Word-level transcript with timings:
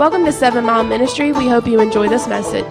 Welcome 0.00 0.24
to 0.24 0.32
Seven 0.32 0.64
Mile 0.64 0.82
Ministry. 0.82 1.30
We 1.30 1.46
hope 1.46 1.66
you 1.66 1.78
enjoy 1.78 2.08
this 2.08 2.26
message. 2.26 2.64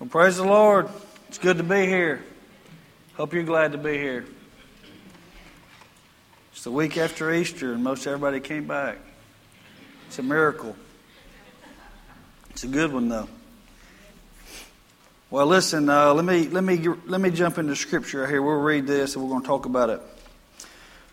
Well, 0.00 0.08
praise 0.10 0.36
the 0.36 0.42
Lord. 0.42 0.88
It's 1.28 1.38
good 1.38 1.58
to 1.58 1.62
be 1.62 1.86
here. 1.86 2.24
Hope 3.14 3.34
you're 3.34 3.44
glad 3.44 3.70
to 3.70 3.78
be 3.78 3.92
here. 3.92 4.24
It's 6.50 6.64
the 6.64 6.72
week 6.72 6.98
after 6.98 7.32
Easter, 7.32 7.72
and 7.72 7.84
most 7.84 8.04
everybody 8.04 8.40
came 8.40 8.66
back. 8.66 8.98
It's 10.08 10.18
a 10.18 10.24
miracle. 10.24 10.74
It's 12.50 12.64
a 12.64 12.66
good 12.66 12.92
one, 12.92 13.08
though. 13.08 13.28
Well, 15.30 15.46
listen. 15.46 15.88
Uh, 15.88 16.14
let 16.14 16.24
me 16.24 16.48
let 16.48 16.64
me 16.64 16.84
let 17.06 17.20
me 17.20 17.30
jump 17.30 17.58
into 17.58 17.76
Scripture 17.76 18.26
here. 18.26 18.42
We'll 18.42 18.56
read 18.56 18.88
this, 18.88 19.14
and 19.14 19.22
we're 19.22 19.30
going 19.30 19.42
to 19.42 19.46
talk 19.46 19.66
about 19.66 19.90
it. 19.90 20.00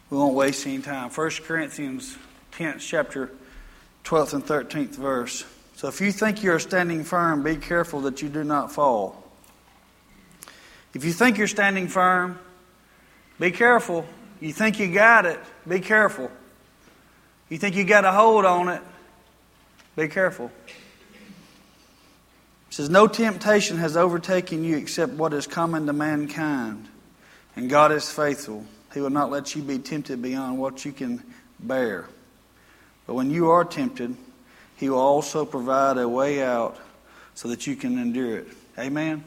We 0.09 0.18
won't 0.18 0.34
waste 0.34 0.66
any 0.66 0.80
time. 0.80 1.11
First 1.11 1.43
Corinthians 1.43 2.18
10th 2.60 2.80
chapter, 2.82 3.32
12th 4.04 4.34
and 4.34 4.45
13th 4.45 4.95
verse. 4.95 5.45
So 5.77 5.88
if 5.88 6.02
you 6.02 6.12
think 6.12 6.44
you 6.44 6.52
are 6.52 6.59
standing 6.59 7.05
firm, 7.05 7.41
be 7.41 7.55
careful 7.55 8.02
that 8.02 8.22
you 8.22 8.27
do 8.27 8.44
not 8.44 8.70
fall. 8.73 9.23
If 10.94 11.05
you 11.05 11.13
think 11.13 11.38
you're 11.38 11.48
standing 11.48 11.88
firm, 11.88 12.38
be 13.40 13.52
careful. 13.52 14.05
You 14.41 14.52
think 14.52 14.77
you 14.77 14.94
got 14.94 15.26
it, 15.26 15.40
be 15.66 15.80
careful. 15.80 16.30
You 17.48 17.58
think 17.58 17.77
you 17.77 17.85
got 17.85 18.04
a 18.04 18.12
hold 18.12 18.44
on 18.44 18.68
it, 18.68 18.82
be 19.96 20.10
careful. 20.10 20.52
It 20.68 20.73
says, 22.71 22.90
No 22.90 23.07
temptation 23.07 23.77
has 23.77 23.96
overtaken 23.96 24.66
you 24.66 24.76
except 24.76 25.13
what 25.13 25.34
is 25.34 25.48
common 25.48 25.85
to 25.85 25.94
mankind. 25.94 26.90
And 27.55 27.70
God 27.70 27.94
is 27.94 28.12
faithful. 28.12 28.66
He 28.94 28.99
will 28.99 29.12
not 29.12 29.32
let 29.32 29.55
you 29.55 29.62
be 29.62 29.80
tempted 29.80 30.21
beyond 30.21 30.57
what 30.57 30.84
you 30.84 30.91
can 30.91 31.23
bear. 31.57 32.10
But 33.09 33.16
when 33.16 33.31
you 33.31 33.49
are 33.49 33.66
tempted, 33.66 34.16
He 34.76 34.88
will 34.88 34.99
also 34.99 35.44
provide 35.44 35.98
a 35.98 36.08
way 36.08 36.43
out 36.43 36.77
so 37.34 37.48
that 37.48 37.65
you 37.65 37.76
can 37.76 37.98
endure 37.98 38.38
it. 38.38 38.48
Amen? 38.77 39.24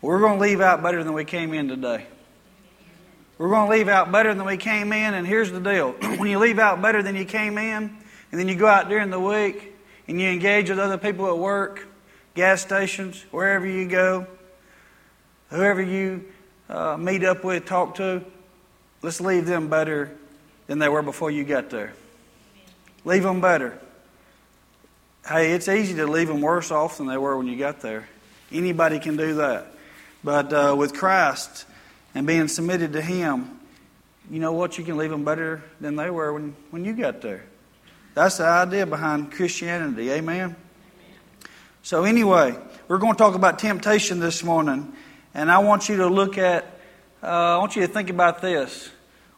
We're 0.00 0.18
going 0.18 0.40
to 0.40 0.42
leave 0.42 0.60
out 0.60 0.82
better 0.82 1.04
than 1.04 1.12
we 1.12 1.24
came 1.24 1.54
in 1.54 1.68
today. 1.68 2.04
We're 3.38 3.48
going 3.48 3.70
to 3.70 3.70
leave 3.70 3.86
out 3.86 4.10
better 4.10 4.34
than 4.34 4.44
we 4.44 4.56
came 4.56 4.92
in, 4.92 5.14
and 5.14 5.24
here's 5.24 5.52
the 5.52 5.60
deal. 5.60 5.92
when 6.18 6.28
you 6.28 6.40
leave 6.40 6.58
out 6.58 6.82
better 6.82 7.00
than 7.00 7.14
you 7.14 7.24
came 7.24 7.58
in, 7.58 7.96
and 8.32 8.40
then 8.40 8.48
you 8.48 8.56
go 8.56 8.66
out 8.66 8.88
during 8.88 9.10
the 9.10 9.20
week 9.20 9.72
and 10.08 10.20
you 10.20 10.28
engage 10.28 10.68
with 10.68 10.80
other 10.80 10.98
people 10.98 11.28
at 11.28 11.38
work, 11.38 11.86
gas 12.34 12.60
stations, 12.60 13.24
wherever 13.30 13.68
you 13.68 13.86
go, 13.86 14.26
whoever 15.50 15.80
you 15.80 16.24
uh, 16.68 16.96
meet 16.96 17.22
up 17.22 17.44
with, 17.44 17.66
talk 17.66 17.94
to, 17.94 18.24
let's 19.00 19.20
leave 19.20 19.46
them 19.46 19.68
better 19.68 20.10
than 20.66 20.80
they 20.80 20.88
were 20.88 21.02
before 21.02 21.30
you 21.30 21.44
got 21.44 21.70
there. 21.70 21.92
Leave 23.04 23.22
them 23.22 23.40
better. 23.40 23.78
Hey, 25.26 25.52
it's 25.52 25.68
easy 25.68 25.94
to 25.94 26.06
leave 26.06 26.28
them 26.28 26.40
worse 26.40 26.70
off 26.70 26.98
than 26.98 27.06
they 27.06 27.16
were 27.16 27.36
when 27.36 27.46
you 27.46 27.56
got 27.56 27.80
there. 27.80 28.08
Anybody 28.50 28.98
can 28.98 29.16
do 29.16 29.34
that. 29.34 29.66
But 30.24 30.52
uh, 30.52 30.74
with 30.76 30.94
Christ 30.94 31.64
and 32.14 32.26
being 32.26 32.48
submitted 32.48 32.92
to 32.92 33.00
Him, 33.00 33.58
you 34.30 34.38
know 34.38 34.52
what? 34.52 34.78
You 34.78 34.84
can 34.84 34.96
leave 34.96 35.10
them 35.10 35.24
better 35.24 35.62
than 35.80 35.96
they 35.96 36.10
were 36.10 36.32
when, 36.32 36.54
when 36.70 36.84
you 36.84 36.92
got 36.92 37.22
there. 37.22 37.44
That's 38.14 38.38
the 38.38 38.46
idea 38.46 38.86
behind 38.86 39.32
Christianity. 39.32 40.10
Amen? 40.10 40.54
So, 41.82 42.04
anyway, 42.04 42.56
we're 42.86 42.98
going 42.98 43.14
to 43.14 43.18
talk 43.18 43.34
about 43.34 43.58
temptation 43.58 44.20
this 44.20 44.44
morning. 44.44 44.92
And 45.34 45.50
I 45.50 45.58
want 45.58 45.88
you 45.88 45.96
to 45.98 46.06
look 46.06 46.38
at, 46.38 46.64
uh, 47.22 47.26
I 47.26 47.56
want 47.58 47.74
you 47.74 47.82
to 47.82 47.88
think 47.88 48.10
about 48.10 48.42
this. 48.42 48.90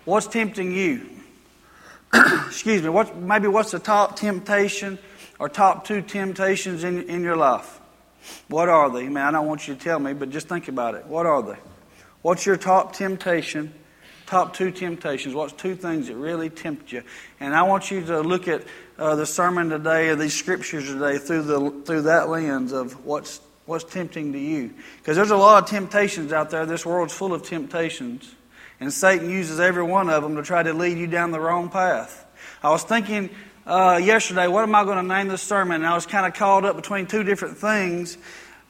What's 0.04 0.26
tempting 0.26 0.72
you? 0.72 1.13
excuse 2.46 2.82
me, 2.82 2.88
what, 2.88 3.16
maybe 3.16 3.48
what's 3.48 3.70
the 3.70 3.78
top 3.78 4.16
temptation 4.16 4.98
or 5.38 5.48
top 5.48 5.86
two 5.86 6.02
temptations 6.02 6.84
in, 6.84 7.08
in 7.08 7.22
your 7.22 7.36
life? 7.36 7.80
What 8.48 8.68
are 8.68 8.90
they? 8.90 9.00
I 9.00 9.08
mean, 9.08 9.18
I 9.18 9.30
don't 9.30 9.46
want 9.46 9.68
you 9.68 9.74
to 9.74 9.80
tell 9.80 9.98
me, 9.98 10.12
but 10.12 10.30
just 10.30 10.48
think 10.48 10.68
about 10.68 10.94
it. 10.94 11.06
What 11.06 11.26
are 11.26 11.42
they? 11.42 11.58
What's 12.22 12.46
your 12.46 12.56
top 12.56 12.94
temptation? 12.94 13.74
Top 14.26 14.54
two 14.54 14.70
temptations. 14.70 15.34
What's 15.34 15.52
two 15.52 15.74
things 15.74 16.06
that 16.08 16.16
really 16.16 16.48
tempt 16.48 16.90
you? 16.90 17.02
And 17.40 17.54
I 17.54 17.62
want 17.62 17.90
you 17.90 18.02
to 18.06 18.20
look 18.22 18.48
at 18.48 18.62
uh, 18.98 19.16
the 19.16 19.26
sermon 19.26 19.68
today 19.68 20.08
or 20.08 20.16
these 20.16 20.34
scriptures 20.34 20.86
today 20.86 21.18
through 21.18 21.42
the 21.42 21.70
through 21.84 22.02
that 22.02 22.30
lens 22.30 22.72
of 22.72 23.04
what's 23.04 23.40
what's 23.66 23.84
tempting 23.84 24.32
to 24.32 24.38
you. 24.38 24.72
Because 24.98 25.16
there's 25.16 25.30
a 25.30 25.36
lot 25.36 25.62
of 25.62 25.68
temptations 25.68 26.32
out 26.32 26.48
there. 26.48 26.64
This 26.64 26.86
world's 26.86 27.12
full 27.12 27.34
of 27.34 27.42
temptations. 27.42 28.34
And 28.84 28.92
Satan 28.92 29.30
uses 29.30 29.60
every 29.60 29.82
one 29.82 30.10
of 30.10 30.22
them 30.22 30.36
to 30.36 30.42
try 30.42 30.62
to 30.62 30.74
lead 30.74 30.98
you 30.98 31.06
down 31.06 31.30
the 31.30 31.40
wrong 31.40 31.70
path. 31.70 32.26
I 32.62 32.68
was 32.68 32.82
thinking 32.82 33.30
uh, 33.66 33.98
yesterday, 34.04 34.46
what 34.46 34.62
am 34.62 34.74
I 34.74 34.84
going 34.84 34.98
to 34.98 35.02
name 35.02 35.28
this 35.28 35.40
sermon? 35.40 35.76
And 35.76 35.86
I 35.86 35.94
was 35.94 36.04
kind 36.04 36.26
of 36.26 36.34
caught 36.34 36.66
up 36.66 36.76
between 36.76 37.06
two 37.06 37.22
different 37.22 37.56
things. 37.56 38.18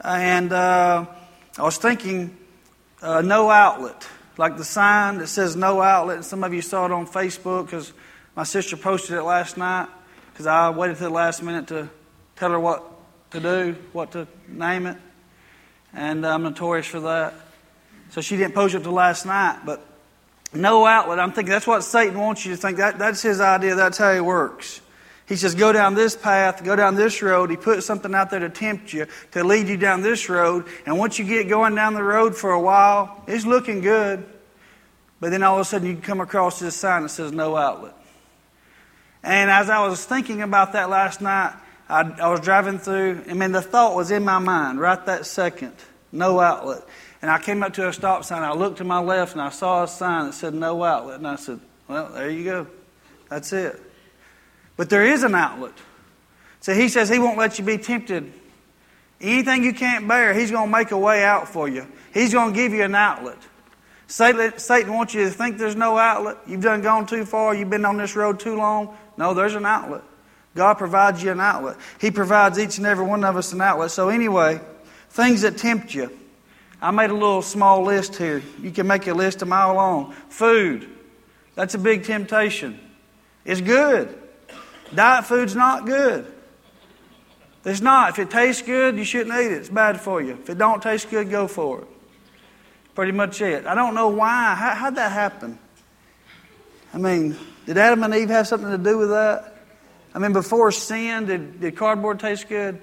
And 0.01 0.53
uh, 0.53 1.07
I 1.59 1.63
was 1.65 1.79
thinking, 1.79 2.39
uh, 3.03 3.23
no 3.23 3.51
outlet. 3.51 4.07
Like 4.39 4.57
the 4.57 4.65
sign 4.65 5.19
that 5.19 5.27
says 5.27 5.57
no 5.57 5.83
outlet. 5.83 6.19
And 6.19 6.25
some 6.25 6.45
of 6.45 6.55
you 6.55 6.63
saw 6.63 6.87
it 6.87 6.93
on 6.93 7.09
Facebook 7.09 7.65
because 7.67 7.93
my 8.37 8.45
sister 8.45 8.77
posted 8.77 9.17
it 9.17 9.25
last 9.25 9.57
night 9.57 9.89
because 10.33 10.47
I 10.47 10.71
waited 10.71 10.99
to 10.99 11.03
the 11.03 11.11
last 11.11 11.43
minute 11.43 11.67
to 11.67 11.91
tell 12.37 12.53
her 12.53 12.61
what 12.61 12.85
to 13.33 13.41
do, 13.41 13.75
what 13.93 14.13
to 14.13 14.29
name 14.47 14.87
it. 14.87 14.97
And 15.93 16.25
I'm 16.25 16.45
notorious 16.45 16.87
for 16.87 17.01
that. 17.01 17.35
So 18.11 18.21
she 18.21 18.37
didn't 18.37 18.55
post 18.55 18.77
it 18.77 18.85
till 18.85 18.93
last 18.93 19.27
night, 19.27 19.63
but 19.67 19.85
no 20.56 20.87
outlet. 20.87 21.19
I'm 21.20 21.32
thinking 21.32 21.50
that's 21.50 21.66
what 21.66 21.82
Satan 21.82 22.19
wants 22.19 22.44
you 22.44 22.53
to 22.53 22.56
think. 22.56 22.78
That, 22.78 22.98
that's 22.98 23.22
his 23.22 23.41
idea. 23.41 23.75
That's 23.75 23.98
how 23.98 24.12
he 24.12 24.20
works. 24.20 24.81
He 25.26 25.37
says, 25.37 25.54
go 25.54 25.72
down 25.72 25.94
this 25.94 26.15
path, 26.15 26.62
go 26.62 26.76
down 26.76 26.97
this 26.97 27.22
road. 27.22 27.50
He 27.50 27.56
puts 27.56 27.87
something 27.87 28.15
out 28.15 28.31
there 28.31 28.41
to 28.41 28.50
tempt 28.50 28.92
you, 28.92 29.06
to 29.32 29.42
lead 29.42 29.69
you 29.69 29.78
down 29.78 30.03
this 30.03 30.28
road. 30.28 30.66
And 30.84 30.98
once 30.98 31.19
you 31.19 31.25
get 31.25 31.48
going 31.48 31.75
down 31.75 31.94
the 31.94 32.03
road 32.03 32.37
for 32.37 32.50
a 32.50 32.60
while, 32.60 33.22
it's 33.26 33.47
looking 33.47 33.81
good. 33.81 34.26
But 35.20 35.31
then 35.31 35.42
all 35.42 35.54
of 35.54 35.62
a 35.62 35.65
sudden 35.65 35.88
you 35.88 35.97
come 35.97 36.20
across 36.20 36.59
this 36.59 36.76
sign 36.76 37.03
that 37.04 37.09
says 37.09 37.32
no 37.32 37.56
outlet. 37.56 37.94
And 39.22 39.50
as 39.50 39.71
I 39.71 39.86
was 39.86 40.04
thinking 40.04 40.42
about 40.42 40.75
that 40.75 40.91
last 40.91 41.22
night, 41.22 41.54
I, 41.88 42.03
I 42.03 42.28
was 42.28 42.41
driving 42.41 42.78
through. 42.78 43.25
I 43.28 43.32
mean, 43.32 43.53
the 43.53 43.62
thought 43.62 43.97
was 43.97 44.10
in 44.10 44.25
my 44.25 44.38
mind 44.38 44.78
right 44.78 45.04
that 45.06 45.25
second 45.25 45.72
no 46.12 46.41
outlet. 46.41 46.82
And 47.25 47.31
I 47.31 47.39
came 47.39 47.62
up 47.62 47.73
to 47.73 47.89
a 47.89 47.93
stop 47.95 48.23
sign. 48.23 48.43
I 48.43 48.53
looked 48.53 48.77
to 48.79 48.85
my 48.85 48.99
left 48.99 49.33
and 49.33 49.41
I 49.41 49.49
saw 49.49 49.85
a 49.85 49.89
sign 49.89 50.27
that 50.27 50.35
said 50.35 50.53
no 50.53 50.85
outlet. 50.85 51.17
And 51.17 51.27
I 51.27 51.37
said, 51.37 51.59
well, 51.89 52.11
there 52.12 52.29
you 52.29 52.45
go. 52.45 52.67
That's 53.31 53.51
it. 53.55 53.81
But 54.77 54.91
there 54.91 55.07
is 55.07 55.23
an 55.23 55.34
outlet. 55.34 55.73
So 56.61 56.75
he 56.75 56.91
says 56.91 57.09
he 57.09 57.19
won't 57.19 57.39
let 57.39 57.59
you 57.59 57.65
be 57.65 57.79
tempted. 57.79 58.31
Anything 59.23 59.65
you 59.65 59.73
can't 59.73 60.07
bear, 60.07 60.34
he's 60.34 60.51
going 60.51 60.71
to 60.71 60.71
make 60.71 60.91
a 60.91 60.99
way 60.99 61.25
out 61.25 61.49
for 61.49 61.67
you. 61.67 61.87
He's 62.13 62.34
going 62.34 62.53
to 62.53 62.55
give 62.55 62.75
you 62.75 62.83
an 62.83 62.95
outlet. 62.95 63.39
Satan, 64.07 64.93
wants 64.93 65.15
you 65.15 65.25
to 65.25 65.31
think 65.31 65.57
there's 65.57 65.77
no 65.77 65.97
outlet. 65.97 66.37
You've 66.47 66.61
done 66.61 66.83
gone 66.83 67.07
too 67.07 67.25
far. 67.25 67.55
You've 67.55 67.71
been 67.71 67.87
on 67.87 67.97
this 67.97 68.15
road 68.15 68.39
too 68.39 68.55
long. 68.55 68.99
No, 69.17 69.33
there's 69.33 69.55
an 69.55 69.65
outlet. 69.65 70.03
God 70.55 70.75
provides 70.75 71.23
you 71.23 71.31
an 71.31 71.41
outlet. 71.41 71.79
He 71.99 72.11
provides 72.11 72.59
each 72.59 72.77
and 72.77 72.87
every 72.87 73.07
one 73.07 73.25
of 73.25 73.34
us 73.34 73.55
an 73.55 73.63
outlet. 73.63 73.93
So, 73.93 74.11
anyway, 74.11 74.61
things 75.09 75.41
that 75.41 75.57
tempt 75.57 75.95
you. 75.95 76.11
I 76.84 76.91
made 76.91 77.09
a 77.09 77.15
little 77.15 77.41
small 77.41 77.83
list 77.83 78.17
here. 78.17 78.43
You 78.61 78.71
can 78.71 78.87
make 78.87 79.06
a 79.06 79.15
list 79.15 79.41
a 79.41 79.47
mile 79.47 79.75
long. 79.75 80.12
Food. 80.28 80.87
That's 81.55 81.75
a 81.75 81.78
big 81.78 82.05
temptation. 82.05 82.78
It's 83.47 83.62
good. 83.62 84.15
Diet 84.95 85.25
food's 85.25 85.56
not 85.56 85.87
good. 85.87 86.31
It's 87.65 87.81
not. 87.81 88.11
If 88.11 88.19
it 88.19 88.31
tastes 88.31 88.61
good, 88.61 88.99
you 88.99 89.05
shouldn't 89.05 89.34
eat 89.34 89.47
it. 89.47 89.61
It's 89.61 89.71
bad 89.71 89.99
for 89.99 90.21
you. 90.21 90.33
If 90.33 90.50
it 90.50 90.59
don't 90.59 90.83
taste 90.83 91.09
good, 91.09 91.31
go 91.31 91.49
for 91.49 91.81
it. 91.81 91.87
Pretty 92.95 93.12
much 93.12 93.41
it. 93.41 93.65
I 93.65 93.75
don't 93.75 93.95
know 93.95 94.09
why. 94.09 94.55
How, 94.55 94.75
how'd 94.75 94.97
that 94.97 95.11
happen? 95.11 95.59
I 96.93 96.99
mean, 96.99 97.34
did 97.65 97.78
Adam 97.78 98.03
and 98.03 98.15
Eve 98.15 98.28
have 98.28 98.47
something 98.47 98.71
to 98.71 98.77
do 98.77 98.99
with 98.99 99.09
that? 99.09 99.57
I 100.15 100.19
mean, 100.19 100.34
before 100.34 100.71
sin, 100.71 101.25
did, 101.25 101.63
did 101.63 101.77
cardboard 101.77 102.21
taste 102.21 102.47
good? 102.47 102.78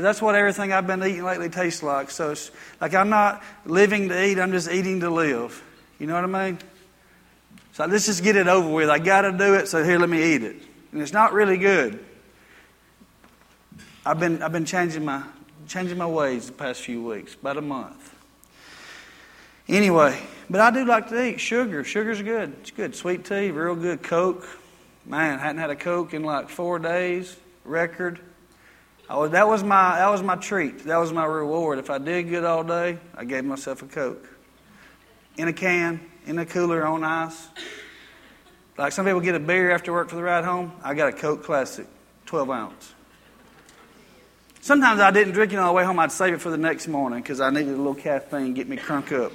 Because 0.00 0.16
that's 0.16 0.22
what 0.22 0.34
everything 0.34 0.72
I've 0.72 0.86
been 0.86 1.04
eating 1.04 1.24
lately 1.24 1.50
tastes 1.50 1.82
like. 1.82 2.10
So 2.10 2.30
it's 2.30 2.50
like 2.80 2.94
I'm 2.94 3.10
not 3.10 3.42
living 3.66 4.08
to 4.08 4.24
eat, 4.24 4.38
I'm 4.38 4.50
just 4.50 4.70
eating 4.70 5.00
to 5.00 5.10
live. 5.10 5.62
You 5.98 6.06
know 6.06 6.14
what 6.14 6.24
I 6.24 6.52
mean? 6.52 6.58
So 7.74 7.84
let's 7.84 8.06
just 8.06 8.22
get 8.22 8.34
it 8.34 8.48
over 8.48 8.66
with. 8.66 8.88
I 8.88 8.98
got 8.98 9.22
to 9.22 9.32
do 9.32 9.56
it, 9.56 9.68
so 9.68 9.84
here, 9.84 9.98
let 9.98 10.08
me 10.08 10.34
eat 10.34 10.42
it. 10.42 10.56
And 10.92 11.02
it's 11.02 11.12
not 11.12 11.34
really 11.34 11.58
good. 11.58 12.02
I've 14.06 14.18
been, 14.18 14.42
I've 14.42 14.52
been 14.52 14.64
changing, 14.64 15.04
my, 15.04 15.22
changing 15.68 15.98
my 15.98 16.06
ways 16.06 16.46
the 16.46 16.52
past 16.52 16.80
few 16.80 17.04
weeks, 17.04 17.34
about 17.34 17.58
a 17.58 17.60
month. 17.60 18.14
Anyway, 19.68 20.18
but 20.48 20.62
I 20.62 20.70
do 20.70 20.86
like 20.86 21.10
to 21.10 21.22
eat 21.22 21.40
sugar. 21.40 21.84
Sugar's 21.84 22.22
good. 22.22 22.54
It's 22.62 22.70
good. 22.70 22.94
Sweet 22.94 23.26
tea, 23.26 23.50
real 23.50 23.74
good. 23.74 24.02
Coke. 24.02 24.48
Man, 25.04 25.38
hadn't 25.38 25.60
had 25.60 25.68
a 25.68 25.76
Coke 25.76 26.14
in 26.14 26.22
like 26.22 26.48
four 26.48 26.78
days. 26.78 27.36
Record. 27.66 28.18
Was, 29.10 29.30
that 29.32 29.48
was 29.48 29.64
my 29.64 29.96
that 29.96 30.08
was 30.08 30.22
my 30.22 30.36
treat. 30.36 30.84
That 30.84 30.98
was 30.98 31.12
my 31.12 31.24
reward. 31.24 31.78
If 31.78 31.90
I 31.90 31.98
did 31.98 32.28
good 32.28 32.44
all 32.44 32.62
day, 32.62 32.98
I 33.16 33.24
gave 33.24 33.44
myself 33.44 33.82
a 33.82 33.86
Coke. 33.86 34.28
In 35.36 35.48
a 35.48 35.52
can, 35.52 36.00
in 36.26 36.38
a 36.38 36.46
cooler, 36.46 36.86
on 36.86 37.02
ice. 37.02 37.48
Like 38.78 38.92
some 38.92 39.04
people 39.04 39.20
get 39.20 39.34
a 39.34 39.40
beer 39.40 39.70
after 39.72 39.92
work 39.92 40.08
for 40.08 40.16
the 40.16 40.22
ride 40.22 40.44
home. 40.44 40.72
I 40.82 40.94
got 40.94 41.08
a 41.08 41.12
Coke 41.12 41.42
Classic, 41.42 41.86
12 42.26 42.50
ounce. 42.50 42.94
Sometimes 44.62 45.00
I 45.00 45.10
didn't 45.10 45.32
drink 45.32 45.52
it 45.52 45.56
on 45.56 45.66
the 45.66 45.72
way 45.72 45.84
home. 45.84 45.98
I'd 45.98 46.12
save 46.12 46.34
it 46.34 46.40
for 46.40 46.50
the 46.50 46.58
next 46.58 46.86
morning 46.86 47.20
because 47.20 47.40
I 47.40 47.50
needed 47.50 47.68
a 47.68 47.76
little 47.76 47.94
caffeine, 47.94 48.52
get 48.52 48.68
me 48.68 48.76
crunk 48.76 49.12
up. 49.12 49.32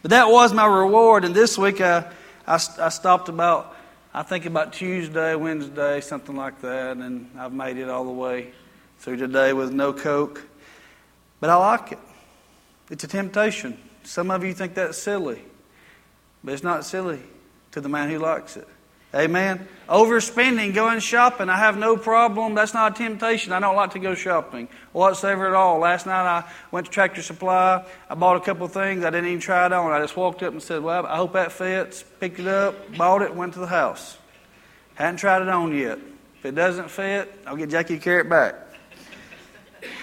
But 0.00 0.10
that 0.10 0.30
was 0.30 0.54
my 0.54 0.66
reward. 0.66 1.24
And 1.24 1.34
this 1.34 1.58
week 1.58 1.80
I, 1.80 2.10
I, 2.46 2.54
I 2.54 2.88
stopped 2.88 3.28
about, 3.28 3.75
I 4.16 4.22
think 4.22 4.46
about 4.46 4.72
Tuesday, 4.72 5.34
Wednesday, 5.34 6.00
something 6.00 6.34
like 6.34 6.62
that. 6.62 6.96
And 6.96 7.28
I've 7.38 7.52
made 7.52 7.76
it 7.76 7.90
all 7.90 8.06
the 8.06 8.10
way 8.10 8.50
through 8.98 9.18
today 9.18 9.52
with 9.52 9.74
no 9.74 9.92
Coke. 9.92 10.42
But 11.38 11.50
I 11.50 11.56
like 11.56 11.92
it. 11.92 11.98
It's 12.90 13.04
a 13.04 13.08
temptation. 13.08 13.76
Some 14.04 14.30
of 14.30 14.42
you 14.42 14.54
think 14.54 14.72
that's 14.72 14.96
silly, 14.96 15.42
but 16.42 16.54
it's 16.54 16.62
not 16.62 16.86
silly 16.86 17.20
to 17.72 17.82
the 17.82 17.90
man 17.90 18.08
who 18.08 18.18
likes 18.18 18.56
it. 18.56 18.66
Amen. 19.16 19.66
Overspending, 19.88 20.74
going 20.74 21.00
shopping, 21.00 21.48
I 21.48 21.56
have 21.56 21.78
no 21.78 21.96
problem. 21.96 22.54
That's 22.54 22.74
not 22.74 22.92
a 22.92 22.94
temptation. 23.02 23.52
I 23.52 23.60
don't 23.60 23.74
like 23.74 23.92
to 23.92 23.98
go 23.98 24.14
shopping 24.14 24.68
whatsoever 24.92 25.46
at 25.46 25.54
all. 25.54 25.78
Last 25.78 26.04
night 26.04 26.26
I 26.26 26.44
went 26.70 26.86
to 26.86 26.92
Tractor 26.92 27.22
Supply. 27.22 27.86
I 28.10 28.14
bought 28.14 28.36
a 28.36 28.40
couple 28.40 28.66
of 28.66 28.72
things. 28.72 29.04
I 29.04 29.10
didn't 29.10 29.28
even 29.28 29.40
try 29.40 29.64
it 29.64 29.72
on. 29.72 29.90
I 29.90 30.00
just 30.00 30.16
walked 30.16 30.42
up 30.42 30.52
and 30.52 30.62
said, 30.62 30.82
Well, 30.82 31.06
I 31.06 31.16
hope 31.16 31.32
that 31.32 31.52
fits. 31.52 32.02
Picked 32.20 32.40
it 32.40 32.46
up, 32.46 32.94
bought 32.96 33.22
it, 33.22 33.34
went 33.34 33.54
to 33.54 33.60
the 33.60 33.68
house. 33.68 34.18
Hadn't 34.96 35.16
tried 35.16 35.42
it 35.42 35.48
on 35.48 35.74
yet. 35.74 35.98
If 36.38 36.44
it 36.44 36.54
doesn't 36.54 36.90
fit, 36.90 37.32
I'll 37.46 37.56
get 37.56 37.70
Jackie 37.70 37.96
to 37.96 38.04
carry 38.04 38.20
it 38.20 38.28
back. 38.28 38.54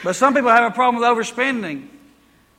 But 0.04 0.16
some 0.16 0.34
people 0.34 0.50
have 0.50 0.72
a 0.72 0.74
problem 0.74 1.02
with 1.02 1.28
overspending. 1.28 1.88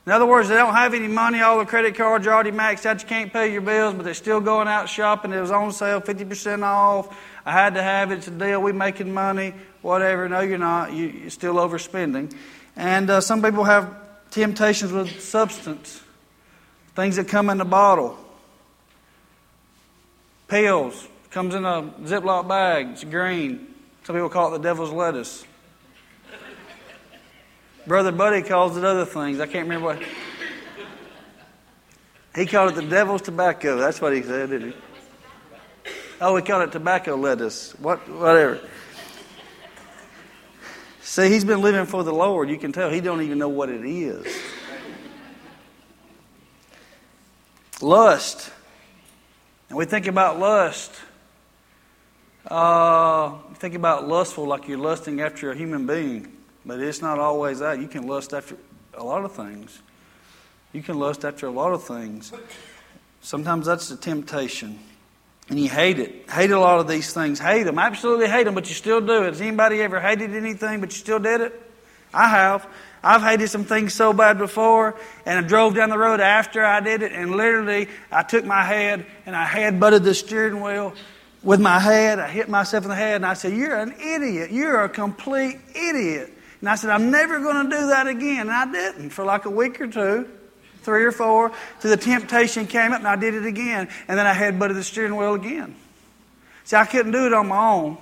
In 0.06 0.12
other 0.12 0.26
words, 0.26 0.50
they 0.50 0.56
don't 0.56 0.74
have 0.74 0.92
any 0.92 1.08
money. 1.08 1.40
All 1.40 1.58
the 1.58 1.64
credit 1.64 1.94
cards 1.94 2.26
are 2.26 2.32
already 2.32 2.50
maxed 2.50 2.84
out. 2.84 3.00
You 3.00 3.08
can't 3.08 3.32
pay 3.32 3.50
your 3.50 3.62
bills, 3.62 3.94
but 3.94 4.04
they're 4.04 4.12
still 4.12 4.40
going 4.40 4.68
out 4.68 4.88
shopping. 4.88 5.32
It 5.32 5.40
was 5.40 5.50
on 5.50 5.72
sale, 5.72 6.00
50% 6.02 6.62
off. 6.62 7.16
I 7.46 7.52
had 7.52 7.74
to 7.74 7.82
have 7.82 8.12
it. 8.12 8.18
It's 8.18 8.28
a 8.28 8.30
deal. 8.30 8.60
We're 8.60 8.74
making 8.74 9.14
money, 9.14 9.54
whatever. 9.80 10.28
No, 10.28 10.40
you're 10.40 10.58
not. 10.58 10.92
You, 10.92 11.26
are 11.26 11.30
still 11.30 11.54
overspending. 11.54 12.36
And 12.76 13.08
uh, 13.08 13.22
some 13.22 13.42
people 13.42 13.64
have 13.64 13.94
temptations 14.30 14.92
with 14.92 15.22
substance, 15.22 16.02
things 16.94 17.16
that 17.16 17.28
come 17.28 17.48
in 17.48 17.60
a 17.60 17.64
bottle, 17.64 18.18
pills. 20.48 21.08
Comes 21.30 21.54
in 21.54 21.64
a 21.64 21.82
Ziploc 22.02 22.46
bag. 22.46 22.90
It's 22.90 23.04
green. 23.04 23.74
Some 24.04 24.14
people 24.14 24.28
call 24.28 24.54
it 24.54 24.58
the 24.58 24.62
devil's 24.62 24.92
lettuce. 24.92 25.44
Brother 27.86 28.12
Buddy 28.12 28.42
calls 28.42 28.76
it 28.76 28.84
other 28.84 29.04
things. 29.04 29.40
I 29.40 29.46
can't 29.46 29.68
remember 29.68 29.94
what. 29.94 30.02
He 32.34 32.46
called 32.46 32.72
it 32.72 32.74
the 32.76 32.88
devil's 32.88 33.22
tobacco. 33.22 33.76
That's 33.76 34.00
what 34.00 34.12
he 34.12 34.22
said, 34.22 34.50
didn't 34.50 34.72
he? 34.72 34.76
Oh, 36.20 36.34
he 36.36 36.42
called 36.42 36.62
it 36.62 36.72
tobacco 36.72 37.16
lettuce. 37.16 37.72
What, 37.78 38.08
whatever. 38.08 38.60
See, 41.02 41.28
he's 41.28 41.44
been 41.44 41.60
living 41.60 41.86
for 41.86 42.02
the 42.02 42.12
Lord. 42.12 42.48
You 42.48 42.56
can 42.56 42.72
tell 42.72 42.90
he 42.90 43.00
don't 43.00 43.20
even 43.20 43.38
know 43.38 43.48
what 43.48 43.68
it 43.68 43.84
is. 43.84 44.26
Lust. 47.80 48.50
And 49.68 49.76
we 49.76 49.84
think 49.84 50.06
about 50.06 50.38
lust. 50.38 50.92
Uh, 52.46 53.38
think 53.54 53.74
about 53.74 54.08
lustful 54.08 54.46
like 54.46 54.66
you're 54.66 54.78
lusting 54.78 55.20
after 55.20 55.50
a 55.50 55.56
human 55.56 55.86
being. 55.86 56.32
But 56.66 56.80
it's 56.80 57.02
not 57.02 57.18
always 57.18 57.58
that. 57.58 57.80
You 57.80 57.88
can 57.88 58.06
lust 58.06 58.32
after 58.32 58.56
a 58.94 59.04
lot 59.04 59.24
of 59.24 59.32
things. 59.32 59.80
You 60.72 60.82
can 60.82 60.98
lust 60.98 61.24
after 61.24 61.46
a 61.46 61.50
lot 61.50 61.72
of 61.72 61.84
things. 61.84 62.32
Sometimes 63.20 63.66
that's 63.66 63.88
the 63.88 63.96
temptation. 63.96 64.78
And 65.48 65.58
you 65.58 65.68
hate 65.68 65.98
it. 65.98 66.30
Hate 66.30 66.50
a 66.50 66.58
lot 66.58 66.80
of 66.80 66.88
these 66.88 67.12
things. 67.12 67.38
Hate 67.38 67.64
them. 67.64 67.78
Absolutely 67.78 68.28
hate 68.28 68.44
them, 68.44 68.54
but 68.54 68.68
you 68.68 68.74
still 68.74 69.00
do 69.00 69.24
it. 69.24 69.26
Has 69.26 69.40
anybody 69.40 69.82
ever 69.82 70.00
hated 70.00 70.34
anything, 70.34 70.80
but 70.80 70.90
you 70.90 70.98
still 70.98 71.18
did 71.18 71.42
it? 71.42 71.60
I 72.12 72.28
have. 72.28 72.66
I've 73.02 73.22
hated 73.22 73.48
some 73.48 73.64
things 73.64 73.92
so 73.92 74.14
bad 74.14 74.38
before, 74.38 74.94
and 75.26 75.44
I 75.44 75.46
drove 75.46 75.74
down 75.74 75.90
the 75.90 75.98
road 75.98 76.20
after 76.20 76.64
I 76.64 76.80
did 76.80 77.02
it, 77.02 77.12
and 77.12 77.32
literally 77.32 77.88
I 78.10 78.22
took 78.22 78.46
my 78.46 78.62
head 78.62 79.04
and 79.26 79.36
I 79.36 79.44
head 79.44 79.78
butted 79.78 80.04
the 80.04 80.14
steering 80.14 80.62
wheel 80.62 80.94
with 81.42 81.60
my 81.60 81.78
head. 81.78 82.18
I 82.18 82.28
hit 82.28 82.48
myself 82.48 82.84
in 82.84 82.88
the 82.88 82.96
head, 82.96 83.16
and 83.16 83.26
I 83.26 83.34
said, 83.34 83.52
You're 83.52 83.76
an 83.76 83.92
idiot. 84.00 84.50
You're 84.50 84.84
a 84.84 84.88
complete 84.88 85.58
idiot. 85.74 86.32
And 86.64 86.70
I 86.70 86.76
said, 86.76 86.88
I'm 86.88 87.10
never 87.10 87.40
going 87.40 87.68
to 87.68 87.76
do 87.76 87.88
that 87.88 88.06
again. 88.06 88.48
And 88.48 88.50
I 88.50 88.72
didn't 88.72 89.10
for 89.10 89.22
like 89.22 89.44
a 89.44 89.50
week 89.50 89.82
or 89.82 89.86
two, 89.86 90.26
three 90.78 91.04
or 91.04 91.12
four, 91.12 91.52
till 91.80 91.90
the 91.90 91.98
temptation 91.98 92.66
came 92.66 92.90
up 92.92 93.00
and 93.00 93.06
I 93.06 93.16
did 93.16 93.34
it 93.34 93.44
again. 93.44 93.90
And 94.08 94.18
then 94.18 94.26
I 94.26 94.32
had 94.32 94.58
butted 94.58 94.74
the 94.78 94.82
steering 94.82 95.14
wheel 95.14 95.34
again. 95.34 95.76
See, 96.64 96.74
I 96.74 96.86
couldn't 96.86 97.12
do 97.12 97.26
it 97.26 97.34
on 97.34 97.48
my 97.48 97.68
own. 97.68 97.98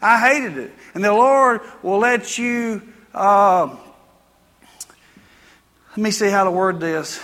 I 0.00 0.20
hated 0.20 0.56
it. 0.56 0.70
And 0.94 1.02
the 1.02 1.12
Lord 1.12 1.62
will 1.82 1.98
let 1.98 2.38
you, 2.38 2.80
uh, 3.12 3.74
let 5.90 5.98
me 5.98 6.12
see 6.12 6.28
how 6.28 6.44
to 6.44 6.50
word 6.52 6.78
this. 6.78 7.20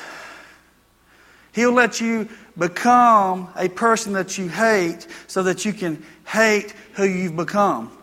He'll 1.53 1.71
let 1.71 2.01
you 2.01 2.29
become 2.59 3.51
a 3.55 3.69
person 3.69 4.15
that 4.15 4.37
you 4.37 4.49
hate 4.49 5.07
so 5.29 5.45
that 5.45 5.65
you 5.65 5.75
can 5.75 6.05
hate 6.27 6.75
who 6.95 7.05
you've 7.05 7.37
become. 7.37 7.97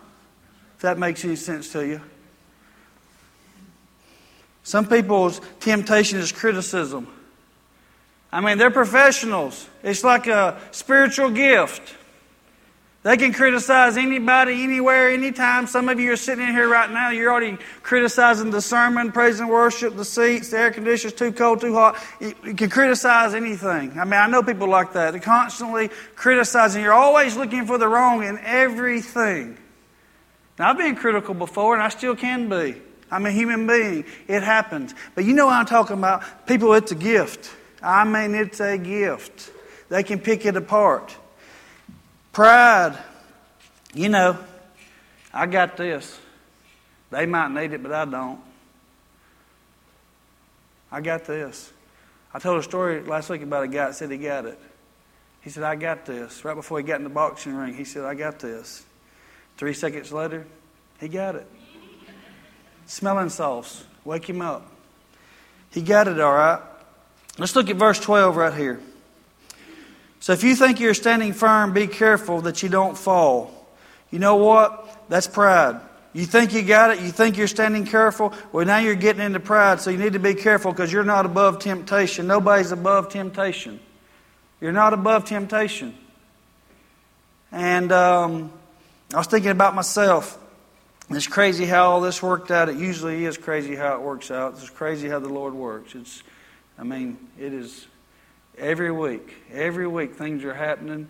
If 0.77 0.83
that 0.83 0.97
makes 0.97 1.25
any 1.25 1.35
sense 1.35 1.73
to 1.73 1.85
you. 1.85 1.99
Some 4.63 4.87
people's 4.87 5.41
temptation 5.59 6.19
is 6.19 6.31
criticism. 6.31 7.07
I 8.31 8.41
mean, 8.41 8.57
they're 8.57 8.71
professionals. 8.71 9.67
It's 9.83 10.03
like 10.03 10.27
a 10.27 10.59
spiritual 10.71 11.31
gift. 11.31 11.95
They 13.01 13.15
can 13.15 13.31
criticize 13.31 13.95
anybody, 13.95 14.61
anywhere, 14.61 15.09
anytime. 15.09 15.67
Some 15.67 15.87
of 15.87 16.01
you 16.01 16.11
are 16.11 16.17
sitting 16.17 16.45
in 16.45 16.53
here 16.53 16.67
right 16.67 16.91
now, 16.91 17.11
you're 17.11 17.31
already 17.31 17.57
criticizing 17.81 18.51
the 18.51 18.61
sermon, 18.61 19.13
praise 19.13 19.39
and 19.39 19.49
worship, 19.49 19.95
the 19.95 20.03
seats, 20.03 20.49
the 20.49 20.59
air 20.59 20.71
conditioner's 20.71 21.13
too 21.13 21.31
cold, 21.31 21.61
too 21.61 21.73
hot. 21.73 21.97
You 22.19 22.53
can 22.53 22.69
criticize 22.69 23.33
anything. 23.33 23.97
I 23.97 24.03
mean, 24.03 24.19
I 24.19 24.27
know 24.27 24.43
people 24.43 24.67
like 24.67 24.91
that. 24.93 25.11
They're 25.11 25.21
constantly 25.21 25.89
criticizing. 26.15 26.83
You're 26.83 26.91
always 26.91 27.37
looking 27.37 27.65
for 27.65 27.77
the 27.77 27.87
wrong 27.87 28.25
in 28.25 28.37
everything. 28.39 29.57
Now, 30.59 30.71
I've 30.71 30.77
been 30.77 30.97
critical 30.97 31.33
before, 31.33 31.73
and 31.73 31.81
I 31.81 31.87
still 31.87 32.17
can 32.17 32.49
be. 32.49 32.81
I'm 33.11 33.25
a 33.25 33.31
human 33.31 33.65
being. 33.65 34.05
It 34.27 34.43
happens. 34.43 34.93
But 35.15 35.25
you 35.25 35.33
know 35.33 35.47
what 35.47 35.55
I'm 35.55 35.65
talking 35.65 35.97
about? 35.97 36.47
People, 36.47 36.73
it's 36.73 36.91
a 36.91 36.95
gift. 36.95 37.49
I 37.81 38.03
mean, 38.03 38.35
it's 38.35 38.59
a 38.59 38.77
gift. 38.77 39.51
They 39.89 40.03
can 40.03 40.19
pick 40.19 40.45
it 40.45 40.55
apart. 40.55 41.15
Pride. 42.31 42.97
You 43.93 44.09
know, 44.09 44.37
I 45.33 45.47
got 45.47 45.77
this. 45.77 46.19
They 47.09 47.25
might 47.25 47.49
need 47.49 47.73
it, 47.73 47.81
but 47.81 47.91
I 47.91 48.05
don't. 48.05 48.39
I 50.91 51.01
got 51.01 51.25
this. 51.25 51.71
I 52.31 52.39
told 52.39 52.59
a 52.59 52.63
story 52.63 53.01
last 53.01 53.29
week 53.29 53.41
about 53.41 53.63
a 53.63 53.67
guy 53.67 53.87
that 53.87 53.95
said 53.95 54.11
he 54.11 54.17
got 54.17 54.45
it. 54.45 54.59
He 55.41 55.49
said, 55.49 55.63
I 55.63 55.75
got 55.75 56.05
this. 56.05 56.45
Right 56.45 56.53
before 56.53 56.77
he 56.77 56.83
got 56.83 56.97
in 56.97 57.03
the 57.03 57.09
boxing 57.09 57.55
ring, 57.55 57.73
he 57.73 57.85
said, 57.85 58.03
I 58.03 58.13
got 58.13 58.39
this. 58.39 58.83
Three 59.57 59.73
seconds 59.73 60.11
later, 60.11 60.45
he 60.99 61.07
got 61.07 61.35
it 61.35 61.47
smelling 62.89 63.29
salts. 63.29 63.85
Wake 64.03 64.27
him 64.27 64.41
up. 64.41 64.65
He 65.69 65.81
got 65.81 66.07
it 66.07 66.19
all 66.19 66.33
right. 66.33 66.61
Let's 67.37 67.55
look 67.55 67.69
at 67.69 67.75
verse 67.75 67.99
12 67.99 68.35
right 68.35 68.53
here. 68.53 68.79
So 70.19 70.33
if 70.33 70.43
you 70.43 70.55
think 70.55 70.79
you're 70.79 70.93
standing 70.93 71.31
firm, 71.31 71.71
be 71.71 71.87
careful 71.87 72.41
that 72.41 72.61
you 72.63 72.69
don't 72.69 72.97
fall. 72.97 73.53
You 74.11 74.19
know 74.19 74.35
what? 74.35 75.05
That's 75.07 75.27
pride. 75.27 75.79
You 76.11 76.25
think 76.25 76.53
you 76.53 76.63
got 76.63 76.89
it, 76.89 77.01
you 77.01 77.11
think 77.11 77.37
you're 77.37 77.47
standing 77.47 77.85
careful. 77.85 78.33
Well, 78.51 78.65
now 78.65 78.79
you're 78.79 78.95
getting 78.95 79.21
into 79.21 79.39
pride, 79.39 79.79
so 79.79 79.91
you 79.91 79.99
need 79.99 80.13
to 80.13 80.19
be 80.19 80.33
careful 80.33 80.71
because 80.71 80.91
you're 80.91 81.03
not 81.03 81.27
above 81.27 81.59
temptation. 81.59 82.25
Nobody's 82.25 82.71
above 82.71 83.09
temptation. 83.09 83.79
You're 84.59 84.71
not 84.71 84.93
above 84.93 85.25
temptation. 85.25 85.95
And 87.51 87.91
um, 87.91 88.51
I 89.13 89.17
was 89.17 89.27
thinking 89.27 89.51
about 89.51 89.75
myself. 89.75 90.38
It's 91.11 91.25
crazy 91.25 91.65
how 91.65 91.89
all 91.89 92.01
this 92.01 92.21
worked 92.21 92.51
out. 92.51 92.69
It 92.69 92.75
usually 92.75 93.25
is 93.25 93.35
crazy 93.35 93.75
how 93.75 93.95
it 93.95 94.01
works 94.01 94.29
out. 94.29 94.53
It's 94.53 94.69
crazy 94.69 95.09
how 95.09 95.17
the 95.17 95.29
Lord 95.29 95.55
works. 95.55 95.95
It's, 95.95 96.21
I 96.77 96.83
mean, 96.83 97.17
it 97.39 97.51
is 97.51 97.87
every 98.59 98.91
week. 98.91 99.33
Every 99.51 99.87
week 99.87 100.13
things 100.13 100.43
are 100.43 100.53
happening, 100.53 101.07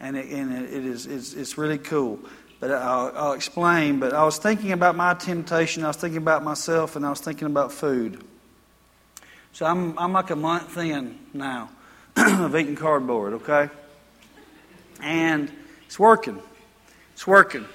and 0.00 0.16
it, 0.16 0.30
and 0.30 0.54
it 0.54 0.86
is 0.86 1.04
it's, 1.04 1.34
it's 1.34 1.58
really 1.58 1.76
cool. 1.76 2.18
But 2.60 2.70
I'll, 2.70 3.12
I'll 3.14 3.32
explain. 3.34 4.00
But 4.00 4.14
I 4.14 4.24
was 4.24 4.38
thinking 4.38 4.72
about 4.72 4.96
my 4.96 5.12
temptation. 5.12 5.84
I 5.84 5.88
was 5.88 5.98
thinking 5.98 6.18
about 6.18 6.42
myself, 6.42 6.96
and 6.96 7.04
I 7.04 7.10
was 7.10 7.20
thinking 7.20 7.46
about 7.46 7.72
food. 7.72 8.24
So 9.52 9.66
I'm 9.66 9.98
I'm 9.98 10.14
like 10.14 10.30
a 10.30 10.36
month 10.36 10.78
in 10.78 11.18
now 11.34 11.68
of 12.16 12.56
eating 12.56 12.76
cardboard. 12.76 13.34
Okay, 13.34 13.68
and 15.02 15.52
it's 15.84 15.98
working. 15.98 16.40
It's 17.12 17.26
working 17.26 17.66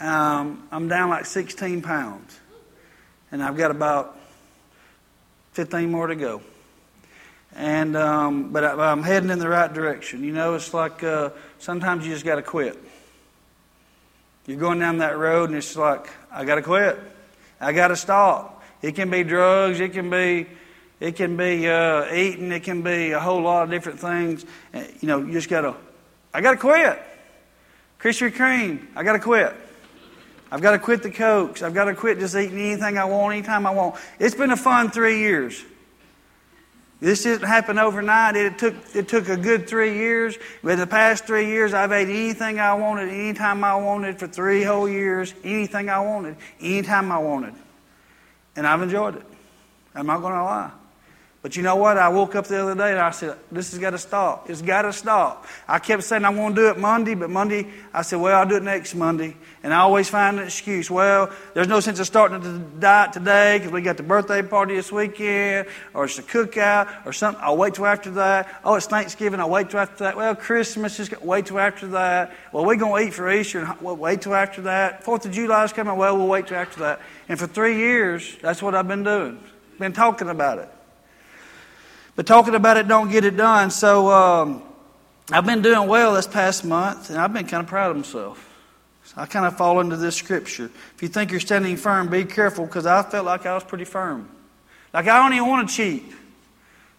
um, 0.00 0.66
I'm 0.70 0.88
down 0.88 1.10
like 1.10 1.26
16 1.26 1.82
pounds. 1.82 2.38
And 3.30 3.42
I've 3.42 3.56
got 3.56 3.70
about 3.70 4.18
15 5.52 5.90
more 5.90 6.06
to 6.06 6.16
go. 6.16 6.42
And 7.56 7.96
um, 7.96 8.52
but 8.52 8.64
I, 8.64 8.92
am 8.92 9.02
heading 9.02 9.30
in 9.30 9.38
the 9.38 9.48
right 9.48 9.72
direction. 9.72 10.24
You 10.24 10.32
know, 10.32 10.54
it's 10.54 10.74
like 10.74 11.04
uh, 11.04 11.30
sometimes 11.58 12.04
you 12.04 12.12
just 12.12 12.24
got 12.24 12.34
to 12.36 12.42
quit. 12.42 12.76
You're 14.46 14.58
going 14.58 14.80
down 14.80 14.98
that 14.98 15.16
road, 15.16 15.50
and 15.50 15.58
it's 15.58 15.76
like 15.76 16.10
I 16.32 16.44
got 16.44 16.56
to 16.56 16.62
quit. 16.62 16.98
I 17.60 17.72
got 17.72 17.88
to 17.88 17.96
stop. 17.96 18.62
It 18.82 18.96
can 18.96 19.08
be 19.08 19.22
drugs. 19.22 19.78
It 19.78 19.92
can 19.92 20.10
be 20.10 20.48
it 20.98 21.14
can 21.14 21.36
be 21.36 21.68
uh, 21.68 22.12
eating. 22.12 22.50
It 22.50 22.64
can 22.64 22.82
be 22.82 23.12
a 23.12 23.20
whole 23.20 23.42
lot 23.42 23.62
of 23.62 23.70
different 23.70 24.00
things. 24.00 24.44
You 24.72 25.08
know, 25.08 25.20
you 25.20 25.32
just 25.32 25.48
got 25.48 25.60
to. 25.60 25.76
I 26.32 26.40
got 26.40 26.52
to 26.52 26.56
quit. 26.56 27.00
Krispy 28.00 28.32
Kreme. 28.32 28.84
I 28.96 29.04
got 29.04 29.12
to 29.12 29.20
quit. 29.20 29.54
I've 30.54 30.62
got 30.62 30.70
to 30.70 30.78
quit 30.78 31.02
the 31.02 31.10
cokes. 31.10 31.62
I've 31.62 31.74
got 31.74 31.86
to 31.86 31.96
quit 31.96 32.20
just 32.20 32.36
eating 32.36 32.60
anything 32.60 32.96
I 32.96 33.06
want, 33.06 33.34
anytime 33.34 33.66
I 33.66 33.72
want. 33.72 33.96
It's 34.20 34.36
been 34.36 34.52
a 34.52 34.56
fun 34.56 34.88
three 34.88 35.18
years. 35.18 35.60
This 37.00 37.24
didn't 37.24 37.48
happen 37.48 37.76
overnight. 37.76 38.36
It 38.36 38.56
took, 38.56 38.76
it 38.94 39.08
took 39.08 39.28
a 39.28 39.36
good 39.36 39.68
three 39.68 39.94
years. 39.94 40.38
But 40.62 40.76
the 40.76 40.86
past 40.86 41.26
three 41.26 41.48
years, 41.48 41.74
I've 41.74 41.90
ate 41.90 42.08
anything 42.08 42.60
I 42.60 42.72
wanted, 42.74 43.08
anytime 43.08 43.64
I 43.64 43.74
wanted 43.74 44.20
for 44.20 44.28
three 44.28 44.62
whole 44.62 44.88
years, 44.88 45.34
anything 45.42 45.90
I 45.90 45.98
wanted, 45.98 46.36
anytime 46.60 47.10
I 47.10 47.18
wanted. 47.18 47.54
And 48.54 48.64
I've 48.64 48.80
enjoyed 48.80 49.16
it. 49.16 49.26
I'm 49.92 50.06
not 50.06 50.20
going 50.20 50.34
to 50.34 50.44
lie. 50.44 50.70
But 51.44 51.56
you 51.56 51.62
know 51.62 51.76
what? 51.76 51.98
I 51.98 52.08
woke 52.08 52.36
up 52.36 52.46
the 52.46 52.62
other 52.62 52.74
day 52.74 52.92
and 52.92 52.98
I 52.98 53.10
said, 53.10 53.36
This 53.52 53.70
has 53.72 53.78
got 53.78 53.90
to 53.90 53.98
stop. 53.98 54.48
It's 54.48 54.62
got 54.62 54.80
to 54.80 54.94
stop. 54.94 55.44
I 55.68 55.78
kept 55.78 56.02
saying 56.02 56.24
I'm 56.24 56.36
going 56.36 56.54
to 56.54 56.62
do 56.62 56.68
it 56.70 56.78
Monday, 56.78 57.14
but 57.14 57.28
Monday, 57.28 57.66
I 57.92 58.00
said, 58.00 58.18
Well, 58.18 58.34
I'll 58.34 58.48
do 58.48 58.56
it 58.56 58.62
next 58.62 58.94
Monday. 58.94 59.36
And 59.62 59.74
I 59.74 59.80
always 59.80 60.08
find 60.08 60.38
an 60.38 60.46
excuse. 60.46 60.90
Well, 60.90 61.30
there's 61.52 61.68
no 61.68 61.80
sense 61.80 61.98
of 61.98 62.06
starting 62.06 62.40
the 62.40 62.60
diet 62.80 63.12
today 63.12 63.58
because 63.58 63.72
we 63.72 63.82
got 63.82 63.98
the 63.98 64.02
birthday 64.02 64.40
party 64.40 64.74
this 64.74 64.90
weekend, 64.90 65.68
or 65.92 66.06
it's 66.06 66.18
a 66.18 66.22
cookout, 66.22 67.04
or 67.04 67.12
something. 67.12 67.44
I'll 67.44 67.58
wait 67.58 67.74
till 67.74 67.84
after 67.84 68.12
that. 68.12 68.62
Oh, 68.64 68.76
it's 68.76 68.86
Thanksgiving. 68.86 69.38
I'll 69.38 69.50
wait 69.50 69.68
till 69.68 69.80
after 69.80 70.04
that. 70.04 70.16
Well, 70.16 70.34
Christmas, 70.34 70.96
just 70.96 71.20
wait 71.20 71.44
till 71.44 71.58
after 71.58 71.88
that. 71.88 72.34
Well, 72.52 72.64
we're 72.64 72.76
going 72.76 73.02
to 73.02 73.08
eat 73.08 73.12
for 73.12 73.30
Easter, 73.30 73.58
and 73.58 73.80
we'll 73.82 73.96
wait 73.96 74.22
till 74.22 74.34
after 74.34 74.62
that. 74.62 75.04
Fourth 75.04 75.26
of 75.26 75.32
July 75.32 75.64
is 75.64 75.74
coming. 75.74 75.94
Well, 75.94 76.16
we'll 76.16 76.26
wait 76.26 76.46
till 76.46 76.56
after 76.56 76.80
that. 76.80 77.02
And 77.28 77.38
for 77.38 77.46
three 77.46 77.76
years, 77.76 78.34
that's 78.40 78.62
what 78.62 78.74
I've 78.74 78.88
been 78.88 79.04
doing. 79.04 79.38
Been 79.78 79.92
talking 79.92 80.30
about 80.30 80.58
it. 80.58 80.70
But 82.16 82.26
talking 82.26 82.54
about 82.54 82.76
it 82.76 82.86
don't 82.88 83.10
get 83.10 83.24
it 83.24 83.36
done. 83.36 83.70
So 83.70 84.10
um, 84.10 84.62
I've 85.32 85.46
been 85.46 85.62
doing 85.62 85.88
well 85.88 86.14
this 86.14 86.26
past 86.26 86.64
month, 86.64 87.10
and 87.10 87.18
I've 87.18 87.32
been 87.32 87.46
kind 87.46 87.62
of 87.62 87.68
proud 87.68 87.90
of 87.90 87.96
myself. 87.96 88.50
So 89.04 89.14
I 89.16 89.26
kind 89.26 89.46
of 89.46 89.56
fall 89.56 89.80
into 89.80 89.96
this 89.96 90.16
scripture. 90.16 90.70
If 90.94 91.02
you 91.02 91.08
think 91.08 91.30
you're 91.30 91.40
standing 91.40 91.76
firm, 91.76 92.08
be 92.08 92.24
careful, 92.24 92.66
because 92.66 92.86
I 92.86 93.02
felt 93.02 93.26
like 93.26 93.46
I 93.46 93.54
was 93.54 93.64
pretty 93.64 93.84
firm. 93.84 94.28
Like 94.92 95.08
I 95.08 95.22
don't 95.22 95.34
even 95.34 95.48
want 95.48 95.68
to 95.68 95.74
cheat. 95.74 96.04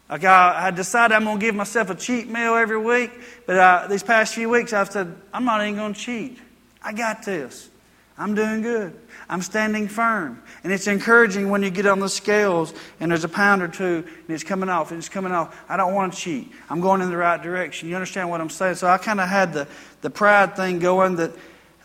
Like 0.09 0.23
I, 0.23 0.67
I 0.67 0.71
decided 0.71 1.15
I'm 1.15 1.23
going 1.23 1.39
to 1.39 1.45
give 1.45 1.55
myself 1.55 1.89
a 1.89 1.95
cheat 1.95 2.29
meal 2.29 2.55
every 2.55 2.77
week, 2.77 3.11
but 3.47 3.57
uh, 3.57 3.87
these 3.87 4.03
past 4.03 4.35
few 4.35 4.49
weeks 4.49 4.71
I've 4.73 4.91
said, 4.91 5.15
I'm 5.33 5.45
not 5.45 5.61
even 5.61 5.75
going 5.75 5.93
to 5.93 5.99
cheat. 5.99 6.37
I 6.83 6.93
got 6.93 7.23
this. 7.23 7.69
I'm 8.17 8.35
doing 8.35 8.61
good. 8.61 8.99
I'm 9.29 9.41
standing 9.41 9.87
firm. 9.87 10.41
And 10.63 10.71
it's 10.71 10.87
encouraging 10.87 11.49
when 11.49 11.63
you 11.63 11.69
get 11.69 11.85
on 11.85 11.99
the 11.99 12.09
scales 12.09 12.73
and 12.99 13.11
there's 13.11 13.23
a 13.23 13.29
pound 13.29 13.61
or 13.61 13.67
two 13.67 14.05
and 14.05 14.29
it's 14.29 14.43
coming 14.43 14.69
off 14.69 14.91
and 14.91 14.99
it's 14.99 15.09
coming 15.09 15.31
off. 15.31 15.55
I 15.67 15.77
don't 15.77 15.93
want 15.93 16.13
to 16.13 16.19
cheat. 16.19 16.51
I'm 16.69 16.81
going 16.81 17.01
in 17.01 17.09
the 17.09 17.17
right 17.17 17.41
direction. 17.41 17.89
You 17.89 17.95
understand 17.95 18.29
what 18.29 18.41
I'm 18.41 18.49
saying? 18.49 18.75
So 18.75 18.87
I 18.87 18.97
kind 18.97 19.19
of 19.19 19.27
had 19.27 19.53
the, 19.53 19.67
the 20.01 20.09
pride 20.09 20.55
thing 20.55 20.79
going 20.79 21.15
that 21.15 21.31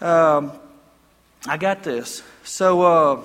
um, 0.00 0.52
I 1.47 1.56
got 1.56 1.82
this. 1.82 2.23
So 2.44 3.25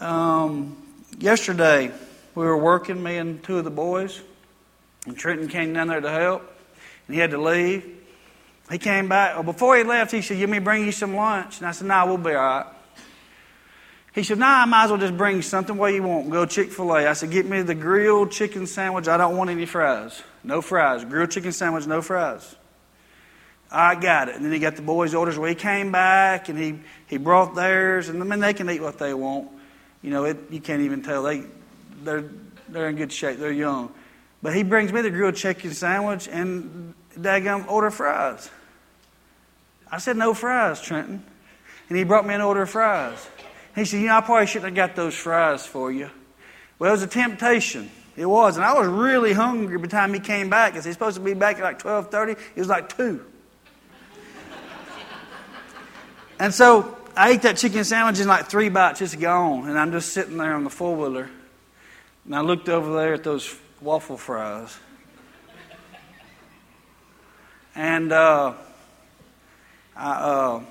uh, 0.00 0.04
um, 0.04 0.76
yesterday 1.18 1.90
we 2.34 2.44
were 2.44 2.58
working, 2.58 3.02
me 3.02 3.16
and 3.16 3.42
two 3.42 3.58
of 3.58 3.64
the 3.64 3.70
boys, 3.70 4.20
and 5.06 5.16
Trenton 5.16 5.48
came 5.48 5.72
down 5.72 5.88
there 5.88 6.00
to 6.00 6.10
help, 6.10 6.42
and 7.06 7.14
he 7.14 7.20
had 7.20 7.30
to 7.30 7.38
leave. 7.38 8.05
He 8.70 8.78
came 8.78 9.08
back. 9.08 9.34
Well, 9.34 9.44
before 9.44 9.76
he 9.76 9.84
left, 9.84 10.10
he 10.10 10.22
said, 10.22 10.38
"Let 10.38 10.48
me 10.48 10.58
bring 10.58 10.84
you 10.84 10.92
some 10.92 11.14
lunch." 11.14 11.58
And 11.58 11.66
I 11.66 11.72
said, 11.72 11.86
"No, 11.86 11.94
nah, 11.94 12.06
we'll 12.06 12.18
be 12.18 12.30
all 12.30 12.34
right." 12.34 12.66
He 14.12 14.22
said, 14.22 14.38
"Nah, 14.38 14.62
I 14.62 14.64
might 14.64 14.84
as 14.84 14.90
well 14.90 15.00
just 15.00 15.16
bring 15.16 15.36
you 15.36 15.42
something. 15.42 15.76
What 15.76 15.94
you 15.94 16.02
want? 16.02 16.30
Go 16.30 16.46
Chick 16.46 16.72
Fil 16.72 16.92
A." 16.96 17.08
I 17.08 17.12
said, 17.12 17.30
"Get 17.30 17.46
me 17.46 17.62
the 17.62 17.74
grilled 17.74 18.32
chicken 18.32 18.66
sandwich. 18.66 19.08
I 19.08 19.16
don't 19.16 19.36
want 19.36 19.50
any 19.50 19.66
fries. 19.66 20.22
No 20.42 20.60
fries. 20.62 21.04
Grilled 21.04 21.30
chicken 21.30 21.52
sandwich, 21.52 21.86
no 21.86 22.02
fries." 22.02 22.56
I 23.70 23.94
got 23.96 24.28
it. 24.28 24.36
And 24.36 24.44
then 24.44 24.52
he 24.52 24.58
got 24.58 24.76
the 24.76 24.82
boys' 24.82 25.14
orders. 25.14 25.38
Well, 25.38 25.48
he 25.48 25.54
came 25.54 25.90
back 25.90 26.48
and 26.48 26.58
he, 26.58 26.78
he 27.08 27.16
brought 27.16 27.54
theirs. 27.54 28.08
And 28.08 28.22
I 28.22 28.24
mean, 28.24 28.40
they 28.40 28.54
can 28.54 28.70
eat 28.70 28.80
what 28.80 28.98
they 28.98 29.12
want. 29.12 29.48
You 30.02 30.10
know, 30.10 30.24
it, 30.24 30.38
you 30.50 30.60
can't 30.60 30.82
even 30.82 31.02
tell. 31.02 31.22
They, 31.24 31.44
they're, 32.02 32.24
they're 32.68 32.88
in 32.88 32.96
good 32.96 33.12
shape. 33.12 33.38
They're 33.38 33.52
young. 33.52 33.92
But 34.42 34.54
he 34.54 34.62
brings 34.62 34.92
me 34.92 35.00
the 35.00 35.10
grilled 35.10 35.34
chicken 35.34 35.72
sandwich 35.72 36.28
and 36.28 36.94
daggum 37.18 37.68
order 37.68 37.90
fries. 37.90 38.50
I 39.90 39.98
said, 39.98 40.16
no 40.16 40.34
fries, 40.34 40.80
Trenton. 40.80 41.24
And 41.88 41.98
he 41.98 42.04
brought 42.04 42.26
me 42.26 42.34
an 42.34 42.40
order 42.40 42.62
of 42.62 42.70
fries. 42.70 43.28
He 43.74 43.84
said, 43.84 44.00
you 44.00 44.08
know, 44.08 44.16
I 44.16 44.20
probably 44.20 44.46
shouldn't 44.46 44.76
have 44.76 44.88
got 44.88 44.96
those 44.96 45.14
fries 45.14 45.66
for 45.66 45.92
you. 45.92 46.10
Well, 46.78 46.90
it 46.90 46.92
was 46.92 47.02
a 47.02 47.06
temptation. 47.06 47.90
It 48.16 48.26
was. 48.26 48.56
And 48.56 48.64
I 48.64 48.74
was 48.74 48.88
really 48.88 49.32
hungry 49.32 49.76
by 49.76 49.82
the 49.82 49.88
time 49.88 50.12
he 50.12 50.20
came 50.20 50.50
back. 50.50 50.72
Because 50.72 50.84
he's 50.84 50.94
supposed 50.94 51.16
to 51.16 51.22
be 51.22 51.34
back 51.34 51.56
at 51.58 51.62
like 51.62 51.84
1230. 51.84 52.32
It 52.54 52.58
was 52.58 52.68
like 52.68 52.96
2. 52.96 53.24
and 56.40 56.52
so 56.52 56.96
I 57.16 57.30
ate 57.30 57.42
that 57.42 57.56
chicken 57.58 57.84
sandwich 57.84 58.18
in 58.18 58.26
like 58.26 58.48
three 58.48 58.68
bites, 58.68 58.98
just 58.98 59.20
gone. 59.20 59.68
And 59.68 59.78
I'm 59.78 59.92
just 59.92 60.12
sitting 60.12 60.36
there 60.36 60.54
on 60.54 60.64
the 60.64 60.70
four-wheeler. 60.70 61.30
And 62.24 62.34
I 62.34 62.40
looked 62.40 62.68
over 62.68 62.94
there 62.94 63.14
at 63.14 63.22
those 63.22 63.54
waffle 63.80 64.16
fries. 64.16 64.76
And 67.74 68.10
uh, 68.10 68.54
I 69.96 70.10
uh, 70.10 70.62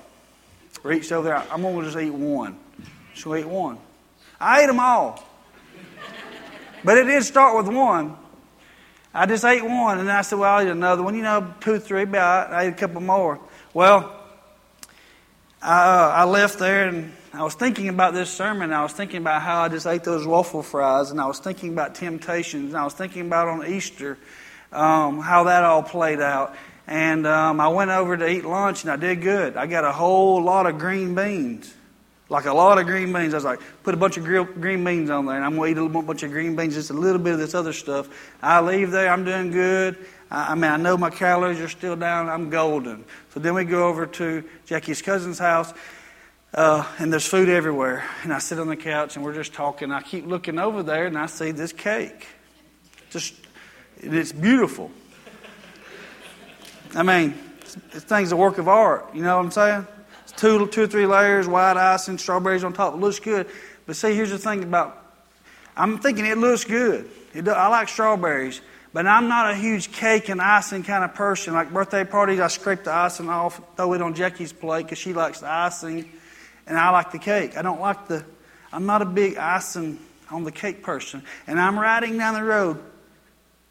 reached 0.82 1.10
over 1.12 1.28
there. 1.28 1.44
I'm 1.50 1.62
going 1.62 1.76
to 1.78 1.84
just 1.84 1.98
eat 1.98 2.10
one. 2.10 2.58
So 3.14 3.32
I 3.32 3.38
ate 3.38 3.48
one. 3.48 3.78
I 4.40 4.62
ate 4.62 4.66
them 4.66 4.80
all. 4.80 5.22
But 6.84 6.98
it 6.98 7.04
did 7.04 7.24
start 7.24 7.56
with 7.56 7.74
one. 7.74 8.16
I 9.12 9.26
just 9.26 9.44
ate 9.44 9.64
one, 9.64 9.98
and 9.98 10.12
I 10.12 10.20
said, 10.22 10.38
Well, 10.38 10.52
I'll 10.52 10.64
eat 10.64 10.70
another 10.70 11.02
one. 11.02 11.16
You 11.16 11.22
know, 11.22 11.54
two, 11.60 11.78
three, 11.78 12.02
about. 12.02 12.52
I 12.52 12.64
ate 12.64 12.68
a 12.68 12.76
couple 12.76 13.00
more. 13.00 13.40
Well, 13.72 14.14
I, 15.62 15.78
uh, 15.78 16.08
I 16.16 16.24
left 16.24 16.58
there, 16.58 16.86
and 16.86 17.12
I 17.32 17.42
was 17.42 17.54
thinking 17.54 17.88
about 17.88 18.14
this 18.14 18.30
sermon. 18.30 18.72
I 18.72 18.82
was 18.82 18.92
thinking 18.92 19.22
about 19.22 19.42
how 19.42 19.62
I 19.62 19.68
just 19.68 19.86
ate 19.86 20.04
those 20.04 20.26
waffle 20.26 20.62
fries, 20.62 21.10
and 21.10 21.20
I 21.20 21.26
was 21.26 21.38
thinking 21.38 21.72
about 21.72 21.94
temptations, 21.94 22.74
and 22.74 22.76
I 22.76 22.84
was 22.84 22.94
thinking 22.94 23.26
about 23.26 23.48
on 23.48 23.66
Easter 23.66 24.18
um, 24.70 25.18
how 25.18 25.44
that 25.44 25.64
all 25.64 25.82
played 25.82 26.20
out. 26.20 26.54
And 26.86 27.26
um, 27.26 27.60
I 27.60 27.68
went 27.68 27.90
over 27.90 28.16
to 28.16 28.28
eat 28.28 28.44
lunch 28.44 28.84
and 28.84 28.92
I 28.92 28.96
did 28.96 29.20
good. 29.20 29.56
I 29.56 29.66
got 29.66 29.84
a 29.84 29.92
whole 29.92 30.42
lot 30.42 30.66
of 30.66 30.78
green 30.78 31.14
beans. 31.14 31.74
Like 32.28 32.46
a 32.46 32.52
lot 32.52 32.78
of 32.78 32.86
green 32.86 33.12
beans. 33.12 33.34
I 33.34 33.36
was 33.36 33.44
like, 33.44 33.60
put 33.82 33.94
a 33.94 33.96
bunch 33.96 34.16
of 34.16 34.24
green 34.24 34.84
beans 34.84 35.10
on 35.10 35.26
there 35.26 35.36
and 35.36 35.44
I'm 35.44 35.56
going 35.56 35.74
to 35.74 35.84
eat 35.84 35.86
a 35.86 36.02
bunch 36.02 36.22
of 36.22 36.30
green 36.30 36.56
beans, 36.56 36.74
just 36.74 36.90
a 36.90 36.94
little 36.94 37.20
bit 37.20 37.32
of 37.32 37.38
this 37.38 37.54
other 37.54 37.72
stuff. 37.72 38.08
I 38.42 38.60
leave 38.60 38.90
there, 38.90 39.12
I'm 39.12 39.24
doing 39.24 39.50
good. 39.50 39.96
I, 40.30 40.52
I 40.52 40.54
mean, 40.54 40.70
I 40.70 40.76
know 40.76 40.96
my 40.96 41.10
calories 41.10 41.60
are 41.60 41.68
still 41.68 41.96
down. 41.96 42.28
I'm 42.28 42.50
golden. 42.50 43.04
So 43.34 43.40
then 43.40 43.54
we 43.54 43.64
go 43.64 43.88
over 43.88 44.06
to 44.06 44.44
Jackie's 44.66 45.02
cousin's 45.02 45.38
house. 45.38 45.72
Uh, 46.54 46.86
and 46.98 47.12
there's 47.12 47.26
food 47.26 47.48
everywhere. 47.48 48.04
And 48.22 48.32
I 48.32 48.38
sit 48.38 48.58
on 48.58 48.68
the 48.68 48.76
couch 48.76 49.16
and 49.16 49.24
we're 49.24 49.34
just 49.34 49.52
talking. 49.52 49.92
I 49.92 50.00
keep 50.00 50.26
looking 50.26 50.58
over 50.58 50.82
there 50.82 51.06
and 51.06 51.18
I 51.18 51.26
see 51.26 51.50
this 51.50 51.72
cake. 51.72 52.26
Just, 53.10 53.34
it's 53.98 54.32
beautiful. 54.32 54.90
I 56.94 57.02
mean, 57.02 57.34
this 57.92 58.04
thing's 58.04 58.32
a 58.32 58.36
work 58.36 58.58
of 58.58 58.68
art. 58.68 59.14
You 59.14 59.22
know 59.22 59.36
what 59.36 59.44
I'm 59.44 59.50
saying? 59.50 59.86
It's 60.22 60.32
two, 60.32 60.66
two 60.68 60.82
or 60.82 60.86
three 60.86 61.06
layers, 61.06 61.46
white 61.46 61.76
icing, 61.76 62.18
strawberries 62.18 62.64
on 62.64 62.72
top. 62.72 62.94
It 62.94 62.98
looks 62.98 63.20
good. 63.20 63.48
But 63.86 63.96
see, 63.96 64.14
here's 64.14 64.30
the 64.30 64.38
thing 64.38 64.62
about 64.62 65.02
I'm 65.76 65.98
thinking 65.98 66.24
it 66.24 66.38
looks 66.38 66.64
good. 66.64 67.10
It, 67.34 67.46
I 67.48 67.68
like 67.68 67.88
strawberries, 67.88 68.60
but 68.92 69.06
I'm 69.06 69.28
not 69.28 69.50
a 69.50 69.54
huge 69.54 69.92
cake 69.92 70.30
and 70.30 70.40
icing 70.40 70.82
kind 70.82 71.04
of 71.04 71.14
person. 71.14 71.52
Like 71.52 71.72
birthday 71.72 72.04
parties, 72.04 72.40
I 72.40 72.48
scrape 72.48 72.84
the 72.84 72.92
icing 72.92 73.28
off, 73.28 73.60
throw 73.76 73.92
it 73.92 74.00
on 74.00 74.14
Jackie's 74.14 74.52
plate 74.52 74.84
because 74.84 74.98
she 74.98 75.12
likes 75.12 75.40
the 75.40 75.50
icing, 75.50 76.10
and 76.66 76.78
I 76.78 76.90
like 76.90 77.12
the 77.12 77.18
cake. 77.18 77.56
I 77.56 77.62
don't 77.62 77.80
like 77.80 78.08
the. 78.08 78.24
I'm 78.72 78.86
not 78.86 79.02
a 79.02 79.06
big 79.06 79.36
icing 79.36 79.98
on 80.30 80.44
the 80.44 80.52
cake 80.52 80.82
person. 80.82 81.22
And 81.46 81.60
I'm 81.60 81.78
riding 81.78 82.18
down 82.18 82.34
the 82.34 82.42
road. 82.42 82.82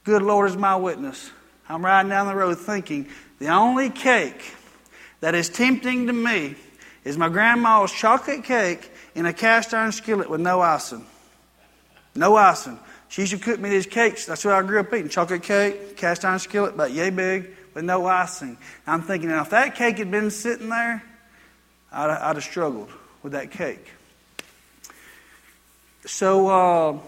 Good 0.04 0.22
Lord 0.22 0.48
is 0.48 0.56
my 0.56 0.76
witness. 0.76 1.30
I'm 1.68 1.84
riding 1.84 2.10
down 2.10 2.26
the 2.26 2.34
road 2.34 2.58
thinking 2.58 3.08
the 3.38 3.48
only 3.48 3.90
cake 3.90 4.54
that 5.20 5.34
is 5.34 5.48
tempting 5.48 6.06
to 6.06 6.12
me 6.12 6.54
is 7.04 7.16
my 7.16 7.28
grandma's 7.28 7.92
chocolate 7.92 8.44
cake 8.44 8.90
in 9.14 9.26
a 9.26 9.32
cast 9.32 9.74
iron 9.74 9.92
skillet 9.92 10.30
with 10.30 10.40
no 10.40 10.60
icing. 10.60 11.04
No 12.14 12.36
icing. 12.36 12.78
She 13.08 13.22
used 13.22 13.32
to 13.32 13.38
cook 13.38 13.60
me 13.60 13.70
these 13.70 13.86
cakes. 13.86 14.26
That's 14.26 14.44
what 14.44 14.54
I 14.54 14.62
grew 14.62 14.80
up 14.80 14.92
eating. 14.92 15.08
Chocolate 15.08 15.42
cake, 15.42 15.96
cast 15.96 16.24
iron 16.24 16.38
skillet, 16.38 16.74
about 16.74 16.92
yay 16.92 17.10
big, 17.10 17.54
with 17.74 17.84
no 17.84 18.06
icing. 18.06 18.56
I'm 18.86 19.02
thinking, 19.02 19.28
now 19.28 19.42
if 19.42 19.50
that 19.50 19.74
cake 19.74 19.98
had 19.98 20.10
been 20.10 20.30
sitting 20.30 20.68
there, 20.68 21.02
I'd, 21.92 22.10
I'd 22.10 22.36
have 22.36 22.44
struggled 22.44 22.90
with 23.22 23.32
that 23.32 23.50
cake. 23.50 23.92
So 26.04 26.48
uh, 26.48 26.98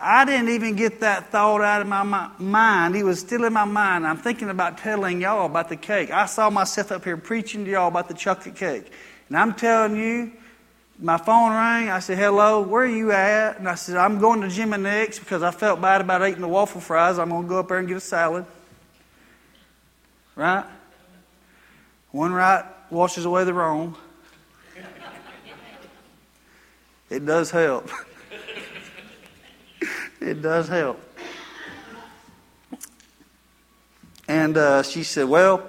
I 0.00 0.24
didn't 0.24 0.50
even 0.50 0.76
get 0.76 1.00
that 1.00 1.30
thought 1.30 1.60
out 1.60 1.82
of 1.82 1.88
my 1.88 2.30
mind. 2.38 2.94
It 2.94 3.02
was 3.02 3.18
still 3.18 3.44
in 3.44 3.52
my 3.52 3.64
mind. 3.64 4.06
I'm 4.06 4.16
thinking 4.16 4.48
about 4.48 4.78
telling 4.78 5.20
y'all 5.20 5.46
about 5.46 5.68
the 5.68 5.76
cake. 5.76 6.12
I 6.12 6.26
saw 6.26 6.50
myself 6.50 6.92
up 6.92 7.04
here 7.04 7.16
preaching 7.16 7.64
to 7.64 7.70
y'all 7.70 7.88
about 7.88 8.06
the 8.06 8.14
chocolate 8.14 8.54
cake. 8.54 8.92
And 9.28 9.36
I'm 9.36 9.54
telling 9.54 9.96
you, 9.96 10.32
my 11.00 11.16
phone 11.16 11.50
rang. 11.50 11.90
I 11.90 11.98
said, 11.98 12.16
Hello, 12.16 12.60
where 12.60 12.84
are 12.84 12.86
you 12.86 13.10
at? 13.10 13.58
And 13.58 13.68
I 13.68 13.74
said, 13.74 13.96
I'm 13.96 14.20
going 14.20 14.40
to 14.42 14.48
Jim 14.48 14.72
and 14.72 14.84
Nick's 14.84 15.18
because 15.18 15.42
I 15.42 15.50
felt 15.50 15.80
bad 15.80 16.00
about 16.00 16.26
eating 16.28 16.42
the 16.42 16.48
waffle 16.48 16.80
fries. 16.80 17.18
I'm 17.18 17.30
going 17.30 17.42
to 17.42 17.48
go 17.48 17.58
up 17.58 17.68
there 17.68 17.78
and 17.78 17.88
get 17.88 17.96
a 17.96 18.00
salad. 18.00 18.46
Right? 20.36 20.64
One 22.12 22.32
right 22.32 22.64
washes 22.90 23.24
away 23.24 23.44
the 23.44 23.54
wrong. 23.54 23.96
It 27.10 27.26
does 27.26 27.50
help. 27.50 27.90
it 30.20 30.42
does 30.42 30.68
help. 30.68 31.00
And 34.28 34.56
uh, 34.58 34.82
she 34.82 35.02
said, 35.02 35.24
Well, 35.24 35.66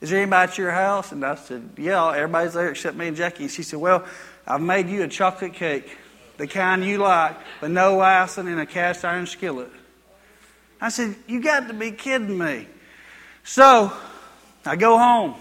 is 0.00 0.10
there 0.10 0.20
anybody 0.20 0.50
at 0.50 0.58
your 0.58 0.72
house? 0.72 1.12
And 1.12 1.24
I 1.24 1.36
said, 1.36 1.70
Yeah, 1.76 2.10
everybody's 2.10 2.54
there 2.54 2.70
except 2.70 2.96
me 2.96 3.08
and 3.08 3.16
Jackie. 3.16 3.44
And 3.44 3.52
she 3.52 3.62
said, 3.62 3.78
Well, 3.78 4.04
I've 4.46 4.60
made 4.60 4.88
you 4.88 5.02
a 5.02 5.08
chocolate 5.08 5.54
cake, 5.54 5.96
the 6.36 6.46
kind 6.46 6.84
you 6.84 6.98
like, 6.98 7.36
but 7.60 7.70
no 7.70 8.00
icing 8.00 8.48
in 8.48 8.58
a 8.58 8.66
cast 8.66 9.04
iron 9.04 9.26
skillet. 9.26 9.70
I 10.80 10.88
said, 10.88 11.14
You 11.26 11.40
got 11.40 11.68
to 11.68 11.74
be 11.74 11.92
kidding 11.92 12.36
me. 12.36 12.66
So 13.44 13.92
I 14.66 14.76
go 14.76 14.98
home. 14.98 15.34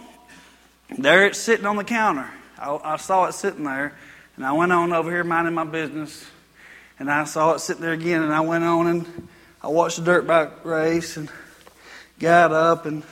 There 0.97 1.25
it's 1.25 1.39
sitting 1.39 1.65
on 1.65 1.75
the 1.75 1.83
counter. 1.83 2.29
I, 2.57 2.79
I 2.83 2.97
saw 2.97 3.25
it 3.25 3.33
sitting 3.33 3.63
there. 3.63 3.97
And 4.35 4.45
I 4.45 4.51
went 4.51 4.71
on 4.71 4.93
over 4.93 5.09
here 5.09 5.23
minding 5.23 5.55
my 5.55 5.63
business. 5.63 6.25
And 6.99 7.11
I 7.11 7.25
saw 7.25 7.53
it 7.53 7.59
sitting 7.59 7.81
there 7.81 7.93
again. 7.93 8.23
And 8.23 8.33
I 8.33 8.41
went 8.41 8.63
on 8.63 8.87
and 8.87 9.27
I 9.61 9.67
watched 9.67 9.97
the 9.97 10.03
dirt 10.03 10.27
bike 10.27 10.65
race 10.65 11.17
and 11.17 11.29
got 12.19 12.51
up 12.51 12.85
and 12.85 13.03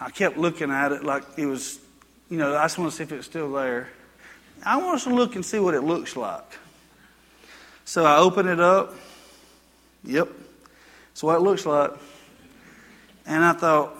I 0.00 0.10
kept 0.10 0.36
looking 0.36 0.70
at 0.70 0.92
it 0.92 1.04
like 1.04 1.22
it 1.36 1.46
was, 1.46 1.78
you 2.28 2.36
know, 2.36 2.56
I 2.56 2.64
just 2.64 2.78
want 2.78 2.90
to 2.90 2.96
see 2.96 3.04
if 3.04 3.12
it's 3.12 3.26
still 3.26 3.52
there. 3.52 3.88
I 4.64 4.76
want 4.76 5.00
to 5.02 5.14
look 5.14 5.34
and 5.34 5.44
see 5.44 5.58
what 5.58 5.74
it 5.74 5.82
looks 5.82 6.16
like. 6.16 6.58
So 7.84 8.04
I 8.04 8.18
open 8.18 8.48
it 8.48 8.60
up. 8.60 8.94
Yep. 10.04 10.28
That's 11.08 11.22
what 11.22 11.36
it 11.36 11.40
looks 11.40 11.66
like. 11.66 11.92
And 13.26 13.44
I 13.44 13.52
thought, 13.52 13.96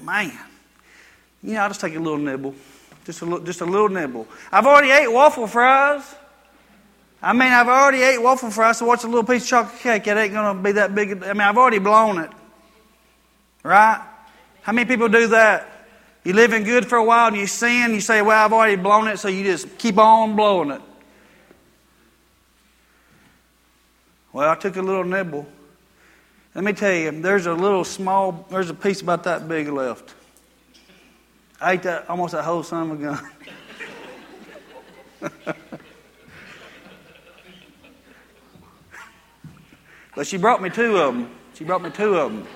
man, 0.00 0.32
you 1.42 1.54
know, 1.54 1.60
I'll 1.60 1.68
just 1.68 1.80
take 1.80 1.94
a 1.94 1.98
little 1.98 2.18
nibble. 2.18 2.54
Just 3.04 3.20
a, 3.20 3.24
little, 3.26 3.40
just 3.40 3.60
a 3.60 3.66
little 3.66 3.90
nibble. 3.90 4.26
I've 4.50 4.66
already 4.66 4.90
ate 4.90 5.12
waffle 5.12 5.46
fries. 5.46 6.14
I 7.24 7.32
mean, 7.32 7.50
I've 7.50 7.68
already 7.68 8.02
ate 8.02 8.20
waffle 8.20 8.50
fries, 8.50 8.76
so 8.76 8.84
what's 8.84 9.02
a 9.04 9.06
little 9.06 9.24
piece 9.24 9.44
of 9.44 9.48
chocolate 9.48 9.80
cake? 9.80 10.06
It 10.06 10.16
ain't 10.18 10.34
going 10.34 10.58
to 10.58 10.62
be 10.62 10.72
that 10.72 10.94
big. 10.94 11.22
I 11.22 11.32
mean, 11.32 11.40
I've 11.40 11.56
already 11.56 11.78
blown 11.78 12.18
it. 12.18 12.30
Right? 13.62 13.98
How 14.60 14.72
many 14.72 14.86
people 14.86 15.08
do 15.08 15.28
that? 15.28 15.66
You 16.22 16.34
living 16.34 16.64
good 16.64 16.86
for 16.86 16.98
a 16.98 17.04
while 17.04 17.28
and 17.28 17.36
you 17.36 17.46
sin, 17.46 17.94
you 17.94 18.02
say, 18.02 18.20
Well, 18.20 18.44
I've 18.44 18.52
already 18.52 18.76
blown 18.76 19.08
it, 19.08 19.18
so 19.18 19.28
you 19.28 19.42
just 19.42 19.78
keep 19.78 19.96
on 19.96 20.36
blowing 20.36 20.70
it. 20.70 20.82
Well, 24.34 24.50
I 24.50 24.54
took 24.56 24.76
a 24.76 24.82
little 24.82 25.04
nibble. 25.04 25.46
Let 26.54 26.62
me 26.62 26.74
tell 26.74 26.92
you, 26.92 27.10
there's 27.22 27.46
a 27.46 27.54
little 27.54 27.84
small, 27.84 28.46
there's 28.50 28.68
a 28.68 28.74
piece 28.74 29.00
about 29.00 29.24
that 29.24 29.48
big 29.48 29.68
left. 29.68 30.14
I 31.58 31.72
ate 31.72 31.84
that 31.84 32.10
almost 32.10 32.32
that 32.32 32.44
whole 32.44 32.62
son 32.62 32.90
of 32.90 33.00
a 33.00 33.02
gun. 35.30 35.54
but 40.16 40.26
she 40.26 40.36
brought 40.36 40.62
me 40.62 40.70
two 40.70 40.96
of 40.96 41.14
them. 41.14 41.30
She 41.54 41.64
brought 41.64 41.82
me 41.82 41.90
two 41.90 42.16
of 42.16 42.32
them. 42.32 42.46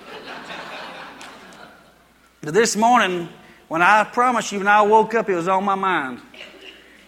But 2.41 2.55
this 2.55 2.77
morning, 2.77 3.29
when 3.69 3.83
I 3.83 4.05
promise 4.05 4.53
you, 4.53 4.59
when 4.59 4.69
I 4.69 4.83
woke 4.83 5.15
up, 5.15 5.29
it 5.29 5.35
was 5.35 5.49
on 5.49 5.65
my 5.65 5.75
mind. 5.75 6.21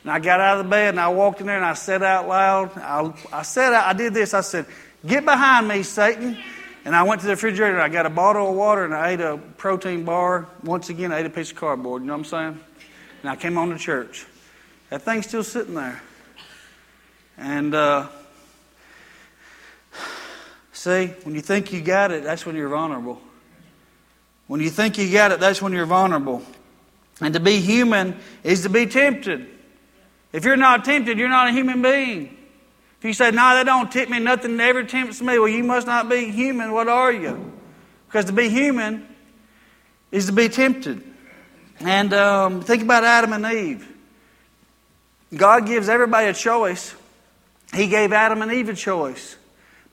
And 0.03 0.13
I 0.13 0.19
got 0.19 0.41
out 0.41 0.59
of 0.59 0.65
the 0.65 0.71
bed 0.71 0.91
and 0.91 1.01
I 1.01 1.09
walked 1.09 1.41
in 1.41 1.47
there 1.47 1.57
and 1.57 1.65
I 1.65 1.75
said 1.75 2.03
out 2.03 2.27
loud, 2.27 2.77
I, 2.77 3.13
I 3.33 3.43
said, 3.43 3.73
I 3.73 3.93
did 3.93 4.15
this. 4.15 4.35
I 4.35 4.41
said, 4.41 4.67
Get 5.07 5.25
behind 5.25 5.69
me, 5.69 5.83
Satan. 5.83 6.37
And 6.85 6.97
I 6.97 7.03
went 7.03 7.21
to 7.21 7.27
the 7.27 7.33
refrigerator 7.33 7.75
and 7.75 7.83
I 7.83 7.89
got 7.89 8.07
a 8.07 8.11
bottle 8.11 8.51
of 8.51 8.57
water 8.57 8.85
and 8.85 8.95
I 8.95 9.11
ate 9.11 9.21
a 9.21 9.39
protein 9.57 10.05
bar. 10.05 10.47
Once 10.65 10.89
again, 10.89 11.13
I 11.13 11.21
ate 11.21 11.27
a 11.27 11.31
piece 11.31 11.51
of 11.51 11.57
cardboard. 11.57 12.03
You 12.03 12.09
know 12.09 12.15
what 12.15 12.21
I'm 12.21 12.25
saying? 12.25 12.61
And 13.23 13.31
I 13.31 13.37
came 13.37 13.59
on 13.59 13.71
to 13.71 13.79
church. 13.79 14.27
That 14.89 15.03
thing's 15.03 15.27
still 15.27 15.45
sitting 15.45 15.75
there. 15.75 16.03
And 17.37 17.75
uh, 17.75 18.09
see, 20.81 21.09
when 21.25 21.35
you 21.35 21.43
think 21.43 21.73
you 21.75 21.83
got 21.83 22.11
it, 22.11 22.25
that's 22.25 22.47
when 22.47 22.57
you're 22.57 22.71
vulnerable. 22.71 23.21
When 24.47 24.61
you 24.61 24.71
think 24.71 24.97
you 24.97 25.13
got 25.13 25.31
it, 25.31 25.39
that's 25.39 25.61
when 25.61 25.75
you're 25.75 25.85
vulnerable. 25.85 26.43
And 27.21 27.35
to 27.35 27.41
be 27.41 27.61
human 27.61 28.19
is 28.43 28.63
to 28.63 28.71
be 28.71 28.87
tempted. 28.87 29.47
If 30.33 30.47
you're 30.47 30.57
not 30.57 30.87
tempted, 30.87 31.19
you're 31.19 31.29
not 31.29 31.49
a 31.49 31.53
human 31.53 31.83
being. 31.83 32.35
If 32.99 33.05
you 33.05 33.13
say, 33.13 33.31
No, 33.31 33.55
that 33.55 33.67
don't 33.67 33.93
tempt 33.93 34.11
me, 34.11 34.21
nothing 34.21 34.59
ever 34.59 34.83
tempts 34.83 35.21
me, 35.21 35.39
well, 35.39 35.49
you 35.49 35.65
must 35.65 35.87
not 35.87 36.09
be 36.09 36.31
human. 36.31 36.73
What 36.73 36.89
are 36.89 37.13
you? 37.13 37.53
Because 38.07 38.25
to 38.27 38.33
be 38.33 38.49
human 38.49 39.07
is 40.11 40.27
to 40.27 40.33
be 40.33 40.49
tempted. 40.49 41.03
And 41.81 42.15
um, 42.15 42.63
think 42.63 42.83
about 42.83 43.05
Adam 43.05 43.35
and 43.35 43.45
Eve. 43.47 43.87
God 45.37 45.67
gives 45.67 45.91
everybody 45.91 46.29
a 46.29 46.35
choice. 46.35 46.95
He 47.75 47.87
gave 47.87 48.13
Adam 48.13 48.41
and 48.41 48.51
Eve 48.51 48.71
a 48.71 48.75
choice. 48.75 49.37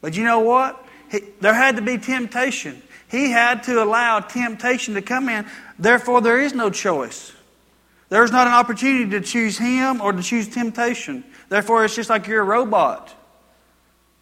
But 0.01 0.15
you 0.15 0.23
know 0.23 0.39
what? 0.39 0.85
He, 1.09 1.19
there 1.39 1.53
had 1.53 1.77
to 1.77 1.81
be 1.81 1.97
temptation. 1.97 2.81
He 3.09 3.31
had 3.31 3.63
to 3.63 3.81
allow 3.81 4.19
temptation 4.19 4.93
to 4.95 5.01
come 5.01 5.29
in. 5.29 5.45
Therefore, 5.79 6.21
there 6.21 6.41
is 6.41 6.53
no 6.53 6.69
choice. 6.69 7.31
There's 8.09 8.31
not 8.31 8.47
an 8.47 8.53
opportunity 8.53 9.09
to 9.11 9.21
choose 9.21 9.57
him 9.57 10.01
or 10.01 10.13
to 10.13 10.21
choose 10.21 10.47
temptation. 10.47 11.23
Therefore, 11.49 11.85
it's 11.85 11.95
just 11.95 12.09
like 12.09 12.27
you're 12.27 12.41
a 12.41 12.45
robot. 12.45 13.13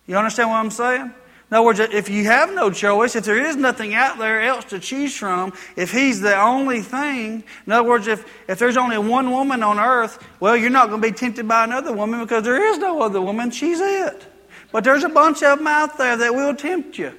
You 0.08 0.18
understand 0.18 0.50
what 0.50 0.58
I'm 0.58 0.72
saying? 0.72 1.14
In 1.52 1.58
other 1.58 1.66
words, 1.66 1.80
if 1.80 2.10
you 2.10 2.26
have 2.26 2.54
no 2.54 2.72
choice, 2.72 3.16
if 3.16 3.24
there 3.26 3.44
is 3.46 3.56
nothing 3.56 3.94
out 3.94 4.18
there 4.18 4.42
else 4.42 4.66
to 4.66 4.80
choose 4.80 5.16
from, 5.16 5.54
if 5.76 5.92
He's 5.92 6.20
the 6.20 6.36
only 6.36 6.82
thing, 6.82 7.44
in 7.68 7.72
other 7.72 7.88
words, 7.88 8.08
if, 8.08 8.26
if 8.50 8.58
there's 8.58 8.78
only 8.78 8.98
one 8.98 9.30
woman 9.30 9.62
on 9.62 9.80
earth, 9.80 10.24
well, 10.40 10.58
you're 10.58 10.72
not 10.72 10.90
going 10.90 11.02
to 11.02 11.08
be 11.08 11.14
tempted 11.14 11.48
by 11.48 11.64
another 11.64 11.94
woman 11.94 12.20
because 12.22 12.44
there 12.44 12.72
is 12.72 12.80
no 12.80 13.02
other 13.02 13.22
woman. 13.22 13.52
She's 13.52 13.80
it. 13.80 14.26
But 14.72 14.84
there's 14.84 15.04
a 15.04 15.10
bunch 15.10 15.44
of 15.44 15.60
them 15.60 15.68
out 15.68 15.98
there 15.98 16.18
that 16.18 16.34
will 16.34 16.56
tempt 16.56 16.98
you. 16.98 17.14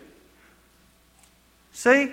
See? 1.73 2.13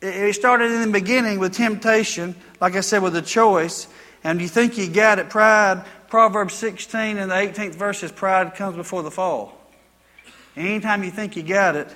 It 0.00 0.34
started 0.34 0.70
in 0.70 0.82
the 0.82 0.92
beginning 0.92 1.40
with 1.40 1.54
temptation, 1.54 2.36
like 2.60 2.76
I 2.76 2.80
said, 2.80 3.02
with 3.02 3.16
a 3.16 3.22
choice. 3.22 3.88
And 4.22 4.40
you 4.40 4.48
think 4.48 4.78
you 4.78 4.88
got 4.88 5.18
it, 5.18 5.28
pride. 5.28 5.84
Proverbs 6.08 6.54
16 6.54 7.18
and 7.18 7.30
the 7.30 7.34
18th 7.34 7.74
verse 7.74 7.98
says, 8.00 8.12
Pride 8.12 8.54
comes 8.54 8.76
before 8.76 9.02
the 9.02 9.10
fall. 9.10 9.54
Anytime 10.56 11.04
you 11.04 11.10
think 11.10 11.36
you 11.36 11.42
got 11.42 11.76
it, 11.76 11.94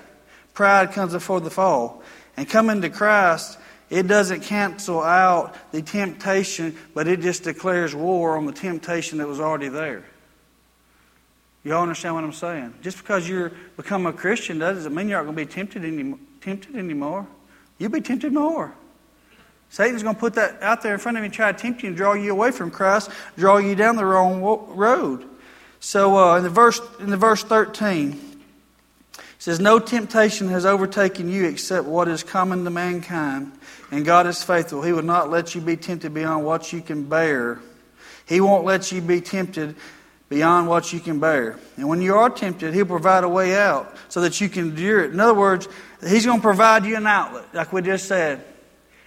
pride 0.53 0.91
comes 0.91 1.13
before 1.13 1.41
the 1.41 1.49
fall. 1.49 2.03
And 2.37 2.47
coming 2.47 2.81
to 2.81 2.89
Christ, 2.89 3.57
it 3.89 4.07
doesn't 4.07 4.41
cancel 4.41 5.01
out 5.01 5.55
the 5.71 5.81
temptation, 5.81 6.75
but 6.93 7.07
it 7.07 7.21
just 7.21 7.43
declares 7.43 7.95
war 7.95 8.37
on 8.37 8.45
the 8.45 8.51
temptation 8.51 9.17
that 9.17 9.27
was 9.27 9.39
already 9.39 9.69
there. 9.69 10.03
You 11.63 11.73
all 11.73 11.83
understand 11.83 12.15
what 12.15 12.23
I'm 12.23 12.33
saying? 12.33 12.73
Just 12.81 12.97
because 12.97 13.27
you're 13.27 13.51
become 13.77 14.05
a 14.05 14.13
Christian 14.13 14.59
doesn't 14.59 14.93
mean 14.93 15.07
you 15.07 15.15
aren't 15.15 15.27
going 15.27 15.37
to 15.37 15.45
be 15.45 15.51
tempted, 15.51 15.85
any, 15.85 16.15
tempted 16.41 16.75
anymore. 16.75 17.25
You'll 17.77 17.91
be 17.91 18.01
tempted 18.01 18.33
more. 18.33 18.73
Satan's 19.69 20.03
going 20.03 20.15
to 20.15 20.19
put 20.19 20.35
that 20.35 20.61
out 20.61 20.83
there 20.83 20.93
in 20.93 20.99
front 20.99 21.17
of 21.17 21.23
you 21.23 21.25
and 21.25 21.33
try 21.33 21.51
to 21.51 21.57
tempt 21.57 21.81
you 21.81 21.87
and 21.87 21.97
draw 21.97 22.13
you 22.13 22.31
away 22.31 22.51
from 22.51 22.69
Christ, 22.69 23.09
draw 23.37 23.57
you 23.57 23.75
down 23.75 23.95
the 23.95 24.05
wrong 24.05 24.41
road. 24.41 25.25
So 25.79 26.17
uh, 26.17 26.37
in 26.37 26.43
the 26.43 26.49
verse 26.49 26.79
in 26.99 27.09
the 27.09 27.17
verse 27.17 27.43
13, 27.43 28.11
it 29.17 29.21
says, 29.39 29.59
"No 29.59 29.79
temptation 29.79 30.49
has 30.49 30.65
overtaken 30.65 31.29
you 31.29 31.45
except 31.45 31.87
what 31.87 32.07
is 32.07 32.23
common 32.23 32.63
to 32.65 32.69
mankind, 32.69 33.51
and 33.89 34.05
God 34.05 34.27
is 34.27 34.43
faithful. 34.43 34.81
He 34.81 34.93
will 34.93 35.01
not 35.01 35.29
let 35.29 35.55
you 35.55 35.61
be 35.61 35.75
tempted 35.75 36.13
beyond 36.13 36.45
what 36.45 36.71
you 36.71 36.81
can 36.81 37.03
bear. 37.05 37.59
He 38.25 38.39
won't 38.41 38.65
let 38.65 38.91
you 38.91 39.01
be 39.01 39.21
tempted 39.21 39.75
beyond 40.33 40.67
what 40.67 40.91
you 40.91 40.99
can 40.99 41.19
bear. 41.19 41.59
And 41.77 41.87
when 41.87 42.01
you 42.01 42.15
are 42.15 42.29
tempted, 42.29 42.73
He'll 42.73 42.85
provide 42.87 43.23
a 43.23 43.29
way 43.29 43.55
out 43.55 43.95
so 44.09 44.21
that 44.21 44.41
you 44.41 44.49
can 44.49 44.69
endure 44.69 45.03
it. 45.03 45.11
In 45.11 45.19
other 45.19 45.35
words, 45.35 45.67
He's 46.01 46.25
going 46.25 46.39
to 46.39 46.41
provide 46.41 46.85
you 46.85 46.95
an 46.95 47.05
outlet, 47.05 47.45
like 47.53 47.71
we 47.71 47.81
just 47.83 48.07
said. 48.07 48.43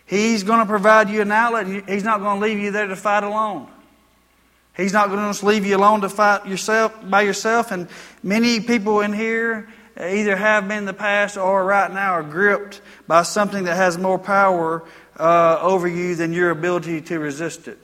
He's 0.06 0.44
going 0.44 0.60
to 0.60 0.66
provide 0.66 1.10
you 1.10 1.20
an 1.20 1.32
outlet. 1.32 1.66
And 1.66 1.88
he's 1.88 2.04
not 2.04 2.20
going 2.20 2.40
to 2.40 2.46
leave 2.46 2.60
you 2.60 2.70
there 2.70 2.86
to 2.86 2.94
fight 2.94 3.24
alone. 3.24 3.68
He's 4.76 4.92
not 4.92 5.08
going 5.08 5.18
to 5.18 5.28
just 5.28 5.42
leave 5.42 5.66
you 5.66 5.76
alone 5.76 6.02
to 6.02 6.08
fight 6.08 6.46
yourself 6.46 6.94
by 7.10 7.22
yourself. 7.22 7.72
And 7.72 7.88
many 8.22 8.60
people 8.60 9.00
in 9.00 9.12
here 9.12 9.68
either 9.98 10.36
have 10.36 10.68
been 10.68 10.78
in 10.78 10.84
the 10.84 10.94
past 10.94 11.36
or 11.36 11.64
right 11.64 11.92
now 11.92 12.12
are 12.12 12.22
gripped 12.22 12.80
by 13.08 13.24
something 13.24 13.64
that 13.64 13.74
has 13.74 13.98
more 13.98 14.18
power 14.18 14.84
uh, 15.18 15.58
over 15.60 15.88
you 15.88 16.14
than 16.14 16.32
your 16.32 16.50
ability 16.50 17.00
to 17.00 17.18
resist 17.18 17.66
it. 17.66 17.78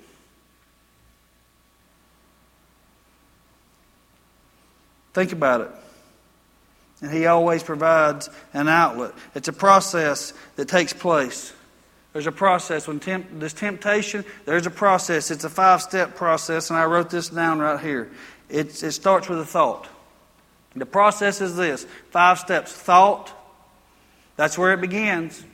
Think 5.12 5.32
about 5.32 5.62
it. 5.62 5.70
and 7.00 7.12
He 7.12 7.26
always 7.26 7.62
provides 7.62 8.30
an 8.54 8.68
outlet. 8.68 9.12
It's 9.34 9.48
a 9.48 9.52
process 9.52 10.32
that 10.56 10.68
takes 10.68 10.92
place. 10.92 11.52
There's 12.12 12.26
a 12.26 12.32
process. 12.32 12.86
When 12.86 13.00
temp- 13.00 13.38
this 13.38 13.52
temptation, 13.52 14.24
there's 14.44 14.66
a 14.66 14.70
process. 14.70 15.30
It's 15.30 15.44
a 15.44 15.50
five 15.50 15.82
step 15.82 16.14
process, 16.14 16.70
and 16.70 16.78
I 16.78 16.84
wrote 16.84 17.10
this 17.10 17.28
down 17.28 17.58
right 17.58 17.80
here. 17.80 18.10
It's, 18.48 18.82
it 18.82 18.92
starts 18.92 19.28
with 19.28 19.40
a 19.40 19.46
thought. 19.46 19.88
The 20.74 20.86
process 20.86 21.40
is 21.40 21.56
this 21.56 21.86
five 22.10 22.38
steps 22.38 22.72
thought, 22.72 23.32
that's 24.36 24.56
where 24.56 24.72
it 24.72 24.80
begins. 24.80 25.44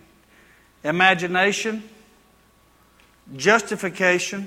Imagination, 0.84 1.82
justification, 3.36 4.46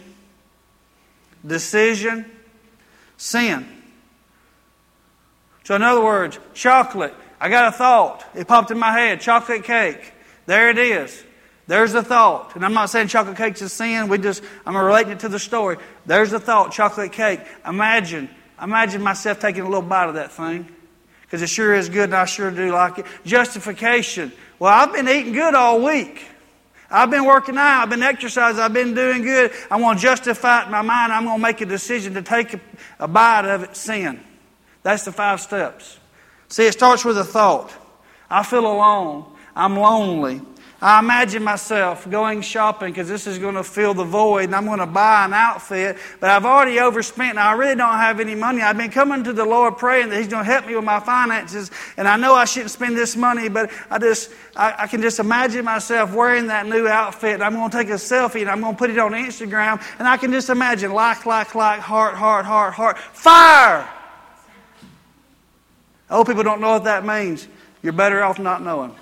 decision, 1.45 2.25
sin. 3.17 3.65
So, 5.63 5.75
in 5.75 5.83
other 5.83 6.03
words, 6.03 6.39
chocolate. 6.53 7.13
I 7.39 7.49
got 7.49 7.73
a 7.73 7.77
thought. 7.77 8.25
It 8.35 8.47
popped 8.47 8.71
in 8.71 8.79
my 8.79 8.91
head. 8.91 9.21
Chocolate 9.21 9.63
cake. 9.63 10.13
There 10.45 10.69
it 10.69 10.77
is. 10.77 11.23
There's 11.67 11.93
the 11.93 12.03
thought. 12.03 12.55
And 12.55 12.65
I'm 12.65 12.73
not 12.73 12.89
saying 12.89 13.07
chocolate 13.07 13.37
cake's 13.37 13.61
a 13.61 13.69
sin. 13.69 14.09
We 14.09 14.17
just, 14.17 14.43
I'm 14.65 14.75
relating 14.75 15.13
it 15.13 15.19
to 15.21 15.29
the 15.29 15.39
story. 15.39 15.77
There's 16.05 16.31
the 16.31 16.39
thought, 16.39 16.71
chocolate 16.71 17.13
cake. 17.13 17.39
Imagine, 17.65 18.29
imagine 18.61 19.01
myself 19.01 19.39
taking 19.39 19.61
a 19.61 19.65
little 19.65 19.81
bite 19.81 20.09
of 20.09 20.15
that 20.15 20.31
thing. 20.31 20.67
Because 21.21 21.41
it 21.41 21.47
sure 21.47 21.73
is 21.73 21.87
good 21.87 22.05
and 22.05 22.15
I 22.15 22.25
sure 22.25 22.51
do 22.51 22.73
like 22.73 22.99
it. 22.99 23.05
Justification. 23.23 24.33
Well, 24.59 24.73
I've 24.73 24.91
been 24.91 25.07
eating 25.07 25.31
good 25.33 25.55
all 25.55 25.81
week. 25.81 26.25
I've 26.89 27.09
been 27.09 27.23
working 27.23 27.57
out. 27.57 27.83
I've 27.83 27.89
been 27.89 28.03
exercising. 28.03 28.59
I've 28.59 28.73
been 28.73 28.93
doing 28.93 29.21
good. 29.21 29.51
I 29.69 29.77
want 29.77 29.99
to 29.99 30.03
justify 30.03 30.63
it 30.63 30.65
in 30.65 30.71
my 30.71 30.81
mind. 30.81 31.13
I'm 31.13 31.23
going 31.23 31.37
to 31.37 31.41
make 31.41 31.61
a 31.61 31.65
decision 31.65 32.15
to 32.15 32.21
take 32.21 32.53
a, 32.53 32.59
a 32.99 33.07
bite 33.07 33.45
of 33.45 33.63
it, 33.63 33.77
sin. 33.77 34.19
That's 34.83 35.05
the 35.05 35.11
five 35.11 35.41
steps. 35.41 35.99
See, 36.47 36.65
it 36.65 36.73
starts 36.73 37.05
with 37.05 37.17
a 37.17 37.23
thought. 37.23 37.73
I 38.29 38.43
feel 38.43 38.65
alone. 38.65 39.25
I'm 39.55 39.77
lonely. 39.77 40.41
I 40.83 40.97
imagine 40.97 41.43
myself 41.43 42.09
going 42.09 42.41
shopping 42.41 42.91
because 42.91 43.07
this 43.07 43.27
is 43.27 43.37
going 43.37 43.53
to 43.53 43.63
fill 43.63 43.93
the 43.93 44.03
void 44.03 44.45
and 44.45 44.55
I'm 44.55 44.65
going 44.65 44.79
to 44.79 44.87
buy 44.87 45.25
an 45.25 45.33
outfit, 45.33 45.97
but 46.19 46.31
I've 46.31 46.43
already 46.43 46.79
overspent 46.79 47.31
and 47.31 47.39
I 47.39 47.53
really 47.53 47.75
don't 47.75 47.93
have 47.93 48.19
any 48.19 48.33
money. 48.33 48.63
I've 48.63 48.77
been 48.77 48.89
coming 48.89 49.23
to 49.25 49.33
the 49.33 49.45
Lord 49.45 49.77
praying 49.77 50.09
that 50.09 50.17
He's 50.17 50.27
going 50.27 50.43
to 50.43 50.51
help 50.51 50.65
me 50.65 50.75
with 50.75 50.83
my 50.83 50.99
finances 50.99 51.69
and 51.97 52.07
I 52.07 52.17
know 52.17 52.33
I 52.33 52.45
shouldn't 52.45 52.71
spend 52.71 52.97
this 52.97 53.15
money, 53.15 53.47
but 53.47 53.69
I 53.91 53.99
just, 53.99 54.31
I, 54.55 54.73
I 54.79 54.87
can 54.87 55.03
just 55.03 55.19
imagine 55.19 55.65
myself 55.65 56.15
wearing 56.15 56.47
that 56.47 56.65
new 56.65 56.87
outfit 56.87 57.35
and 57.35 57.43
I'm 57.43 57.53
going 57.53 57.69
to 57.69 57.77
take 57.77 57.89
a 57.89 57.93
selfie 57.93 58.41
and 58.41 58.49
I'm 58.49 58.61
going 58.61 58.73
to 58.73 58.79
put 58.79 58.89
it 58.89 58.97
on 58.97 59.11
Instagram 59.11 59.79
and 59.99 60.07
I 60.07 60.17
can 60.17 60.31
just 60.31 60.49
imagine 60.49 60.93
like, 60.93 61.27
like, 61.27 61.53
like, 61.53 61.79
heart, 61.81 62.15
heart, 62.15 62.45
heart, 62.45 62.73
heart, 62.73 62.97
fire! 62.97 63.87
Old 66.11 66.27
people 66.27 66.43
don't 66.43 66.59
know 66.59 66.71
what 66.71 66.83
that 66.83 67.05
means. 67.05 67.47
You're 67.81 67.93
better 67.93 68.21
off 68.21 68.37
not 68.37 68.61
knowing. 68.61 68.93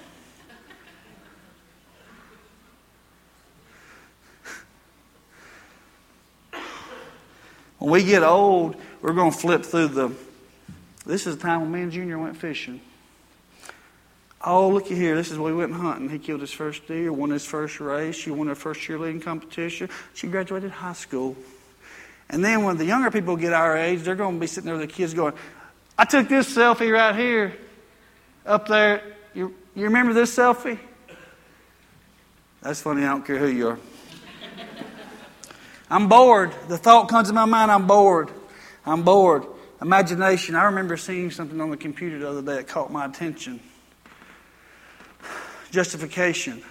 When 7.79 7.91
we 7.91 8.03
get 8.03 8.23
old, 8.23 8.75
we're 9.01 9.13
going 9.13 9.31
to 9.31 9.37
flip 9.37 9.63
through 9.63 9.87
the. 9.87 10.11
This 11.05 11.25
is 11.25 11.37
the 11.37 11.41
time 11.41 11.61
when 11.61 11.71
me 11.71 11.81
and 11.81 11.91
Junior 11.91 12.19
went 12.19 12.37
fishing. 12.37 12.79
Oh, 14.45 14.69
looky 14.69 14.95
here. 14.95 15.15
This 15.15 15.31
is 15.31 15.39
when 15.39 15.55
we 15.55 15.59
went 15.59 15.73
hunting. 15.73 16.09
He 16.09 16.19
killed 16.19 16.41
his 16.41 16.51
first 16.51 16.87
deer, 16.87 17.11
won 17.11 17.31
his 17.31 17.45
first 17.45 17.79
race. 17.79 18.15
She 18.15 18.31
won 18.31 18.47
her 18.47 18.55
first 18.55 18.81
cheerleading 18.81 19.21
competition. 19.21 19.89
She 20.13 20.27
graduated 20.27 20.71
high 20.71 20.93
school. 20.93 21.35
And 22.29 22.45
then 22.45 22.63
when 22.63 22.77
the 22.77 22.85
younger 22.85 23.09
people 23.09 23.35
get 23.37 23.53
our 23.53 23.75
age, 23.75 24.01
they're 24.01 24.15
going 24.15 24.35
to 24.35 24.39
be 24.39 24.47
sitting 24.47 24.65
there 24.65 24.77
with 24.77 24.87
the 24.87 24.93
kids 24.93 25.13
going, 25.13 25.33
I 25.99 26.05
took 26.05 26.29
this 26.29 26.55
selfie 26.55 26.93
right 26.93 27.13
here, 27.13 27.57
up 28.45 28.69
there. 28.69 29.03
You, 29.33 29.53
you 29.75 29.83
remember 29.83 30.13
this 30.13 30.33
selfie? 30.33 30.79
That's 32.61 32.81
funny. 32.81 33.03
I 33.03 33.09
don't 33.09 33.25
care 33.25 33.37
who 33.37 33.49
you 33.49 33.67
are. 33.67 33.79
I'm 35.89 36.07
bored. 36.07 36.53
The 36.69 36.77
thought 36.77 37.09
comes 37.09 37.27
to 37.27 37.33
my 37.33 37.43
mind, 37.43 37.69
I'm 37.69 37.85
bored. 37.85 38.31
I'm 38.85 39.03
bored. 39.03 39.45
Imagination. 39.81 40.55
I 40.55 40.63
remember 40.63 40.95
seeing 40.95 41.31
something 41.31 41.59
on 41.59 41.69
the 41.69 41.75
computer 41.75 42.17
the 42.17 42.29
other 42.29 42.41
day 42.41 42.55
that 42.55 42.69
caught 42.69 42.89
my 42.89 43.03
attention. 43.03 43.59
Justification. 45.69 46.63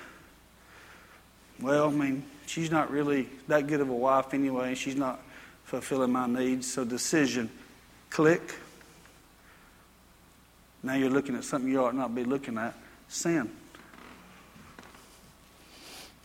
Well, 1.61 1.88
I 1.88 1.93
mean, 1.93 2.25
she's 2.47 2.71
not 2.71 2.91
really 2.91 3.29
that 3.49 3.67
good 3.67 3.83
of 3.83 3.91
a 3.91 3.95
wife 3.95 4.33
anyway. 4.33 4.75
She's 4.75 4.97
not 4.97 5.21
fulfilling 5.64 6.12
my 6.12 6.27
needs. 6.27 6.73
So, 6.73 6.83
decision. 6.83 7.51
Click. 8.09 8.55
Now 10.83 10.95
you're 10.95 11.11
looking 11.11 11.35
at 11.35 11.45
something 11.45 11.71
you 11.71 11.85
ought 11.85 11.95
not 11.95 12.14
be 12.14 12.25
looking 12.25 12.59
at. 12.59 12.75
Sin. 13.09 13.51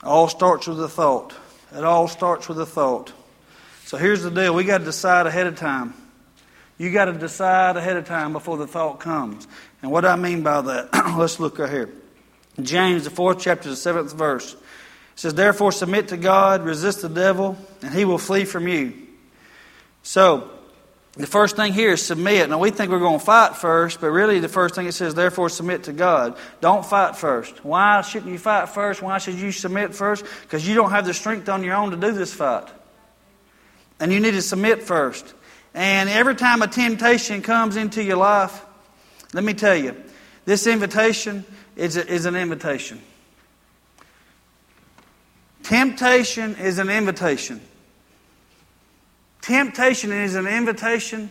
All 0.04 0.28
starts 0.28 0.68
with 0.68 0.82
a 0.82 0.89
thought. 0.89 1.34
It 1.76 1.84
all 1.84 2.08
starts 2.08 2.48
with 2.48 2.60
a 2.60 2.66
thought. 2.66 3.13
So 3.86 3.98
here's 3.98 4.24
the 4.24 4.32
deal 4.32 4.54
we 4.54 4.63
got 4.63 4.80
to 4.80 4.86
decide 4.86 5.28
ahead 5.28 5.48
of 5.48 5.58
time. 5.58 5.94
You 6.78 6.92
got 6.92 7.06
to 7.06 7.13
decide 7.13 7.78
ahead 7.78 7.98
of 7.98 8.06
time 8.06 8.34
before 8.34 8.58
the 8.58 8.68
thought 8.68 9.00
comes. 9.00 9.48
And 9.82 9.92
what 9.92 10.06
I 10.06 10.16
mean 10.16 10.44
by 10.44 10.62
that, 10.62 10.89
let's 11.18 11.39
look 11.39 11.60
right 11.60 11.70
here. 11.70 11.89
James, 12.62 13.06
the 13.06 13.10
fourth 13.10 13.39
chapter, 13.39 13.70
the 13.70 13.76
seventh 13.76 14.13
verse. 14.13 14.54
It 14.54 14.60
says, 15.16 15.34
Therefore 15.34 15.72
submit 15.72 16.10
to 16.10 16.18
God, 16.18 16.63
resist 16.63 17.02
the 17.02 17.10
devil, 17.10 17.58
and 17.82 17.94
he 17.94 18.06
will 18.06 18.18
flee 18.18 18.46
from 18.46 18.68
you. 18.68 18.94
So, 20.02 20.50
the 21.15 21.28
first 21.28 21.56
thing 21.56 21.73
here 21.73 21.91
is 21.91 22.04
submit. 22.04 22.49
Now, 22.49 22.58
we 22.58 22.71
think 22.71 22.91
we're 22.91 22.97
going 22.97 23.19
to 23.19 23.26
fight 23.26 23.56
first, 23.56 24.02
but 24.02 24.10
really 24.10 24.39
the 24.39 24.49
first 24.49 24.73
thing 24.73 24.88
it 24.88 24.93
says, 24.93 25.13
therefore, 25.13 25.47
submit 25.49 25.84
to 25.84 25.93
God. 25.93 26.36
Don't 26.60 26.84
fight 26.84 27.15
first. 27.15 27.63
Why 27.63 28.02
shouldn't 28.02 28.32
you 28.32 28.39
fight 28.39 28.69
first? 28.69 28.99
Why 29.02 29.19
should 29.19 29.36
you 29.36 29.52
submit 29.52 29.93
first? 29.93 30.26
Because 30.41 30.67
you 30.67 30.73
don't 30.73 30.89
have 30.89 31.06
the 31.06 31.13
strength 31.13 31.47
on 31.49 31.63
your 31.63 31.76
own 31.76 31.91
to 31.91 31.97
do 31.97 32.12
this 32.13 32.34
fight. 32.34 32.67
And 33.99 34.12
you 34.12 34.19
need 34.19 34.32
to 34.32 34.41
submit 34.41 34.82
first. 34.82 35.36
And 35.76 36.10
every 36.10 36.34
time 36.34 36.63
a 36.63 36.67
temptation 36.67 37.43
comes 37.43 37.78
into 37.78 38.04
your 38.04 38.17
life, 38.17 38.65
let 39.34 39.43
me 39.43 39.54
tell 39.54 39.76
you, 39.76 39.95
this 40.45 40.65
invitation 40.65 41.45
is, 41.76 41.95
a, 41.95 42.08
is 42.08 42.26
an 42.26 42.36
invitation. 42.36 42.99
Temptation 45.62 46.56
is 46.56 46.80
an 46.80 46.89
invitation. 46.89 47.62
Temptation 49.43 50.13
is 50.13 50.36
an 50.36 50.47
invitation 50.47 51.29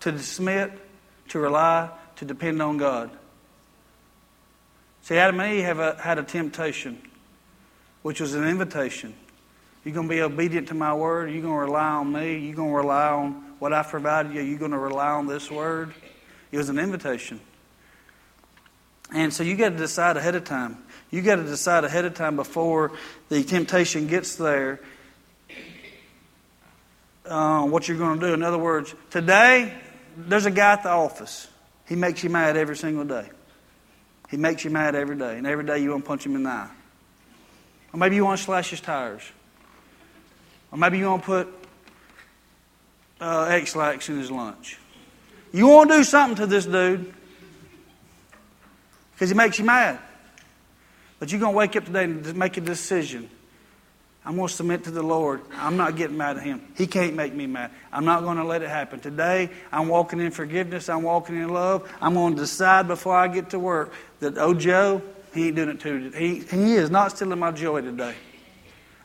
to 0.00 0.18
submit, 0.18 0.72
to 1.28 1.38
rely, 1.38 1.90
to 2.16 2.24
depend 2.24 2.62
on 2.62 2.78
God. 2.78 3.10
See, 5.02 5.18
Adam 5.18 5.38
and 5.40 5.52
Eve 5.52 5.64
have 5.64 5.80
a, 5.80 6.00
had 6.00 6.18
a 6.18 6.22
temptation, 6.22 6.98
which 8.00 8.22
was 8.22 8.32
an 8.32 8.48
invitation. 8.48 9.12
You're 9.84 9.92
going 9.92 10.08
to 10.08 10.14
be 10.14 10.22
obedient 10.22 10.68
to 10.68 10.74
my 10.74 10.94
word. 10.94 11.30
You're 11.30 11.42
going 11.42 11.56
to 11.56 11.60
rely 11.60 11.88
on 11.88 12.10
me. 12.10 12.38
You're 12.38 12.56
going 12.56 12.70
to 12.70 12.76
rely 12.76 13.08
on 13.08 13.32
what 13.58 13.74
I've 13.74 13.88
provided 13.88 14.32
you. 14.32 14.40
You're 14.40 14.58
going 14.58 14.70
to 14.70 14.78
rely 14.78 15.10
on 15.10 15.26
this 15.26 15.50
word. 15.50 15.92
It 16.52 16.56
was 16.56 16.70
an 16.70 16.78
invitation. 16.78 17.38
And 19.14 19.30
so 19.30 19.42
you 19.42 19.56
got 19.56 19.70
to 19.70 19.76
decide 19.76 20.16
ahead 20.16 20.36
of 20.36 20.44
time. 20.44 20.78
You 21.10 21.20
got 21.20 21.36
to 21.36 21.44
decide 21.44 21.84
ahead 21.84 22.06
of 22.06 22.14
time 22.14 22.36
before 22.36 22.92
the 23.28 23.44
temptation 23.44 24.06
gets 24.06 24.36
there 24.36 24.80
uh, 27.26 27.64
what 27.64 27.88
you're 27.88 27.98
going 27.98 28.18
to 28.20 28.26
do. 28.26 28.34
In 28.34 28.42
other 28.42 28.58
words, 28.58 28.94
today, 29.10 29.72
there's 30.16 30.46
a 30.46 30.50
guy 30.50 30.72
at 30.72 30.82
the 30.82 30.90
office. 30.90 31.48
He 31.88 31.96
makes 31.96 32.22
you 32.22 32.30
mad 32.30 32.56
every 32.56 32.76
single 32.76 33.04
day. 33.04 33.28
He 34.30 34.36
makes 34.36 34.64
you 34.64 34.70
mad 34.70 34.94
every 34.94 35.16
day, 35.16 35.36
and 35.36 35.46
every 35.46 35.64
day 35.64 35.78
you 35.78 35.90
want 35.90 36.04
to 36.04 36.08
punch 36.08 36.24
him 36.24 36.36
in 36.36 36.44
the 36.44 36.50
eye. 36.50 36.70
Or 37.92 37.98
maybe 37.98 38.16
you 38.16 38.24
want 38.24 38.38
to 38.38 38.44
slash 38.44 38.70
his 38.70 38.80
tires. 38.80 39.22
Or 40.70 40.78
maybe 40.78 40.98
you 40.98 41.06
want 41.06 41.22
to 41.22 41.26
put 41.26 41.48
uh, 43.20 43.44
Ex-Lax 43.50 44.08
in 44.08 44.18
his 44.18 44.30
lunch. 44.30 44.78
You 45.52 45.68
want 45.68 45.90
to 45.90 45.98
do 45.98 46.04
something 46.04 46.36
to 46.36 46.46
this 46.46 46.64
dude 46.64 47.12
because 49.12 49.28
he 49.28 49.36
makes 49.36 49.58
you 49.58 49.66
mad. 49.66 49.98
But 51.18 51.30
you're 51.30 51.40
going 51.40 51.52
to 51.52 51.56
wake 51.56 51.76
up 51.76 51.84
today 51.84 52.04
and 52.04 52.34
make 52.34 52.56
a 52.56 52.62
decision. 52.62 53.28
I'm 54.24 54.36
going 54.36 54.48
to 54.48 54.54
submit 54.54 54.84
to 54.84 54.92
the 54.92 55.02
Lord. 55.02 55.40
I'm 55.52 55.76
not 55.76 55.96
getting 55.96 56.16
mad 56.16 56.36
at 56.36 56.44
Him. 56.44 56.62
He 56.76 56.86
can't 56.86 57.14
make 57.14 57.34
me 57.34 57.46
mad. 57.46 57.72
I'm 57.92 58.04
not 58.04 58.22
going 58.22 58.36
to 58.36 58.44
let 58.44 58.62
it 58.62 58.68
happen. 58.68 59.00
Today, 59.00 59.50
I'm 59.72 59.88
walking 59.88 60.20
in 60.20 60.30
forgiveness. 60.30 60.88
I'm 60.88 61.02
walking 61.02 61.36
in 61.36 61.48
love. 61.48 61.92
I'm 62.00 62.14
going 62.14 62.34
to 62.34 62.40
decide 62.40 62.86
before 62.86 63.16
I 63.16 63.26
get 63.26 63.50
to 63.50 63.58
work 63.58 63.92
that, 64.20 64.38
oh, 64.38 64.54
Joe, 64.54 65.02
he 65.34 65.48
ain't 65.48 65.56
doing 65.56 65.70
it 65.70 65.80
too. 65.80 66.10
He, 66.14 66.38
he 66.38 66.74
is 66.74 66.88
not 66.90 67.10
stealing 67.10 67.38
my 67.38 67.50
joy 67.50 67.80
today. 67.80 68.14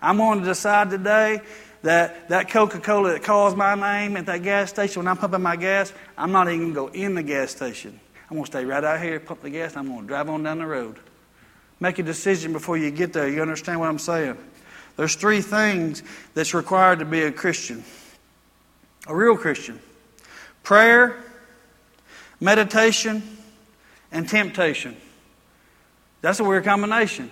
I'm 0.01 0.17
going 0.17 0.39
to 0.39 0.45
decide 0.45 0.91
today 0.91 1.41
that 1.82 2.30
that 2.30 2.49
Coca 2.49 2.80
Cola 2.80 3.13
that 3.13 3.23
calls 3.23 3.56
my 3.56 3.75
name 3.75 4.17
at 4.17 4.25
that 4.27 4.43
gas 4.43 4.69
station 4.69 4.99
when 4.99 5.08
I'm 5.08 5.17
pumping 5.17 5.41
my 5.41 5.56
gas, 5.56 5.93
I'm 6.17 6.32
not 6.32 6.47
even 6.47 6.73
going 6.73 6.91
to 6.91 6.99
go 6.99 7.03
in 7.06 7.15
the 7.15 7.23
gas 7.23 7.51
station. 7.51 7.99
I'm 8.30 8.36
going 8.36 8.45
to 8.45 8.51
stay 8.51 8.65
right 8.65 8.84
out 8.84 9.01
here, 9.01 9.19
pump 9.19 9.41
the 9.41 9.49
gas, 9.49 9.71
and 9.71 9.80
I'm 9.80 9.88
going 9.88 10.01
to 10.01 10.08
drive 10.08 10.30
on 10.30 10.43
down 10.43 10.60
the 10.60 10.65
road. 10.65 10.99
Make 11.80 11.97
a 11.99 12.03
decision 12.03 12.51
before 12.51 12.77
you 12.77 12.91
get 12.91 13.13
there. 13.13 13.30
You 13.30 13.41
understand 13.41 13.80
what 13.80 13.89
I'm 13.89 13.99
saying? 13.99 14.38
There's 14.98 15.16
three 15.16 15.42
things 15.42 16.04
that's 16.34 16.54
required 16.54 17.00
to 17.00 17.06
be 17.06 17.22
a 17.22 17.32
Christian, 17.32 17.84
a 19.08 19.16
real 19.16 19.38
Christian 19.38 19.80
prayer, 20.64 21.16
meditation, 22.42 23.24
and 24.12 24.28
temptation. 24.28 24.98
That's 26.22 26.42
a 26.42 26.44
weird 26.44 26.66
combination. 26.66 27.32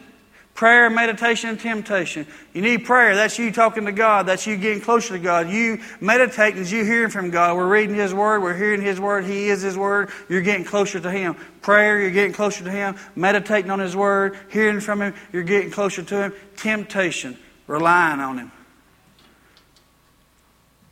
Prayer, 0.54 0.90
meditation, 0.90 1.50
and 1.50 1.60
temptation. 1.60 2.26
You 2.54 2.62
need 2.62 2.86
prayer. 2.86 3.14
That's 3.14 3.38
you 3.38 3.52
talking 3.52 3.84
to 3.88 3.92
God. 3.92 4.26
That's 4.26 4.48
you 4.48 4.56
getting 4.56 4.80
closer 4.80 5.18
to 5.18 5.20
God. 5.20 5.50
You 5.50 5.82
meditating 6.00 6.62
is 6.62 6.72
you 6.72 6.86
hearing 6.86 7.10
from 7.10 7.30
God. 7.30 7.58
We're 7.58 7.68
reading 7.68 7.94
His 7.94 8.14
Word. 8.14 8.42
We're 8.42 8.56
hearing 8.56 8.82
His 8.82 8.98
Word. 8.98 9.26
He 9.26 9.50
is 9.50 9.62
His 9.62 9.78
Word. 9.78 10.12
You're 10.30 10.42
getting 10.42 10.64
closer 10.64 10.98
to 11.02 11.12
Him. 11.12 11.36
Prayer, 11.62 12.00
you're 12.00 12.12
getting 12.12 12.32
closer 12.32 12.64
to 12.64 12.72
Him. 12.72 12.96
Meditating 13.18 13.70
on 13.70 13.80
His 13.80 13.98
Word, 13.98 14.40
hearing 14.50 14.80
from 14.80 15.02
Him, 15.02 15.14
you're 15.34 15.44
getting 15.44 15.72
closer 15.72 16.04
to 16.04 16.16
Him. 16.16 16.34
Temptation, 16.56 17.38
relying 17.68 18.20
on 18.20 18.38
Him. 18.38 18.52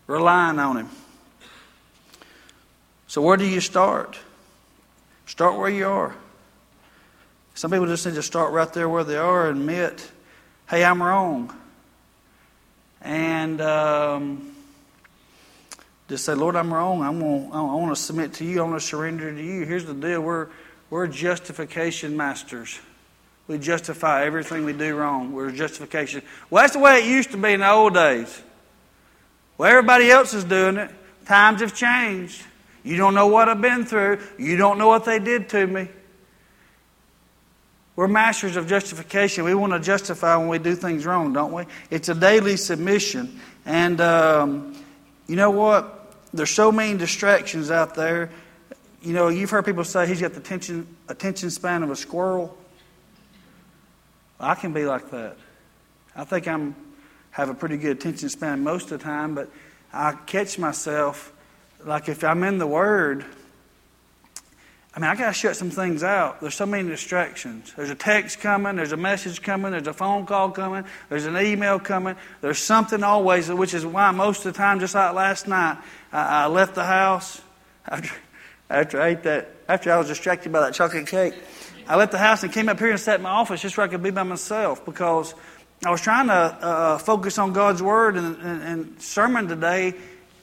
Relying 0.08 0.60
on 0.60 0.78
Him. 0.78 0.90
So, 3.08 3.22
where 3.22 3.38
do 3.38 3.46
you 3.46 3.62
start? 3.62 4.18
Start 5.26 5.58
where 5.58 5.70
you 5.70 5.88
are. 5.88 6.16
Some 7.56 7.72
people 7.72 7.86
just 7.86 8.06
need 8.06 8.16
to 8.16 8.24
start 8.24 8.52
right 8.52 8.72
there 8.74 8.90
where 8.90 9.04
they 9.04 9.18
are 9.18 9.50
and 9.50 9.60
admit, 9.60 10.12
hey, 10.70 10.84
I'm 10.84 11.02
wrong. 11.02 11.56
And 13.02 13.62
um, 13.62 14.56
just 16.10 16.26
say, 16.26 16.34
Lord, 16.34 16.56
I'm 16.56 16.74
wrong. 16.74 17.02
I'm 17.04 17.20
gonna, 17.20 17.52
I 17.52 17.76
want 17.76 17.96
to 17.96 18.02
submit 18.02 18.34
to 18.36 18.46
you. 18.46 18.62
I 18.62 18.64
want 18.64 18.80
to 18.82 18.86
surrender 18.86 19.34
to 19.34 19.44
you. 19.44 19.66
Here's 19.66 19.86
the 19.86 19.94
deal 19.94 20.22
we're, 20.22 20.48
we're 20.90 21.08
justification 21.08 22.18
masters. 22.18 22.80
We 23.54 23.60
justify 23.60 24.26
everything 24.26 24.66
we 24.66 24.74
do 24.74 24.96
wrong. 24.96 25.32
We're 25.32 25.52
justification. 25.52 26.24
Well, 26.50 26.64
that's 26.64 26.74
the 26.74 26.80
way 26.80 27.04
it 27.04 27.06
used 27.06 27.30
to 27.34 27.38
be 27.38 27.54
in 27.54 27.60
the 27.60 27.70
old 27.70 27.94
days. 27.94 28.42
Well, 29.60 29.70
everybody 29.70 30.10
else 30.10 30.34
is 30.34 30.44
doing 30.44 30.78
it. 30.78 30.90
Times 31.28 31.62
have 31.62 31.76
changed. 31.76 32.42
You 32.84 32.98
don't 32.98 33.14
know 33.14 33.28
what 33.28 33.50
I've 33.50 33.62
been 33.62 33.86
through. 33.86 34.22
You 34.40 34.58
don't 34.58 34.80
know 34.80 34.88
what 34.88 35.06
they 35.06 35.20
did 35.20 35.50
to 35.50 35.68
me. 35.68 35.88
We're 37.96 38.08
masters 38.08 38.56
of 38.56 38.66
justification. 38.66 39.44
We 39.44 39.54
want 39.54 39.74
to 39.74 39.80
justify 39.80 40.36
when 40.38 40.48
we 40.48 40.58
do 40.58 40.74
things 40.74 41.06
wrong, 41.06 41.32
don't 41.32 41.54
we? 41.54 41.66
It's 41.92 42.10
a 42.10 42.16
daily 42.16 42.58
submission. 42.58 43.40
And 43.68 44.02
um, 44.02 44.84
you 45.28 45.36
know 45.36 45.52
what? 45.52 46.16
There's 46.34 46.50
so 46.50 46.72
many 46.72 46.98
distractions 46.98 47.70
out 47.70 47.94
there. 47.94 48.32
You 49.04 49.14
know, 49.14 49.28
you've 49.28 49.52
heard 49.52 49.64
people 49.64 49.84
say 49.84 50.08
he's 50.08 50.22
got 50.22 50.34
the 50.34 50.40
attention, 50.40 50.88
attention 51.08 51.52
span 51.52 51.84
of 51.84 51.92
a 51.92 51.96
squirrel. 51.96 52.58
I 54.44 54.56
can 54.56 54.74
be 54.74 54.86
like 54.86 55.10
that. 55.12 55.38
I 56.16 56.24
think 56.24 56.48
I'm 56.48 56.76
have 57.32 57.50
a 57.50 57.54
pretty 57.54 57.78
good 57.78 57.98
attention 57.98 58.30
span 58.30 58.64
most 58.64 58.92
of 58.92 59.00
the 59.00 59.04
time, 59.04 59.34
but 59.34 59.50
I 59.92 60.14
catch 60.28 60.60
myself 60.60 61.34
like 61.84 62.08
if 62.08 62.24
I'm 62.24 62.44
in 62.44 62.60
the 62.60 62.68
Word 62.68 63.26
I 64.96 65.00
mean, 65.00 65.10
I 65.10 65.16
got 65.16 65.28
to 65.28 65.34
shut 65.34 65.56
some 65.56 65.72
things 65.72 66.04
out. 66.04 66.40
There's 66.40 66.54
so 66.54 66.68
many 66.68 66.88
distractions. 66.88 67.74
There's 67.76 67.90
a 67.90 67.96
text 67.96 68.42
coming, 68.42 68.76
there's 68.76 68.92
a 68.92 68.98
message 68.98 69.42
coming, 69.42 69.72
there's 69.72 69.88
a 69.88 69.94
phone 69.94 70.28
call 70.28 70.52
coming, 70.52 70.86
there's 71.10 71.26
an 71.26 71.36
email 71.36 71.80
coming. 71.80 72.16
There's 72.42 72.60
something 72.60 73.02
always, 73.02 73.50
which 73.50 73.74
is 73.74 73.88
why 73.88 74.12
most 74.12 74.46
of 74.46 74.54
the 74.54 74.58
time, 74.58 74.80
just 74.80 74.94
like 74.94 75.16
last 75.16 75.48
night, 75.48 75.80
I, 76.12 76.44
I 76.44 76.48
left 76.48 76.76
the 76.76 76.84
house 76.84 77.42
after, 77.88 78.12
after 78.70 79.02
I 79.02 79.08
ate 79.10 79.24
that, 79.24 79.50
after 79.68 79.92
I 79.92 79.98
was 79.98 80.10
distracted 80.10 80.52
by 80.52 80.60
that 80.60 80.76
chocolate 80.76 81.08
cake. 81.08 81.34
I 81.88 81.96
left 81.96 82.12
the 82.12 82.18
house 82.18 82.44
and 82.44 82.52
came 82.52 82.70
up 82.70 82.80
here 82.80 82.92
and 82.92 83.00
sat 83.00 83.16
in 83.16 83.22
my 83.24 83.30
office 83.30 83.62
just 83.62 83.78
where 83.78 83.86
I 83.86 83.90
could 83.90 84.04
be 84.04 84.12
by 84.12 84.24
myself 84.24 84.86
because 84.86 85.34
I 85.86 85.92
was 85.92 86.02
trying 86.02 86.28
to 86.28 86.34
uh, 86.34 86.98
focus 86.98 87.38
on 87.38 87.54
God's 87.54 87.82
Word 87.82 88.16
and, 88.18 88.38
and, 88.38 88.62
and 88.64 89.02
sermon 89.02 89.48
today 89.48 89.96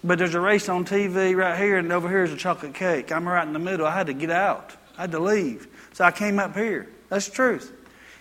but 0.03 0.18
there's 0.18 0.35
a 0.35 0.40
race 0.40 0.68
on 0.68 0.85
TV 0.85 1.37
right 1.37 1.59
here, 1.59 1.76
and 1.76 1.92
over 1.92 2.09
here 2.09 2.22
is 2.22 2.33
a 2.33 2.37
chocolate 2.37 2.74
cake. 2.74 3.12
I'm 3.12 3.29
right 3.29 3.46
in 3.46 3.53
the 3.53 3.59
middle. 3.59 3.87
I 3.87 3.92
had 3.92 4.07
to 4.07 4.14
get 4.14 4.31
out. 4.31 4.74
I 4.96 5.03
had 5.03 5.12
to 5.12 5.18
leave. 5.18 5.68
So 5.92 6.05
I 6.05 6.11
came 6.11 6.38
up 6.38 6.57
here. 6.57 6.88
That's 7.11 7.29
the 7.29 7.35
truth. 7.35 7.70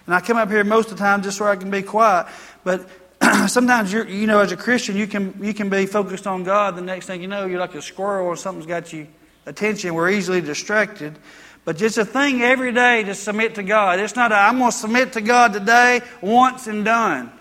And 0.05 0.13
I 0.13 0.19
come 0.19 0.37
up 0.37 0.49
here 0.49 0.63
most 0.63 0.91
of 0.91 0.97
the 0.97 1.03
time 1.03 1.21
just 1.21 1.37
so 1.37 1.45
I 1.45 1.55
can 1.55 1.71
be 1.71 1.81
quiet. 1.81 2.27
But 2.63 2.89
sometimes 3.47 3.93
you're, 3.93 4.07
you 4.07 4.27
know, 4.27 4.39
as 4.39 4.51
a 4.51 4.57
Christian, 4.57 4.97
you 4.97 5.07
can 5.07 5.39
you 5.41 5.53
can 5.53 5.69
be 5.69 5.85
focused 5.85 6.27
on 6.27 6.43
God. 6.43 6.75
The 6.75 6.81
next 6.81 7.05
thing 7.05 7.21
you 7.21 7.27
know, 7.27 7.45
you're 7.45 7.59
like 7.59 7.75
a 7.75 7.81
squirrel 7.81 8.27
or 8.27 8.35
something's 8.35 8.65
got 8.65 8.91
you 8.91 9.07
attention. 9.45 9.93
We're 9.93 10.09
easily 10.09 10.41
distracted. 10.41 11.17
But 11.69 11.79
it's 11.83 11.99
a 11.99 12.03
thing 12.03 12.41
every 12.41 12.71
day 12.71 13.03
to 13.03 13.13
submit 13.13 13.53
to 13.53 13.61
God. 13.61 13.99
It's 13.99 14.15
not 14.15 14.31
I'm 14.31 14.57
going 14.57 14.71
to 14.71 14.75
submit 14.75 15.13
to 15.13 15.21
God 15.21 15.53
today, 15.53 16.01
once 16.19 16.65
and 16.65 16.83
done. 16.83 17.31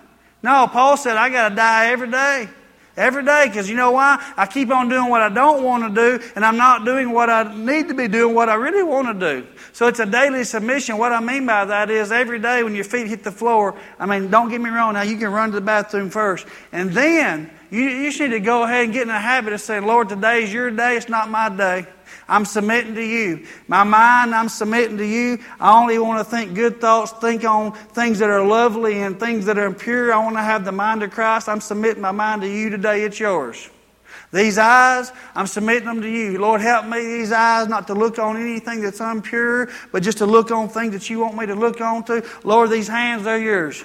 No, 0.43 0.67
Paul 0.67 0.97
said 0.97 1.17
I 1.17 1.31
got 1.31 1.49
to 1.49 1.55
die 1.55 1.87
every 1.87 2.11
day. 2.11 2.47
Every 2.95 3.25
day, 3.25 3.45
because 3.47 3.67
you 3.67 3.75
know 3.75 3.89
why? 3.89 4.23
I 4.37 4.45
keep 4.45 4.69
on 4.69 4.87
doing 4.87 5.09
what 5.09 5.23
I 5.23 5.29
don't 5.29 5.63
want 5.63 5.95
to 5.95 6.19
do, 6.19 6.23
and 6.35 6.45
I'm 6.45 6.57
not 6.57 6.85
doing 6.85 7.09
what 7.11 7.31
I 7.31 7.55
need 7.55 7.87
to 7.87 7.95
be 7.95 8.07
doing, 8.07 8.35
what 8.35 8.49
I 8.49 8.53
really 8.53 8.83
want 8.83 9.07
to 9.07 9.41
do. 9.41 9.47
So 9.73 9.87
it's 9.87 9.99
a 9.99 10.05
daily 10.05 10.43
submission. 10.43 10.99
What 10.99 11.11
I 11.11 11.21
mean 11.21 11.47
by 11.47 11.65
that 11.65 11.89
is 11.89 12.11
every 12.11 12.37
day 12.37 12.61
when 12.61 12.75
your 12.75 12.83
feet 12.83 13.07
hit 13.07 13.23
the 13.23 13.31
floor, 13.31 13.79
I 13.97 14.05
mean, 14.05 14.29
don't 14.29 14.49
get 14.49 14.61
me 14.61 14.69
wrong, 14.69 14.93
now 14.93 15.01
you 15.01 15.17
can 15.17 15.31
run 15.31 15.49
to 15.49 15.55
the 15.55 15.61
bathroom 15.61 16.11
first. 16.11 16.45
And 16.71 16.91
then 16.91 17.49
you, 17.71 17.81
you 17.81 18.09
just 18.09 18.19
need 18.19 18.29
to 18.29 18.39
go 18.39 18.61
ahead 18.61 18.83
and 18.83 18.93
get 18.93 19.01
in 19.01 19.07
the 19.07 19.17
habit 19.17 19.53
of 19.53 19.61
saying, 19.61 19.87
Lord, 19.87 20.09
today's 20.09 20.53
your 20.53 20.69
day, 20.69 20.97
it's 20.97 21.09
not 21.09 21.31
my 21.31 21.49
day. 21.49 21.87
I'm 22.29 22.45
submitting 22.45 22.95
to 22.95 23.03
you. 23.03 23.45
My 23.67 23.83
mind, 23.83 24.33
I'm 24.33 24.49
submitting 24.49 24.97
to 24.97 25.05
you. 25.05 25.39
I 25.59 25.77
only 25.79 25.99
want 25.99 26.19
to 26.19 26.23
think 26.23 26.53
good 26.53 26.79
thoughts, 26.79 27.11
think 27.13 27.43
on 27.43 27.73
things 27.73 28.19
that 28.19 28.29
are 28.29 28.45
lovely 28.45 29.01
and 29.01 29.19
things 29.19 29.45
that 29.45 29.57
are 29.57 29.73
pure. 29.73 30.13
I 30.13 30.17
want 30.23 30.35
to 30.35 30.41
have 30.41 30.63
the 30.63 30.71
mind 30.71 31.03
of 31.03 31.11
Christ. 31.11 31.49
I'm 31.49 31.61
submitting 31.61 32.01
my 32.01 32.11
mind 32.11 32.43
to 32.43 32.47
you 32.47 32.69
today. 32.69 33.03
It's 33.03 33.19
yours. 33.19 33.69
These 34.31 34.59
eyes, 34.59 35.11
I'm 35.33 35.47
submitting 35.47 35.85
them 35.85 36.01
to 36.01 36.09
you. 36.09 36.39
Lord, 36.39 36.61
help 36.61 36.85
me, 36.85 36.99
these 36.99 37.31
eyes, 37.31 37.67
not 37.67 37.87
to 37.87 37.95
look 37.95 38.19
on 38.19 38.37
anything 38.37 38.81
that's 38.81 38.99
impure, 38.99 39.69
but 39.91 40.03
just 40.03 40.19
to 40.19 40.27
look 40.27 40.51
on 40.51 40.69
things 40.69 40.93
that 40.93 41.09
you 41.09 41.19
want 41.19 41.35
me 41.35 41.47
to 41.47 41.55
look 41.55 41.81
on 41.81 42.03
to. 42.05 42.23
Lord, 42.43 42.69
these 42.69 42.87
hands, 42.87 43.23
they're 43.23 43.39
yours. 43.39 43.83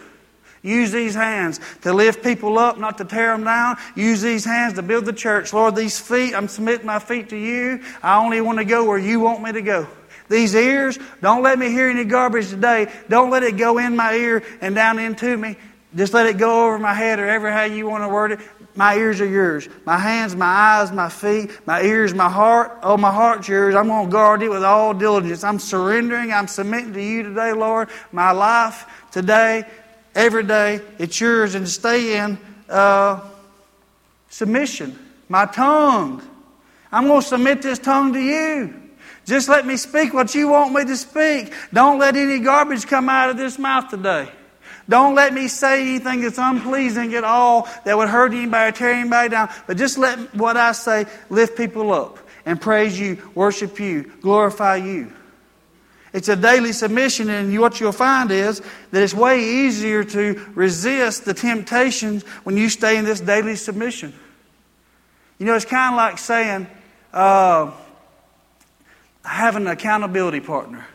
Use 0.64 0.90
these 0.90 1.14
hands 1.14 1.61
to 1.83 1.92
lift 1.92 2.24
people 2.24 2.59
up, 2.59 2.79
not 2.79 2.96
to 2.98 3.05
tear 3.05 3.33
them 3.33 3.44
down. 3.44 3.77
Use 3.94 4.22
these 4.22 4.46
hands 4.46 4.72
to 4.74 4.83
build 4.83 5.05
the 5.05 5.12
church. 5.12 5.53
Lord, 5.53 5.77
these 5.77 6.00
feet, 6.00 6.35
I'm 6.35 6.48
submitting 6.48 6.87
my 6.87 6.98
feet 6.98 7.29
to 7.29 7.37
you. 7.37 7.83
I 8.03 8.16
only 8.16 8.40
want 8.40 8.59
to 8.59 8.64
go 8.64 8.83
where 8.87 8.98
you 8.98 9.20
want 9.20 9.42
me 9.42 9.53
to 9.53 9.61
go. 9.61 9.87
These 10.31 10.55
ears, 10.55 10.98
don't 11.20 11.42
let 11.42 11.59
me 11.59 11.68
hear 11.68 11.90
any 11.90 12.05
garbage 12.05 12.48
today. 12.48 12.90
Don't 13.11 13.29
let 13.29 13.42
it 13.42 13.59
go 13.59 13.77
in 13.77 13.94
my 13.94 14.14
ear 14.14 14.42
and 14.62 14.74
down 14.74 14.98
into 14.98 15.37
me. 15.37 15.57
Just 15.94 16.14
let 16.14 16.27
it 16.27 16.38
go 16.38 16.66
over 16.66 16.79
my 16.79 16.94
head 16.94 17.20
or 17.20 17.29
ever 17.29 17.53
how 17.53 17.64
you 17.64 17.87
want 17.87 18.03
to 18.03 18.09
word 18.09 18.33
it. 18.33 18.40
My 18.74 18.96
ears 18.96 19.20
are 19.20 19.29
yours. 19.29 19.68
My 19.85 19.98
hands, 19.98 20.35
my 20.35 20.46
eyes, 20.46 20.90
my 20.90 21.11
feet, 21.11 21.50
my 21.66 21.83
ears, 21.83 22.14
my 22.14 22.29
heart. 22.29 22.79
Oh, 22.83 22.96
my 22.96 23.12
heart's 23.12 23.46
yours. 23.46 23.74
I'm 23.74 23.87
going 23.87 24.07
to 24.07 24.11
guard 24.11 24.42
it 24.42 24.48
with 24.48 24.64
all 24.64 24.94
diligence. 24.94 25.44
I'm 25.44 25.61
surrendering. 25.61 26.33
I'm 26.33 26.48
submitting 26.48 26.94
to 26.94 27.03
you 27.03 27.22
today, 27.22 27.53
Lord. 27.53 27.90
My 28.11 28.33
life 28.33 28.87
today, 29.12 29.64
every 30.14 30.44
day. 30.44 30.81
It's 30.98 31.20
yours 31.20 31.55
and 31.55 31.68
stay 31.68 32.18
in 32.18 32.38
uh, 32.68 33.20
submission. 34.29 34.98
My 35.29 35.46
tongue. 35.46 36.22
I'm 36.92 37.07
going 37.07 37.22
to 37.22 37.27
submit 37.27 37.62
this 37.62 37.79
tongue 37.79 38.12
to 38.12 38.20
you. 38.20 38.74
Just 39.27 39.48
let 39.48 39.66
me 39.66 39.77
speak 39.77 40.12
what 40.12 40.35
you 40.35 40.48
want 40.48 40.74
me 40.74 40.85
to 40.85 40.96
speak. 40.96 41.53
Don't 41.72 41.98
let 41.98 42.14
any 42.14 42.38
garbage 42.40 42.87
come 42.87 43.09
out 43.09 43.31
of 43.31 43.37
this 43.37 43.59
mouth 43.59 43.88
today. 43.88 44.29
Don't 44.88 45.14
let 45.14 45.33
me 45.33 45.48
say 45.48 45.81
anything 45.81 46.20
that's 46.20 46.37
unpleasing 46.38 47.14
at 47.14 47.24
all 47.24 47.68
that 47.85 47.96
would 47.96 48.09
hurt 48.09 48.33
anybody 48.33 48.68
or 48.68 48.72
tear 48.72 48.92
anybody 48.92 49.31
down. 49.31 49.48
But 49.66 49.79
just 49.79 49.96
let 49.96 50.35
what 50.35 50.57
I 50.59 50.72
say 50.72 51.07
lift 51.31 51.57
people 51.57 51.90
up 51.92 52.18
and 52.44 52.61
praise 52.61 52.98
you, 52.98 53.16
worship 53.35 53.81
you, 53.81 54.12
glorify 54.20 54.77
you. 54.77 55.11
It's 56.14 56.29
a 56.29 56.37
daily 56.37 56.72
submission, 56.72 57.29
and 57.29 57.59
what 57.61 57.81
you'll 57.81 57.90
find 57.90 58.31
is 58.31 58.62
that 58.92 59.03
it's 59.03 59.12
way 59.12 59.66
easier 59.66 60.05
to 60.05 60.53
resist 60.55 61.24
the 61.24 61.35
temptations 61.35 62.22
when 62.44 62.57
you 62.57 62.68
stay 62.68 62.96
in 62.96 63.05
this 63.05 63.18
daily 63.18 63.57
submission. 63.57 64.14
You 65.40 65.46
know, 65.46 65.57
it's 65.57 65.64
kind 65.64 65.92
of 65.92 65.96
like 65.96 66.18
saying, 66.18 66.68
uh, 67.12 67.72
have 69.24 69.57
an 69.57 69.66
accountability 69.66 70.38
partner. 70.38 70.87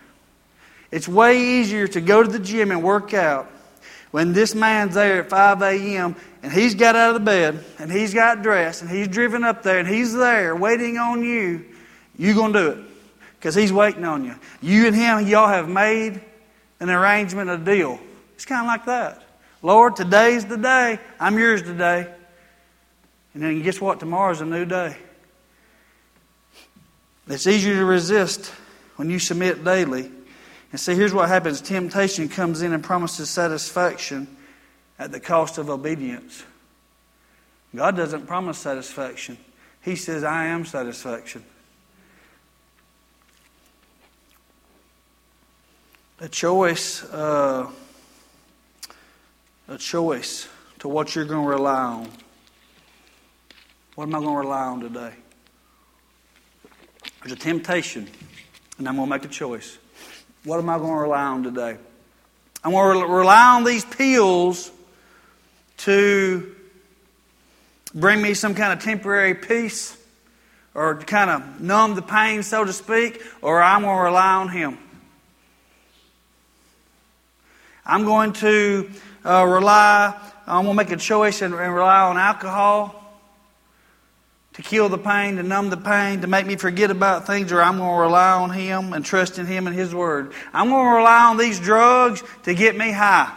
It's 0.89 1.08
way 1.08 1.60
easier 1.60 1.86
to 1.89 1.99
go 1.99 2.23
to 2.23 2.29
the 2.29 2.39
gym 2.39 2.71
and 2.71 2.82
work 2.82 3.13
out 3.13 3.51
when 4.12 4.32
this 4.32 4.55
man's 4.55 4.95
there 4.95 5.23
at 5.23 5.29
5 5.29 5.62
a.m. 5.62 6.15
and 6.41 6.53
he's 6.53 6.75
got 6.75 6.95
out 6.95 7.10
of 7.10 7.15
the 7.15 7.25
bed 7.25 7.62
and 7.77 7.91
he's 7.91 8.13
got 8.13 8.41
dressed 8.41 8.84
and 8.84 8.89
he's 8.89 9.10
driven 9.10 9.43
up 9.43 9.63
there 9.63 9.79
and 9.79 9.88
he's 9.88 10.13
there 10.13 10.55
waiting 10.55 10.97
on 10.97 11.23
you. 11.23 11.65
You're 12.17 12.36
going 12.36 12.53
to 12.53 12.60
do 12.60 12.69
it 12.69 12.88
because 13.39 13.56
he's 13.56 13.71
waiting 13.71 14.04
on 14.04 14.25
you. 14.25 14.36
You 14.62 14.88
and 14.88 14.95
him, 14.95 15.25
y'all 15.25 15.47
have 15.47 15.69
made 15.69 16.19
an 16.82 16.89
arrangement, 16.89 17.49
a 17.49 17.58
deal. 17.58 17.97
It's 18.36 18.45
kind 18.45 18.62
of 18.62 18.67
like 18.67 18.86
that. 18.86 19.23
Lord, 19.62 19.95
today's 19.95 20.45
the 20.45 20.58
day. 20.58 20.99
I'm 21.19 21.38
yours 21.39 21.62
today. 21.62 22.13
And 23.34 23.43
then 23.43 23.62
guess 23.62 23.80
what? 23.80 24.02
Tomorrow's 24.02 24.41
a 24.41 24.45
new 24.45 24.65
day. 24.65 24.97
It's 27.28 27.47
easier 27.47 27.75
to 27.75 27.86
resist 27.86 28.47
when 28.97 29.10
you 29.10 29.19
submit 29.19 29.63
daily. 29.63 30.12
And 30.71 30.80
see, 30.80 30.95
here's 30.95 31.13
what 31.13 31.30
happens 31.30 31.62
temptation 31.62 32.28
comes 32.28 32.62
in 32.62 32.73
and 32.73 32.84
promises 32.84 33.30
satisfaction 33.30 34.28
at 34.97 35.13
the 35.13 35.19
cost 35.19 35.58
of 35.58 35.69
obedience. 35.69 36.43
God 37.73 37.95
doesn't 37.95 38.28
promise 38.28 38.58
satisfaction, 38.58 39.38
He 39.82 39.95
says, 39.95 40.25
I 40.25 40.47
am 40.47 40.65
satisfaction. 40.65 41.43
A 46.21 46.27
choice, 46.27 47.03
uh, 47.05 47.69
a 49.69 49.77
choice 49.77 50.49
to 50.79 50.89
what 50.89 51.15
you're 51.15 51.25
going 51.25 51.45
to 51.45 51.49
rely 51.49 51.82
on. 51.82 52.10
What 53.95 54.05
am 54.05 54.15
I 54.15 54.19
going 54.19 54.34
to 54.34 54.39
rely 54.39 54.65
on 54.65 54.79
today? 54.82 55.13
There's 57.21 57.32
a 57.32 57.36
temptation, 57.38 58.10
and 58.77 58.88
I'm 58.88 58.97
going 58.97 59.08
to 59.08 59.15
make 59.15 59.25
a 59.25 59.29
choice. 59.29 59.77
What 60.43 60.60
am 60.60 60.69
I 60.69 60.77
going 60.77 60.93
to 60.93 61.01
rely 61.01 61.23
on 61.23 61.43
today? 61.43 61.77
I'm 62.63 62.71
going 62.71 62.99
to 62.99 63.13
rely 63.13 63.55
on 63.55 63.63
these 63.63 63.86
pills 63.86 64.71
to 65.77 66.53
bring 67.93 68.21
me 68.21 68.34
some 68.34 68.55
kind 68.55 68.73
of 68.73 68.84
temporary 68.84 69.36
peace 69.36 69.97
or 70.73 70.95
to 70.95 71.05
kind 71.05 71.29
of 71.29 71.62
numb 71.62 71.95
the 71.95 72.01
pain, 72.01 72.43
so 72.43 72.65
to 72.65 72.73
speak, 72.73 73.21
or 73.41 73.62
I'm 73.62 73.84
going 73.84 73.97
to 73.97 74.03
rely 74.03 74.34
on 74.34 74.49
Him. 74.49 74.77
I'm 77.89 78.06
going 78.06 78.34
to 78.34 78.88
uh, 79.25 79.43
rely, 79.45 80.15
I'm 80.45 80.65
going 80.65 80.78
to 80.78 80.84
make 80.84 80.91
a 80.91 80.97
choice 80.97 81.41
and, 81.41 81.56
and 81.56 81.73
rely 81.73 82.02
on 82.02 82.19
alcohol 82.19 82.95
to 84.54 84.62
kill 84.62 84.89
the 84.89 84.97
pain, 84.99 85.38
to 85.38 85.43
numb 85.43 85.71
the 85.71 85.78
pain, 85.78 86.21
to 86.21 86.28
make 86.28 86.45
me 86.45 86.56
forget 86.56 86.91
about 86.91 87.25
things, 87.25 87.52
or 87.52 87.63
I'm 87.63 87.78
going 87.78 87.95
to 87.95 88.02
rely 88.02 88.34
on 88.34 88.52
Him 88.52 88.93
and 88.93 89.04
trust 89.04 89.39
in 89.39 89.47
Him 89.47 89.65
and 89.65 89.75
His 89.75 89.95
Word. 89.95 90.34
I'm 90.54 90.69
going 90.69 90.86
to 90.86 90.95
rely 90.97 91.30
on 91.30 91.38
these 91.38 91.60
drugs 91.60 92.21
to 92.43 92.54
get 92.54 92.78
me 92.78 92.91
high. 92.91 93.36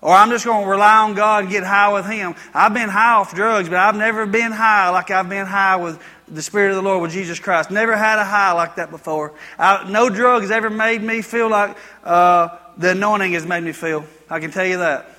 Or 0.00 0.12
I'm 0.12 0.30
just 0.30 0.44
going 0.44 0.64
to 0.64 0.70
rely 0.70 0.98
on 0.98 1.14
God 1.14 1.44
and 1.44 1.52
get 1.52 1.62
high 1.62 1.92
with 1.92 2.06
Him. 2.06 2.34
I've 2.52 2.74
been 2.74 2.88
high 2.88 3.14
off 3.14 3.34
drugs, 3.36 3.68
but 3.68 3.78
I've 3.78 3.96
never 3.96 4.26
been 4.26 4.50
high 4.50 4.90
like 4.90 5.12
I've 5.12 5.28
been 5.28 5.46
high 5.46 5.76
with 5.76 6.02
the 6.26 6.42
Spirit 6.42 6.70
of 6.70 6.76
the 6.76 6.82
Lord, 6.82 7.02
with 7.02 7.12
Jesus 7.12 7.38
Christ. 7.38 7.70
Never 7.70 7.96
had 7.96 8.18
a 8.18 8.24
high 8.24 8.52
like 8.52 8.76
that 8.76 8.90
before. 8.90 9.32
I, 9.58 9.88
no 9.88 10.10
drug 10.10 10.42
has 10.42 10.50
ever 10.50 10.70
made 10.70 11.02
me 11.02 11.22
feel 11.22 11.48
like 11.48 11.76
uh, 12.02 12.56
the 12.78 12.92
anointing 12.92 13.32
has 13.32 13.44
made 13.44 13.64
me 13.64 13.72
feel. 13.72 14.04
I 14.30 14.40
can 14.40 14.50
tell 14.50 14.64
you 14.64 14.78
that. 14.78 15.10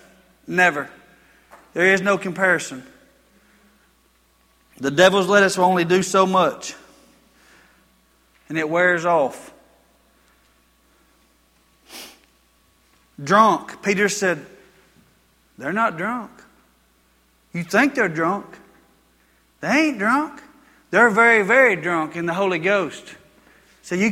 Never. 0.48 0.90
There 1.74 1.94
is 1.94 2.02
no 2.02 2.18
comparison. 2.18 2.84
The 4.78 4.92
devil's 4.92 5.28
lettuce 5.28 5.58
will 5.58 5.66
only 5.66 5.84
do 5.84 6.02
so 6.02 6.26
much, 6.26 6.74
and 8.48 8.58
it 8.58 8.70
wears 8.70 9.06
off. 9.06 9.54
Drunk, 13.22 13.84
Peter 13.84 14.08
said, 14.08 14.46
they're 15.58 15.74
not 15.74 15.98
drunk. 15.98 16.32
You 17.54 17.64
think 17.66 17.96
they're 17.96 18.08
drunk. 18.08 18.46
They 19.60 19.88
ain't 19.88 20.00
drunk. 20.00 20.42
They're 20.92 21.10
very, 21.10 21.44
very 21.44 21.76
drunk 21.76 22.16
in 22.16 22.26
the 22.26 22.34
Holy 22.34 22.60
Ghost. 22.60 23.04
So 23.82 23.96
you, 23.96 24.12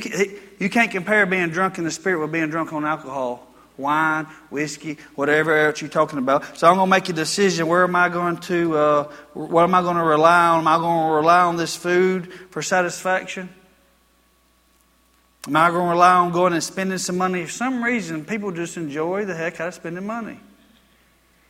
you 0.60 0.70
can't 0.70 0.92
compare 0.92 1.26
being 1.26 1.50
drunk 1.50 1.78
in 1.78 1.84
the 1.84 1.92
Spirit 1.92 2.20
with 2.20 2.32
being 2.32 2.50
drunk 2.50 2.74
on 2.74 2.86
alcohol 2.86 3.48
wine, 3.78 4.26
whiskey, 4.50 4.98
whatever 5.16 5.56
else 5.56 5.82
you're 5.82 5.90
talking 5.90 6.20
about. 6.20 6.58
So 6.58 6.68
I'm 6.68 6.76
going 6.76 6.88
to 6.88 6.90
make 6.90 7.10
a 7.10 7.14
decision. 7.14 7.68
Where 7.68 7.84
am 7.84 7.96
I 7.96 8.10
going 8.10 8.38
to, 8.38 8.78
uh, 8.78 9.04
what 9.34 9.64
am 9.64 9.76
I 9.76 9.82
going 9.82 9.98
to 9.98 10.04
rely 10.04 10.48
on? 10.48 10.60
Am 10.60 10.68
I 10.68 10.78
going 10.78 11.10
to 11.10 11.16
rely 11.16 11.42
on 11.42 11.58
this 11.58 11.76
food 11.76 12.34
for 12.50 12.62
satisfaction? 12.62 13.50
Am 15.48 15.56
I 15.56 15.70
going 15.70 15.86
to 15.86 15.92
rely 15.92 16.14
on 16.16 16.32
going 16.32 16.54
and 16.54 16.64
spending 16.64 16.98
some 16.98 17.18
money? 17.18 17.46
For 17.46 17.52
some 17.52 17.84
reason, 17.84 18.26
people 18.26 18.52
just 18.52 18.76
enjoy 18.76 19.26
the 19.26 19.36
heck 19.36 19.62
out 19.62 19.70
of 19.70 19.74
spending 19.76 20.06
money. 20.06 20.40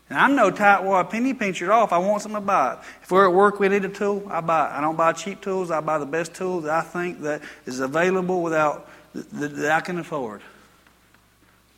And 0.09 0.17
I'm 0.17 0.35
no 0.35 0.51
tightwad 0.51 1.09
penny 1.09 1.33
pincher 1.33 1.71
off. 1.71 1.91
I 1.91 1.97
want 1.97 2.21
something 2.21 2.41
to 2.41 2.45
buy 2.45 2.73
it. 2.73 2.79
If 3.03 3.11
we're 3.11 3.27
at 3.27 3.33
work, 3.33 3.59
we 3.59 3.67
need 3.67 3.83
a 3.83 3.89
tool, 3.89 4.25
I 4.29 4.39
buy 4.41 4.67
it. 4.67 4.71
I 4.73 4.81
don't 4.81 4.95
buy 4.95 5.11
cheap 5.13 5.41
tools. 5.41 5.69
I 5.69 5.81
buy 5.81 5.97
the 5.97 6.05
best 6.05 6.33
tools 6.33 6.63
that 6.63 6.73
I 6.73 6.81
think 6.81 7.21
that 7.21 7.41
is 7.65 7.79
available 7.81 8.41
without 8.41 8.89
that, 9.13 9.55
that 9.55 9.71
I 9.71 9.81
can 9.81 9.99
afford. 9.99 10.41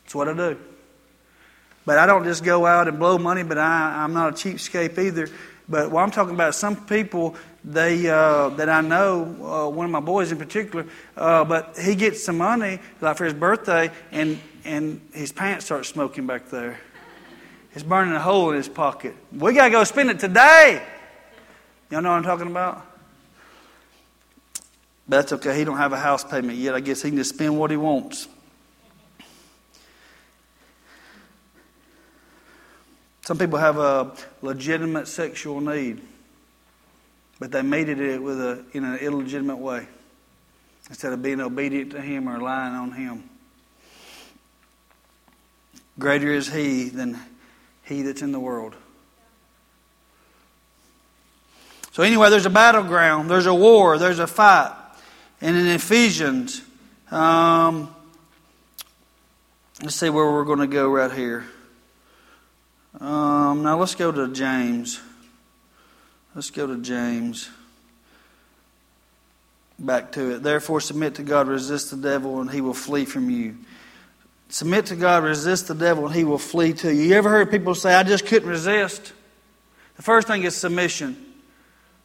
That's 0.03 0.15
what 0.15 0.27
I 0.27 0.33
do. 0.33 0.59
But 1.85 1.97
I 1.97 2.05
don't 2.05 2.23
just 2.23 2.43
go 2.43 2.67
out 2.67 2.87
and 2.87 2.99
blow 2.99 3.17
money, 3.17 3.41
but 3.41 3.57
I, 3.57 4.03
I'm 4.03 4.13
not 4.13 4.29
a 4.29 4.33
cheapskate 4.33 4.97
either. 4.97 5.27
But 5.67 5.91
what 5.91 6.03
I'm 6.03 6.11
talking 6.11 6.35
about, 6.35 6.53
some 6.55 6.85
people 6.85 7.35
they 7.63 8.07
uh, 8.07 8.49
that 8.49 8.69
I 8.69 8.81
know, 8.81 9.23
uh, 9.43 9.69
one 9.69 9.85
of 9.85 9.91
my 9.91 9.99
boys 9.99 10.31
in 10.31 10.37
particular, 10.37 10.85
uh, 11.17 11.45
but 11.45 11.77
he 11.77 11.95
gets 11.95 12.23
some 12.23 12.37
money 12.37 12.79
like 13.01 13.17
for 13.17 13.25
his 13.25 13.33
birthday, 13.33 13.91
and 14.11 14.39
and 14.65 15.01
his 15.13 15.31
pants 15.31 15.65
start 15.65 15.85
smoking 15.85 16.25
back 16.25 16.49
there. 16.49 16.79
It's 17.73 17.83
burning 17.83 18.13
a 18.13 18.19
hole 18.19 18.49
in 18.51 18.57
his 18.57 18.69
pocket. 18.69 19.15
We 19.31 19.53
got 19.53 19.65
to 19.65 19.71
go 19.71 19.83
spend 19.83 20.09
it 20.09 20.19
today. 20.19 20.85
Y'all 21.89 22.01
know 22.01 22.09
what 22.09 22.17
I'm 22.17 22.23
talking 22.23 22.47
about? 22.47 22.85
But 25.07 25.17
that's 25.17 25.33
okay. 25.33 25.57
He 25.57 25.63
don't 25.63 25.77
have 25.77 25.93
a 25.93 25.99
house 25.99 26.23
payment 26.23 26.57
yet. 26.57 26.75
I 26.75 26.79
guess 26.79 27.01
he 27.01 27.09
can 27.09 27.17
just 27.17 27.33
spend 27.33 27.57
what 27.57 27.71
he 27.71 27.77
wants. 27.77 28.27
Some 33.29 33.37
people 33.37 33.59
have 33.59 33.77
a 33.77 34.11
legitimate 34.41 35.07
sexual 35.07 35.61
need, 35.61 36.01
but 37.39 37.51
they 37.51 37.61
meet 37.61 37.87
it 37.87 38.21
with 38.21 38.41
a, 38.41 38.65
in 38.73 38.83
an 38.83 38.97
illegitimate 38.97 39.59
way 39.59 39.87
instead 40.89 41.13
of 41.13 41.21
being 41.21 41.39
obedient 41.39 41.91
to 41.91 42.01
Him 42.01 42.27
or 42.27 42.37
relying 42.37 42.73
on 42.73 42.91
Him. 42.91 43.29
Greater 45.99 46.33
is 46.33 46.51
He 46.51 46.89
than 46.89 47.19
he 47.89 48.03
that's 48.03 48.21
in 48.21 48.31
the 48.31 48.39
world. 48.39 48.75
So, 51.91 52.03
anyway, 52.03 52.29
there's 52.29 52.45
a 52.45 52.51
battleground, 52.51 53.29
there's 53.29 53.47
a 53.47 53.53
war, 53.53 53.97
there's 53.97 54.19
a 54.19 54.27
fight. 54.27 54.73
And 55.41 55.57
in 55.57 55.67
Ephesians, 55.67 56.61
um, 57.11 57.93
let's 59.81 59.95
see 59.95 60.09
where 60.09 60.31
we're 60.31 60.45
going 60.45 60.59
to 60.59 60.67
go 60.67 60.89
right 60.89 61.11
here. 61.11 61.45
Um, 62.99 63.63
now, 63.63 63.77
let's 63.79 63.95
go 63.95 64.11
to 64.11 64.31
James. 64.31 64.99
Let's 66.35 66.51
go 66.51 66.67
to 66.67 66.77
James. 66.77 67.49
Back 69.79 70.11
to 70.13 70.35
it. 70.35 70.43
Therefore, 70.43 70.81
submit 70.81 71.15
to 71.15 71.23
God, 71.23 71.47
resist 71.47 71.91
the 71.91 71.97
devil, 71.97 72.39
and 72.41 72.51
he 72.51 72.61
will 72.61 72.73
flee 72.73 73.05
from 73.05 73.29
you. 73.29 73.57
Submit 74.49 74.87
to 74.87 74.95
God, 74.95 75.23
resist 75.23 75.67
the 75.67 75.75
devil, 75.75 76.07
and 76.07 76.15
he 76.15 76.23
will 76.23 76.39
flee 76.39 76.73
to 76.73 76.93
you. 76.93 77.03
You 77.03 77.15
ever 77.15 77.29
heard 77.29 77.51
people 77.51 77.75
say, 77.75 77.93
I 77.93 78.01
just 78.01 78.25
couldn't 78.25 78.49
resist? 78.49 79.13
The 79.95 80.01
first 80.01 80.27
thing 80.27 80.43
is 80.43 80.55
submission. 80.55 81.25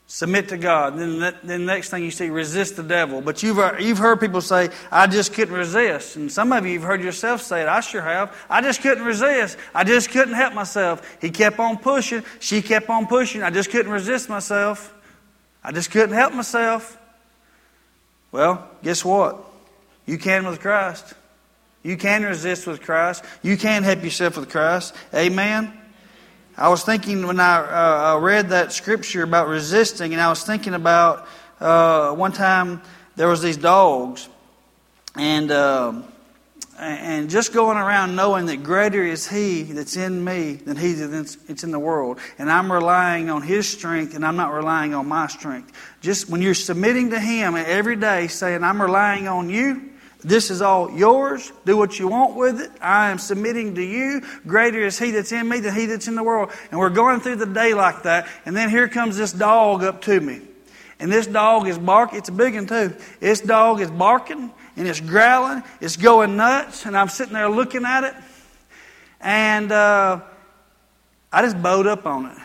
Submit 0.07 0.51
to 0.51 0.59
God. 0.59 0.99
Then, 0.99 1.19
then 1.21 1.35
the 1.43 1.59
next 1.59 1.89
thing 1.89 2.05
you 2.05 2.11
see, 2.11 2.29
resist 2.29 2.77
the 2.77 2.83
devil. 2.83 3.23
But 3.23 3.43
you've, 3.43 3.59
uh, 3.59 3.77
you've 3.81 3.97
heard 3.97 4.21
people 4.21 4.43
say, 4.43 4.69
I 4.91 5.07
just 5.07 5.33
couldn't 5.33 5.55
resist. 5.55 6.17
And 6.17 6.31
some 6.31 6.53
of 6.53 6.67
you 6.67 6.75
have 6.75 6.87
heard 6.87 7.03
yourself 7.03 7.41
say 7.41 7.63
it. 7.63 7.69
I 7.69 7.81
sure 7.81 8.03
have. 8.03 8.37
I 8.51 8.61
just 8.61 8.83
couldn't 8.83 9.05
resist. 9.05 9.57
I 9.75 9.85
just 9.85 10.11
couldn't 10.11 10.35
help 10.35 10.53
myself. 10.53 11.17
He 11.23 11.31
kept 11.31 11.59
on 11.59 11.79
pushing. 11.79 12.23
She 12.41 12.61
kept 12.61 12.91
on 12.91 13.07
pushing. 13.07 13.43
I 13.43 13.49
just 13.49 13.71
couldn't 13.71 13.91
resist 13.91 14.29
myself. 14.29 14.93
I 15.63 15.73
just 15.73 15.91
couldn't 15.91 16.15
help 16.15 16.35
myself. 16.35 16.99
Well, 18.31 18.69
guess 18.83 19.03
what? 19.03 19.43
You 20.05 20.19
can 20.19 20.47
with 20.47 20.61
Christ. 20.61 21.15
You 21.85 21.99
can 21.99 22.25
resist 22.25 22.67
with 22.67 22.81
Christ. 22.81 23.23
You 23.43 23.59
can 23.59 23.83
help 23.83 24.03
yourself 24.03 24.39
with 24.39 24.49
Christ. 24.49 24.95
Amen. 25.15 25.73
I 26.57 26.71
was 26.71 26.83
thinking 26.83 27.27
when 27.27 27.39
I 27.39 28.15
uh, 28.15 28.19
read 28.21 28.49
that 28.51 28.73
scripture 28.73 29.23
about 29.23 29.49
resisting, 29.49 30.15
and 30.15 30.23
I 30.23 30.31
was 30.31 30.43
thinking 30.45 30.73
about 30.73 31.29
uh, 31.61 32.13
one 32.13 32.33
time 32.33 32.81
there 33.17 33.29
was 33.29 33.43
these 33.43 33.59
dogs, 33.59 34.29
and 35.15 35.51
uh, 35.51 36.01
and 36.79 37.29
just 37.29 37.53
going 37.53 37.77
around 37.77 38.17
knowing 38.17 38.47
that 38.47 38.63
greater 38.63 39.03
is 39.03 39.29
He 39.29 39.65
that's 39.65 39.97
in 39.97 40.25
me 40.25 40.55
than 40.55 40.79
He 40.79 40.93
that's 40.95 41.65
in 41.65 41.71
the 41.71 41.79
world, 41.79 42.19
and 42.39 42.51
I'm 42.51 42.73
relying 42.73 43.29
on 43.29 43.43
His 43.43 43.69
strength, 43.69 44.15
and 44.15 44.25
I'm 44.25 44.37
not 44.37 44.55
relying 44.55 44.95
on 44.95 45.07
my 45.07 45.27
strength. 45.27 45.73
Just 46.01 46.31
when 46.31 46.41
you're 46.41 46.55
submitting 46.55 47.11
to 47.11 47.21
Him 47.21 47.57
every 47.57 47.97
day, 47.97 48.29
saying, 48.29 48.65
"I'm 48.65 48.81
relying 48.81 49.29
on 49.29 49.51
You." 49.51 49.91
This 50.25 50.51
is 50.51 50.63
all 50.63 50.91
yours. 50.91 51.53
Do 51.67 51.77
what 51.77 51.99
you 51.99 52.09
want 52.09 52.35
with 52.35 52.59
it. 52.59 52.71
I 52.81 53.11
am 53.11 53.19
submitting 53.19 53.75
to 53.75 53.83
you. 53.83 54.23
Greater 54.47 54.81
is 54.81 54.99
He 54.99 55.11
that's 55.11 55.33
in 55.33 55.47
me 55.47 55.61
than 55.61 55.75
He 55.75 55.85
that's 55.85 56.09
in 56.09 56.15
the 56.15 56.23
world. 56.23 56.51
And 56.71 56.81
we're 56.81 56.89
going 56.89 57.21
through 57.21 57.37
the 57.37 57.47
day 57.47 57.75
like 57.75 58.05
that. 58.05 58.27
And 58.47 58.57
then 58.57 58.71
here 58.71 58.89
comes 58.89 59.19
this 59.19 59.33
dog 59.33 59.85
up 59.85 60.01
to 60.03 60.19
me. 60.19 60.41
And 60.99 61.13
this 61.13 61.27
dog 61.27 61.69
is 61.69 61.79
barking. 61.79 62.19
It's 62.19 62.31
a 62.31 62.33
big 62.33 62.55
one, 62.55 62.67
too. 62.67 62.95
This 63.21 63.43
dog 63.43 63.81
is 63.81 63.91
barking 63.91 64.51
and 64.77 64.89
it's 64.89 65.01
growling. 65.01 65.63
It's 65.83 65.97
going 65.97 66.37
nuts. 66.37 66.87
And 66.87 66.97
I'm 66.97 67.09
sitting 67.09 67.35
there 67.35 67.51
looking 67.51 67.85
at 67.85 68.05
it. 68.05 68.15
And 69.21 69.71
uh, 69.71 70.23
I 71.31 71.43
just 71.43 71.61
bowed 71.61 71.87
up 71.87 72.07
on 72.07 72.27
it. 72.27 72.39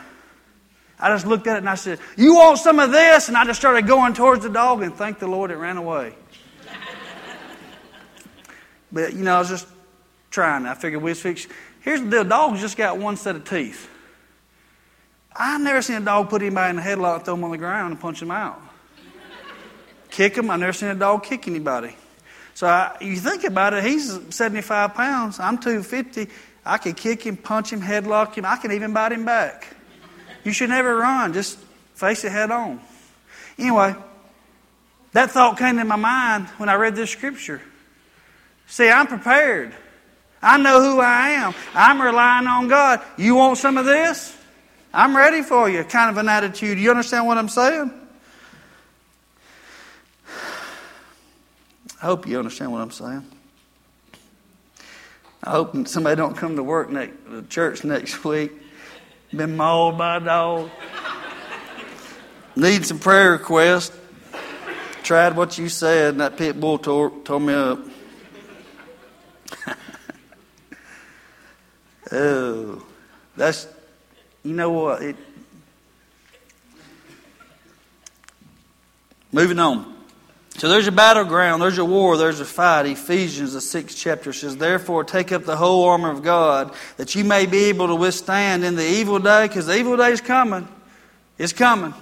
I 0.98 1.08
just 1.08 1.26
looked 1.26 1.46
at 1.46 1.56
it 1.56 1.60
and 1.60 1.68
I 1.68 1.76
said, 1.76 1.98
You 2.16 2.34
want 2.34 2.58
some 2.58 2.78
of 2.78 2.92
this? 2.92 3.28
And 3.28 3.36
I 3.38 3.46
just 3.46 3.58
started 3.58 3.86
going 3.86 4.12
towards 4.12 4.42
the 4.42 4.50
dog 4.50 4.82
and 4.82 4.94
thank 4.94 5.18
the 5.18 5.26
Lord 5.26 5.50
it 5.50 5.56
ran 5.56 5.78
away. 5.78 6.14
But, 8.92 9.12
you 9.14 9.22
know, 9.22 9.36
I 9.36 9.38
was 9.38 9.48
just 9.48 9.66
trying. 10.30 10.66
I 10.66 10.74
figured 10.74 11.02
we'd 11.02 11.16
fix. 11.16 11.46
Here's 11.80 12.00
the 12.00 12.10
deal 12.10 12.24
dogs 12.24 12.60
just 12.60 12.76
got 12.76 12.98
one 12.98 13.16
set 13.16 13.36
of 13.36 13.48
teeth. 13.48 13.88
I've 15.34 15.60
never 15.60 15.80
seen 15.80 15.96
a 15.96 16.04
dog 16.04 16.28
put 16.28 16.42
anybody 16.42 16.70
in 16.70 16.78
a 16.78 16.82
headlock, 16.82 17.24
throw 17.24 17.34
them 17.34 17.44
on 17.44 17.50
the 17.52 17.58
ground, 17.58 17.92
and 17.92 18.00
punch 18.00 18.20
them 18.20 18.30
out. 18.30 18.60
kick 20.10 20.34
them. 20.34 20.50
I've 20.50 20.60
never 20.60 20.72
seen 20.72 20.88
a 20.88 20.94
dog 20.94 21.22
kick 21.22 21.46
anybody. 21.46 21.94
So 22.54 22.66
I, 22.66 22.96
you 23.00 23.16
think 23.16 23.44
about 23.44 23.74
it, 23.74 23.84
he's 23.84 24.18
75 24.34 24.94
pounds. 24.94 25.40
I'm 25.40 25.56
250. 25.56 26.28
I 26.64 26.78
could 26.78 26.96
kick 26.96 27.22
him, 27.22 27.36
punch 27.36 27.72
him, 27.72 27.80
headlock 27.80 28.34
him. 28.34 28.44
I 28.44 28.56
can 28.56 28.72
even 28.72 28.92
bite 28.92 29.12
him 29.12 29.24
back. 29.24 29.76
You 30.44 30.52
should 30.52 30.68
never 30.68 30.96
run. 30.96 31.32
Just 31.32 31.58
face 31.94 32.24
it 32.24 32.32
head 32.32 32.50
on. 32.50 32.80
Anyway, 33.58 33.94
that 35.12 35.30
thought 35.30 35.58
came 35.58 35.76
to 35.76 35.84
my 35.84 35.96
mind 35.96 36.48
when 36.58 36.68
I 36.68 36.74
read 36.74 36.96
this 36.96 37.10
scripture. 37.10 37.62
See, 38.70 38.88
I'm 38.88 39.08
prepared. 39.08 39.74
I 40.40 40.56
know 40.56 40.80
who 40.80 41.00
I 41.00 41.30
am. 41.30 41.54
I'm 41.74 42.00
relying 42.00 42.46
on 42.46 42.68
God. 42.68 43.02
You 43.18 43.34
want 43.34 43.58
some 43.58 43.76
of 43.76 43.84
this? 43.84 44.34
I'm 44.94 45.16
ready 45.16 45.42
for 45.42 45.68
you, 45.68 45.82
kind 45.82 46.08
of 46.08 46.16
an 46.18 46.28
attitude. 46.28 46.78
You 46.78 46.90
understand 46.90 47.26
what 47.26 47.36
I'm 47.36 47.48
saying? 47.48 47.92
I 52.00 52.06
hope 52.06 52.28
you 52.28 52.38
understand 52.38 52.70
what 52.70 52.80
I'm 52.80 52.92
saying. 52.92 53.26
I 55.42 55.50
hope 55.50 55.88
somebody 55.88 56.14
don't 56.14 56.36
come 56.36 56.54
to 56.54 56.62
work 56.62 56.90
next 56.90 57.16
the 57.28 57.42
church 57.42 57.82
next 57.82 58.24
week. 58.24 58.52
Been 59.34 59.56
mauled 59.56 59.98
by 59.98 60.18
a 60.18 60.20
dog. 60.20 60.70
Need 62.54 62.86
some 62.86 63.00
prayer 63.00 63.32
requests. 63.32 63.96
Tried 65.02 65.34
what 65.34 65.58
you 65.58 65.68
said, 65.68 66.14
and 66.14 66.20
that 66.20 66.36
pit 66.36 66.60
bull 66.60 66.78
tore, 66.78 67.10
tore 67.24 67.40
me 67.40 67.52
up. 67.52 67.80
Oh, 72.12 72.82
that's 73.36 73.66
you 74.42 74.54
know 74.54 74.70
what? 74.70 75.02
It, 75.02 75.16
moving 79.32 79.58
on. 79.58 79.96
So 80.56 80.68
there's 80.68 80.86
a 80.86 80.92
battleground, 80.92 81.62
there's 81.62 81.78
a 81.78 81.84
war, 81.84 82.16
there's 82.16 82.40
a 82.40 82.44
fight. 82.44 82.84
Ephesians, 82.86 83.54
the 83.54 83.60
sixth 83.60 83.96
chapter 83.96 84.32
says, 84.32 84.56
Therefore, 84.56 85.04
take 85.04 85.32
up 85.32 85.44
the 85.44 85.56
whole 85.56 85.84
armor 85.84 86.10
of 86.10 86.22
God, 86.22 86.74
that 86.96 87.14
you 87.14 87.24
may 87.24 87.46
be 87.46 87.64
able 87.64 87.86
to 87.86 87.94
withstand 87.94 88.64
in 88.64 88.76
the 88.76 88.86
evil 88.86 89.18
day, 89.18 89.46
because 89.48 89.66
the 89.66 89.78
evil 89.78 89.96
day 89.96 90.10
is 90.10 90.20
coming. 90.20 90.68
It's 91.38 91.54
coming. 91.54 91.94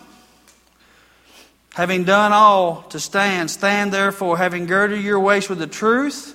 Having 1.75 2.05
done 2.05 2.33
all 2.33 2.83
to 2.89 2.99
stand, 2.99 3.51
stand 3.51 3.93
therefore, 3.93 4.37
having 4.37 4.67
girded 4.67 5.05
your 5.05 5.21
waist 5.21 5.49
with 5.49 5.61
the 5.61 5.69
truth, 5.69 6.35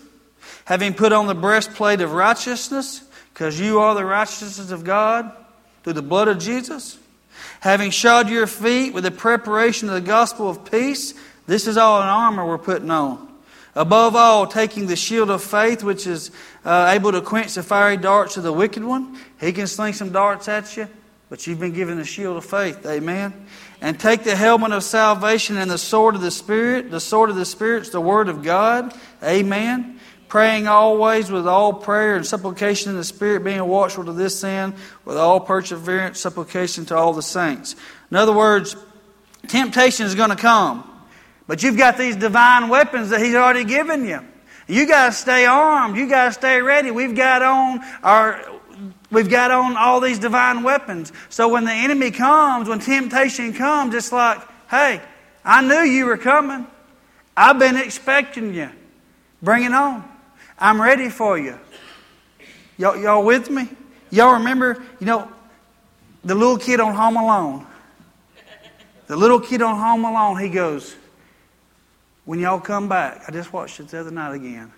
having 0.64 0.94
put 0.94 1.12
on 1.12 1.28
the 1.28 1.36
breastplate 1.36 2.00
of 2.00 2.14
righteousness, 2.14 3.03
because 3.34 3.60
you 3.60 3.80
are 3.80 3.96
the 3.96 4.06
righteousness 4.06 4.70
of 4.70 4.84
God 4.84 5.32
through 5.84 5.94
the 5.94 6.02
blood 6.04 6.28
of 6.28 6.38
Jesus, 6.38 7.00
having 7.62 7.90
shod 7.90 8.30
your 8.30 8.46
feet 8.46 8.94
with 8.94 9.04
the 9.04 9.12
preparation 9.12 9.90
of 9.90 9.96
the 9.96 10.02
gospel 10.02 10.50
of 10.50 10.70
peace. 10.70 11.16
This 11.48 11.68
is 11.68 11.76
all 11.76 12.02
an 12.02 12.08
armor 12.08 12.46
we're 12.46 12.60
putting 12.60 12.92
on. 12.92 13.28
Above 13.76 14.16
all, 14.16 14.46
taking 14.46 14.86
the 14.86 14.96
shield 14.96 15.32
of 15.32 15.44
faith, 15.44 15.84
which 15.84 16.06
is 16.06 16.30
uh, 16.64 16.94
able 16.96 17.12
to 17.12 17.22
quench 17.22 17.56
the 17.56 17.64
fiery 17.64 17.98
darts 17.98 18.38
of 18.38 18.44
the 18.44 18.54
wicked 18.54 18.84
one. 18.84 19.18
He 19.40 19.52
can 19.52 19.66
sling 19.66 19.94
some 19.94 20.12
darts 20.12 20.48
at 20.48 20.78
you, 20.78 20.88
but 21.28 21.48
you've 21.48 21.60
been 21.60 21.74
given 21.74 21.98
the 21.98 22.06
shield 22.06 22.38
of 22.38 22.46
faith. 22.46 22.86
Amen. 22.86 23.48
And 23.82 24.00
take 24.00 24.24
the 24.24 24.36
helmet 24.36 24.72
of 24.72 24.84
salvation 24.84 25.58
and 25.58 25.72
the 25.72 25.80
sword 25.80 26.14
of 26.14 26.22
the 26.22 26.30
Spirit. 26.30 26.92
The 26.92 27.00
sword 27.00 27.32
of 27.32 27.36
the 27.36 27.46
Spirit 27.46 27.82
is 27.82 27.90
the 27.90 28.00
Word 28.00 28.30
of 28.30 28.44
God. 28.44 28.94
Amen 29.24 29.93
praying 30.34 30.68
always 30.68 31.30
with 31.30 31.48
all 31.48 31.72
prayer 31.72 32.16
and 32.16 32.26
supplication 32.26 32.90
in 32.90 32.98
the 32.98 33.04
Spirit, 33.04 33.44
being 33.44 33.64
watchful 33.68 34.04
to 34.04 34.14
this 34.14 34.44
end, 34.44 34.74
with 35.06 35.16
all 35.16 35.40
perseverance, 35.40 36.20
supplication 36.20 36.88
to 36.88 36.98
all 36.98 37.14
the 37.14 37.22
saints. 37.22 37.76
In 38.10 38.18
other 38.18 38.34
words, 38.34 38.76
temptation 39.48 40.08
is 40.08 40.16
going 40.16 40.32
to 40.32 40.36
come, 40.36 40.90
but 41.46 41.62
you've 41.62 41.78
got 41.78 42.00
these 42.00 42.16
divine 42.16 42.70
weapons 42.70 43.12
that 43.12 43.22
He's 43.22 43.36
already 43.36 43.64
given 43.64 44.08
you. 44.08 44.22
You 44.68 44.88
got 44.88 45.06
to 45.06 45.12
stay 45.12 45.46
armed. 45.46 45.98
You 45.98 46.10
got 46.10 46.26
to 46.26 46.32
stay 46.32 46.60
ready. 46.64 46.90
We've 46.90 47.16
got 47.16 47.44
on 47.44 47.82
our 48.02 48.44
We've 49.12 49.30
got 49.30 49.52
on 49.52 49.78
all 49.78 50.00
these 50.00 50.18
divine 50.18 50.64
weapons. 50.64 51.14
So 51.30 51.48
when 51.48 51.66
the 51.66 51.72
enemy 51.72 52.10
comes, 52.10 52.68
when 52.68 52.80
temptation 52.80 53.54
comes, 53.54 53.94
it's 53.94 54.12
like, 54.12 54.42
hey, 54.68 55.00
I 55.46 55.62
knew 55.62 55.82
you 55.82 56.06
were 56.06 56.18
coming. 56.18 56.66
I've 57.38 57.60
been 57.60 57.78
expecting 57.78 58.56
you. 58.56 58.72
Bring 59.40 59.66
it 59.66 59.74
on. 59.74 60.10
I'm 60.64 60.82
ready 60.82 61.10
for 61.10 61.38
you. 61.38 61.60
Y'all, 62.78 62.96
y'all 62.96 63.26
with 63.26 63.50
me? 63.50 63.68
Y'all 64.12 64.36
remember, 64.36 64.82
you 65.02 65.06
know, 65.06 65.30
the 66.24 66.34
little 66.34 66.58
kid 66.58 66.80
on 66.80 66.96
Home 66.96 67.18
Alone? 67.18 67.68
The 69.08 69.18
little 69.18 69.42
kid 69.42 69.62
on 69.62 69.78
Home 69.78 70.06
Alone, 70.06 70.40
he 70.40 70.48
goes, 70.48 70.96
When 72.24 72.40
y'all 72.40 72.62
come 72.62 72.88
back, 72.88 73.26
I 73.28 73.32
just 73.34 73.52
watched 73.52 73.82
it 73.82 73.90
the 73.90 74.00
other 74.00 74.10
night 74.10 74.36
again. 74.36 74.72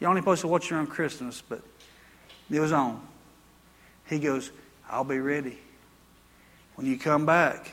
You're 0.00 0.08
only 0.08 0.22
supposed 0.22 0.40
to 0.40 0.48
watch 0.48 0.72
it 0.72 0.74
on 0.74 0.86
Christmas, 0.86 1.42
but 1.46 1.60
it 2.50 2.58
was 2.58 2.72
on. 2.72 3.06
He 4.08 4.18
goes, 4.18 4.50
I'll 4.88 5.04
be 5.04 5.18
ready. 5.18 5.58
When 6.76 6.86
you 6.86 6.98
come 6.98 7.26
back, 7.26 7.70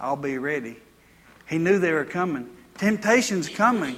I'll 0.00 0.16
be 0.16 0.38
ready. 0.38 0.78
He 1.48 1.58
knew 1.58 1.78
they 1.78 1.92
were 1.92 2.04
coming. 2.04 2.50
Temptation's 2.76 3.48
coming. 3.48 3.96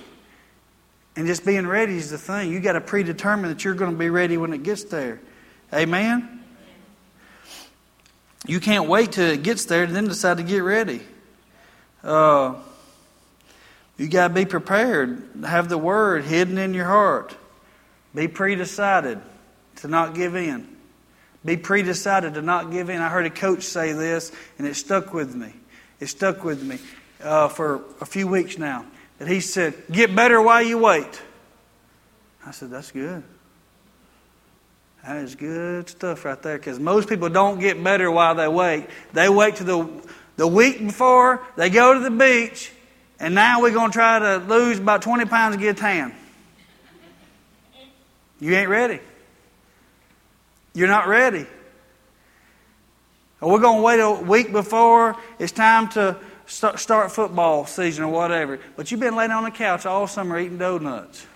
And 1.17 1.27
just 1.27 1.47
being 1.47 1.67
ready 1.67 1.97
is 1.97 2.11
the 2.11 2.19
thing. 2.19 2.53
You 2.53 2.61
got 2.61 2.75
to 2.75 2.81
predetermine 2.81 3.49
that 3.49 3.65
you're 3.65 3.75
going 3.75 3.91
to 3.91 3.97
be 3.97 4.11
ready 4.11 4.37
when 4.37 4.53
it 4.53 4.63
gets 4.63 4.85
there. 4.85 5.19
Amen? 5.73 6.45
You 8.47 8.61
can't 8.61 8.87
wait 8.87 9.13
till 9.13 9.31
it 9.31 9.43
gets 9.43 9.65
there 9.65 9.85
and 9.85 9.97
then 9.97 10.05
decide 10.05 10.37
to 10.37 10.43
get 10.43 10.59
ready. 10.59 11.01
Uh, 12.05 12.55
you 13.97 14.09
got 14.09 14.29
to 14.29 14.35
be 14.35 14.45
prepared. 14.45 15.23
Have 15.45 15.71
the 15.71 15.79
word 15.79 16.25
hidden 16.25 16.59
in 16.59 16.75
your 16.75 16.85
heart. 16.85 17.35
Be 18.15 18.29
predecided 18.29 19.21
to 19.77 19.89
not 19.89 20.15
give 20.15 20.37
in. 20.37 20.69
Be 21.45 21.57
predecided 21.57 22.35
to 22.35 22.43
not 22.43 22.71
give 22.71 22.91
in. 22.91 23.01
I 23.01 23.09
heard 23.09 23.25
a 23.25 23.31
coach 23.31 23.63
say 23.63 23.93
this, 23.93 24.33
and 24.59 24.67
it 24.67 24.75
stuck 24.75 25.15
with 25.15 25.35
me. 25.35 25.53
It 25.99 26.07
stuck 26.07 26.45
with 26.45 26.63
me 26.63 26.79
uh, 27.23 27.49
for 27.49 27.83
a 28.03 28.07
few 28.07 28.29
weeks 28.29 28.59
now 28.59 28.85
that 29.19 29.29
he 29.29 29.41
said, 29.41 29.75
Get 29.91 30.15
better 30.15 30.41
while 30.41 30.63
you 30.63 30.79
wait. 30.79 31.23
I 32.45 32.51
said, 32.51 32.71
That's 32.71 32.91
good. 32.91 33.23
That 35.07 35.19
is 35.19 35.37
good 35.37 35.89
stuff 35.89 36.25
right 36.25 36.41
there 36.43 36.59
because 36.59 36.81
most 36.81 37.09
people 37.09 37.29
don't 37.29 37.61
get 37.61 37.83
better 37.83 38.11
while 38.11 38.35
they 38.35 38.49
wait. 38.49 38.89
They 39.13 39.29
wait 39.29 39.57
to 39.57 39.65
the, 39.65 39.89
the 40.37 40.49
week 40.49 40.81
before, 40.81 41.47
they 41.57 41.71
go 41.71 41.95
to 41.95 42.01
the 42.01 42.11
beach, 42.11 42.73
and 43.21 43.33
now 43.33 43.63
we're 43.63 43.73
going 43.73 43.91
to 43.91 43.95
try 43.95 44.19
to 44.19 44.39
lose 44.39 44.79
about 44.79 45.03
20 45.03 45.27
pounds 45.27 45.55
to 45.55 45.63
get 45.63 45.77
a 45.77 45.81
tan. 45.81 46.13
You 48.41 48.55
ain't 48.55 48.69
ready. 48.69 48.99
You're 50.75 50.89
not 50.89 51.07
ready. 51.07 51.47
Or 53.41 53.53
we're 53.53 53.61
going 53.61 53.79
to 53.79 53.83
wait 53.83 54.01
a 54.01 54.11
week 54.11 54.51
before 54.51 55.17
it's 55.39 55.53
time 55.53 55.89
to 55.91 56.17
start 56.47 57.13
football 57.13 57.67
season 57.67 58.05
or 58.05 58.13
whatever, 58.13 58.59
but 58.77 58.91
you've 58.91 59.01
been 59.01 59.17
laying 59.17 59.31
on 59.31 59.45
the 59.45 59.51
couch 59.51 59.87
all 59.87 60.07
summer 60.07 60.39
eating 60.39 60.59
donuts. 60.59 61.27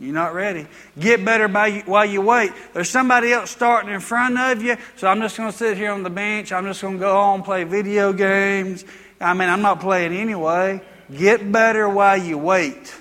You're 0.00 0.14
not 0.14 0.32
ready. 0.32 0.66
Get 0.98 1.24
better 1.24 1.48
by, 1.48 1.80
while 1.80 2.06
you 2.06 2.20
wait. 2.20 2.52
There's 2.72 2.88
somebody 2.88 3.32
else 3.32 3.50
starting 3.50 3.92
in 3.92 4.00
front 4.00 4.38
of 4.38 4.62
you, 4.62 4.76
so 4.96 5.08
I'm 5.08 5.20
just 5.20 5.36
going 5.36 5.50
to 5.50 5.56
sit 5.56 5.76
here 5.76 5.90
on 5.90 6.04
the 6.04 6.10
bench. 6.10 6.52
I'm 6.52 6.66
just 6.66 6.80
going 6.80 6.94
to 6.94 7.00
go 7.00 7.12
home 7.12 7.42
play 7.42 7.64
video 7.64 8.12
games. 8.12 8.84
I 9.20 9.34
mean, 9.34 9.48
I'm 9.48 9.62
not 9.62 9.80
playing 9.80 10.12
anyway. 10.12 10.80
Get 11.12 11.50
better 11.50 11.88
while 11.88 12.16
you 12.16 12.38
wait. 12.38 12.94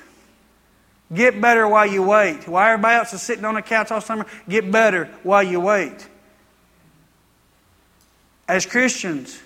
Get 1.14 1.40
better 1.40 1.68
while 1.68 1.86
you 1.86 2.02
wait. 2.02 2.48
While 2.48 2.68
everybody 2.68 2.96
else 2.96 3.14
is 3.14 3.22
sitting 3.22 3.46
on 3.46 3.54
the 3.54 3.62
couch 3.62 3.92
all 3.92 4.02
summer, 4.02 4.26
get 4.50 4.72
better 4.72 5.06
while 5.22 5.44
you 5.44 5.60
wait. 5.60 6.08
As 8.48 8.66
Christians, 8.66 9.40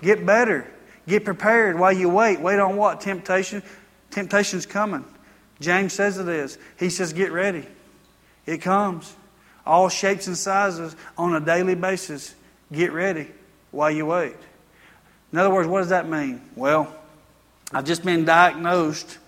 get 0.00 0.24
better. 0.24 0.70
Get 1.06 1.24
prepared 1.24 1.78
while 1.78 1.92
you 1.92 2.08
wait. 2.08 2.40
Wait 2.40 2.58
on 2.58 2.76
what? 2.76 3.00
Temptation. 3.00 3.62
Temptation's 4.10 4.66
coming. 4.66 5.04
James 5.60 5.92
says 5.92 6.18
it 6.18 6.28
is. 6.28 6.58
He 6.78 6.90
says, 6.90 7.12
get 7.12 7.32
ready. 7.32 7.66
It 8.46 8.62
comes. 8.62 9.14
All 9.66 9.88
shapes 9.88 10.26
and 10.26 10.36
sizes 10.36 10.94
on 11.16 11.34
a 11.34 11.40
daily 11.40 11.74
basis. 11.74 12.34
Get 12.72 12.92
ready 12.92 13.28
while 13.70 13.90
you 13.90 14.06
wait. 14.06 14.36
In 15.32 15.38
other 15.38 15.50
words, 15.52 15.68
what 15.68 15.80
does 15.80 15.88
that 15.88 16.08
mean? 16.08 16.40
Well, 16.54 16.94
I've 17.72 17.84
just 17.84 18.04
been 18.04 18.24
diagnosed 18.24 19.18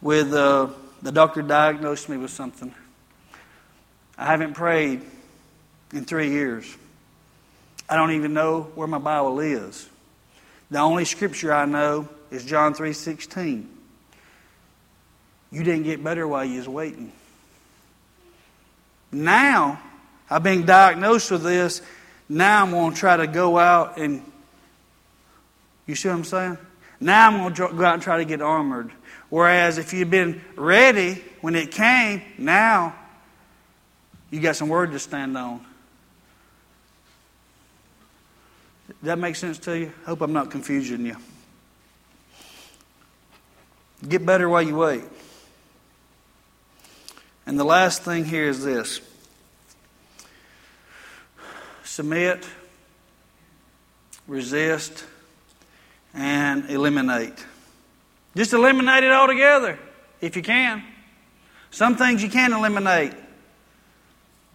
with, 0.00 0.32
uh, 0.32 0.68
the 1.02 1.12
doctor 1.12 1.42
diagnosed 1.42 2.08
me 2.08 2.16
with 2.16 2.30
something. 2.30 2.74
I 4.16 4.26
haven't 4.26 4.54
prayed 4.54 5.02
in 5.92 6.04
three 6.04 6.30
years. 6.30 6.76
I 7.88 7.96
don't 7.96 8.12
even 8.12 8.32
know 8.32 8.62
where 8.74 8.88
my 8.88 8.98
Bible 8.98 9.40
is. 9.40 9.88
The 10.72 10.78
only 10.78 11.04
scripture 11.04 11.52
I 11.52 11.66
know 11.66 12.08
is 12.30 12.46
John 12.46 12.72
3:16. 12.72 13.68
You 15.50 15.62
didn't 15.64 15.82
get 15.82 16.02
better 16.02 16.26
while 16.26 16.46
you 16.46 16.56
was 16.56 16.68
waiting. 16.68 17.12
Now, 19.12 19.78
I've 20.30 20.42
been 20.42 20.64
diagnosed 20.64 21.30
with 21.30 21.42
this. 21.42 21.82
Now 22.26 22.62
I'm 22.62 22.70
going 22.70 22.94
to 22.94 22.98
try 22.98 23.18
to 23.18 23.26
go 23.26 23.58
out 23.58 23.98
and, 23.98 24.22
you 25.84 25.94
see 25.94 26.08
what 26.08 26.14
I'm 26.14 26.24
saying? 26.24 26.58
Now 27.00 27.28
I'm 27.28 27.36
going 27.36 27.52
to 27.52 27.76
go 27.76 27.84
out 27.84 27.92
and 27.92 28.02
try 28.02 28.16
to 28.16 28.24
get 28.24 28.40
armored. 28.40 28.92
Whereas 29.28 29.76
if 29.76 29.92
you'd 29.92 30.10
been 30.10 30.40
ready 30.56 31.22
when 31.42 31.54
it 31.54 31.70
came, 31.70 32.22
now 32.38 32.94
you 34.30 34.40
got 34.40 34.56
some 34.56 34.70
word 34.70 34.92
to 34.92 34.98
stand 34.98 35.36
on. 35.36 35.66
Does 39.02 39.08
that 39.08 39.18
make 39.18 39.34
sense 39.34 39.58
to 39.58 39.76
you? 39.76 39.92
Hope 40.06 40.20
I'm 40.20 40.32
not 40.32 40.52
confusing 40.52 41.04
you. 41.04 41.16
Get 44.08 44.24
better 44.24 44.48
while 44.48 44.62
you 44.62 44.76
wait. 44.76 45.02
And 47.44 47.58
the 47.58 47.64
last 47.64 48.02
thing 48.02 48.24
here 48.24 48.44
is 48.44 48.64
this 48.64 49.00
submit, 51.82 52.48
resist, 54.28 55.04
and 56.14 56.70
eliminate. 56.70 57.44
Just 58.36 58.52
eliminate 58.52 59.02
it 59.02 59.10
altogether 59.10 59.80
if 60.20 60.36
you 60.36 60.42
can. 60.42 60.80
Some 61.72 61.96
things 61.96 62.22
you 62.22 62.30
can't 62.30 62.52
eliminate. 62.52 63.14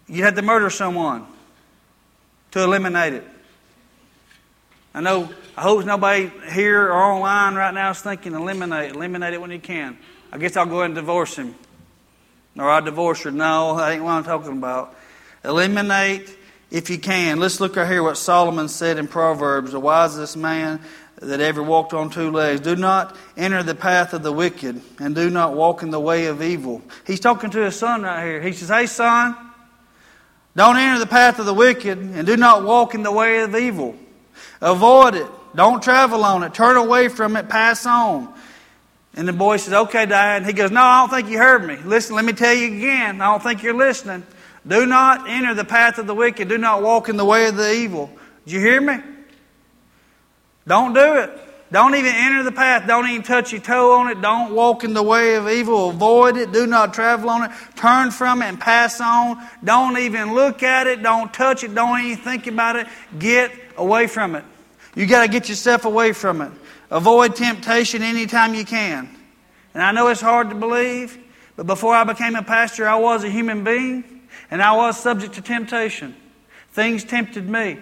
You 0.08 0.24
had 0.24 0.38
to 0.38 0.42
murder 0.42 0.70
someone 0.70 1.28
to 2.52 2.64
eliminate 2.64 3.12
it. 3.12 3.28
I 4.98 5.00
know, 5.00 5.30
I 5.56 5.62
hope 5.62 5.86
nobody 5.86 6.32
here 6.50 6.88
or 6.88 6.94
online 6.94 7.54
right 7.54 7.72
now 7.72 7.92
is 7.92 8.02
thinking 8.02 8.34
eliminate, 8.34 8.96
eliminate 8.96 9.36
it 9.36 9.40
when 9.40 9.52
you 9.52 9.60
can. 9.60 9.96
I 10.32 10.40
guess 10.40 10.58
I'll 10.58 10.66
go 10.66 10.78
ahead 10.78 10.86
and 10.86 10.96
divorce 10.96 11.36
him. 11.36 11.54
Or 12.58 12.68
I'll 12.68 12.82
divorce 12.82 13.22
her. 13.22 13.30
No, 13.30 13.78
that 13.78 13.92
ain't 13.92 14.04
what 14.04 14.14
I'm 14.14 14.24
talking 14.24 14.54
about. 14.54 14.96
Eliminate 15.46 16.36
if 16.72 16.90
you 16.90 16.98
can. 16.98 17.40
Let's 17.40 17.60
look 17.60 17.76
right 17.76 17.88
here 17.88 18.02
what 18.02 18.18
Solomon 18.18 18.70
said 18.70 18.98
in 18.98 19.08
Proverbs. 19.08 19.74
The 19.74 19.80
wisest 19.80 20.36
man 20.36 20.82
that 21.18 21.42
ever 21.42 21.62
walked 21.62 21.94
on 21.94 22.10
two 22.10 22.32
legs. 22.32 22.62
Do 22.62 22.76
not 22.76 23.16
enter 23.38 23.62
the 23.62 23.76
path 23.76 24.16
of 24.16 24.24
the 24.24 24.34
wicked, 24.34 24.82
and 25.00 25.14
do 25.14 25.30
not 25.30 25.54
walk 25.54 25.84
in 25.84 25.92
the 25.92 26.00
way 26.00 26.26
of 26.26 26.42
evil. 26.42 26.82
He's 27.06 27.20
talking 27.20 27.52
to 27.52 27.60
his 27.60 27.76
son 27.76 28.02
right 28.02 28.26
here. 28.26 28.42
He 28.42 28.52
says, 28.52 28.70
Hey, 28.70 28.88
son, 28.88 29.38
don't 30.56 30.76
enter 30.76 30.98
the 30.98 31.06
path 31.06 31.38
of 31.38 31.46
the 31.46 31.54
wicked, 31.54 32.00
and 32.00 32.26
do 32.26 32.36
not 32.36 32.64
walk 32.64 32.96
in 32.96 33.04
the 33.04 33.12
way 33.12 33.42
of 33.42 33.56
evil. 33.56 33.96
Avoid 34.62 35.16
it. 35.16 35.28
Don't 35.56 35.82
travel 35.82 36.24
on 36.24 36.44
it. 36.44 36.54
Turn 36.54 36.78
away 36.78 37.08
from 37.08 37.36
it. 37.36 37.50
Pass 37.50 37.86
on. 37.86 38.34
And 39.16 39.28
the 39.28 39.34
boy 39.34 39.58
says, 39.58 39.74
Okay, 39.74 40.06
Dad. 40.06 40.46
He 40.46 40.54
goes, 40.54 40.72
No, 40.72 40.82
I 40.82 41.02
don't 41.02 41.10
think 41.10 41.30
you 41.30 41.38
heard 41.38 41.66
me. 41.66 41.78
Listen, 41.78 42.16
let 42.16 42.26
me 42.26 42.34
tell 42.34 42.54
you 42.54 42.68
again. 42.68 43.22
I 43.22 43.32
don't 43.32 43.42
think 43.42 43.64
you're 43.64 43.74
listening. 43.74 44.24
Do 44.66 44.86
not 44.86 45.30
enter 45.30 45.54
the 45.54 45.66
path 45.66 45.98
of 45.98 46.08
the 46.08 46.14
wicked. 46.14 46.50
Do 46.50 46.58
not 46.58 46.82
walk 46.82 47.10
in 47.10 47.18
the 47.18 47.26
way 47.26 47.48
of 47.48 47.56
the 47.56 47.74
evil. 47.74 48.12
Did 48.46 48.54
you 48.54 48.60
hear 48.60 48.82
me? 48.82 48.98
Don't 50.68 50.94
do 50.94 51.16
it. 51.20 51.47
Don't 51.72 51.96
even 51.96 52.14
enter 52.14 52.44
the 52.44 52.52
path. 52.52 52.88
Don't 52.88 53.10
even 53.10 53.24
touch 53.24 53.52
your 53.52 53.62
toe 53.62 53.94
on 54.00 54.10
it. 54.10 54.22
Don't 54.22 54.54
walk 54.54 54.84
in 54.84 54.94
the 54.94 55.04
way 55.04 55.36
of 55.36 55.50
evil. 55.50 55.90
Avoid 55.90 56.38
it. 56.38 56.54
Do 56.54 56.66
not 56.66 56.94
travel 56.94 57.30
on 57.30 57.44
it. 57.44 57.52
Turn 57.76 58.12
from 58.12 58.42
it 58.42 58.46
and 58.46 58.60
pass 58.60 59.02
on. 59.02 59.46
Don't 59.64 59.98
even 59.98 60.34
look 60.34 60.64
at 60.64 60.88
it. 60.88 61.04
Don't 61.04 61.34
touch 61.34 61.64
it. 61.64 61.76
Don't 61.76 62.00
even 62.00 62.24
think 62.24 62.48
about 62.48 62.78
it. 62.78 62.88
Get 63.20 63.52
away 63.76 64.08
from 64.08 64.36
it. 64.36 64.46
You 64.96 65.06
got 65.06 65.24
to 65.24 65.28
get 65.28 65.50
yourself 65.50 65.84
away 65.84 66.14
from 66.14 66.42
it. 66.42 66.52
Avoid 66.90 67.36
temptation 67.36 68.02
anytime 68.02 68.54
you 68.54 68.64
can. 68.64 69.10
And 69.74 69.84
I 69.84 69.92
know 69.92 70.08
it's 70.08 70.22
hard 70.22 70.50
to 70.50 70.56
believe, 70.56 71.18
but 71.58 71.68
before 71.68 71.94
I 71.94 72.06
became 72.06 72.36
a 72.36 72.44
pastor, 72.44 72.88
I 72.88 72.96
was 72.96 73.26
a 73.26 73.30
human 73.30 73.64
being 73.64 74.22
and 74.50 74.62
I 74.62 74.76
was 74.76 74.98
subject 74.98 75.36
to 75.36 75.42
temptation. 75.42 76.16
Things 76.72 77.04
tempted 77.04 77.48
me. 77.48 77.78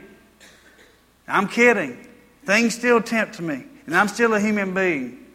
I'm 1.27 1.47
kidding. 1.47 2.05
Things 2.45 2.75
still 2.75 3.01
tempt 3.01 3.41
me, 3.41 3.65
and 3.85 3.95
I'm 3.95 4.07
still 4.07 4.33
a 4.33 4.39
human 4.39 4.73
being. 4.73 5.25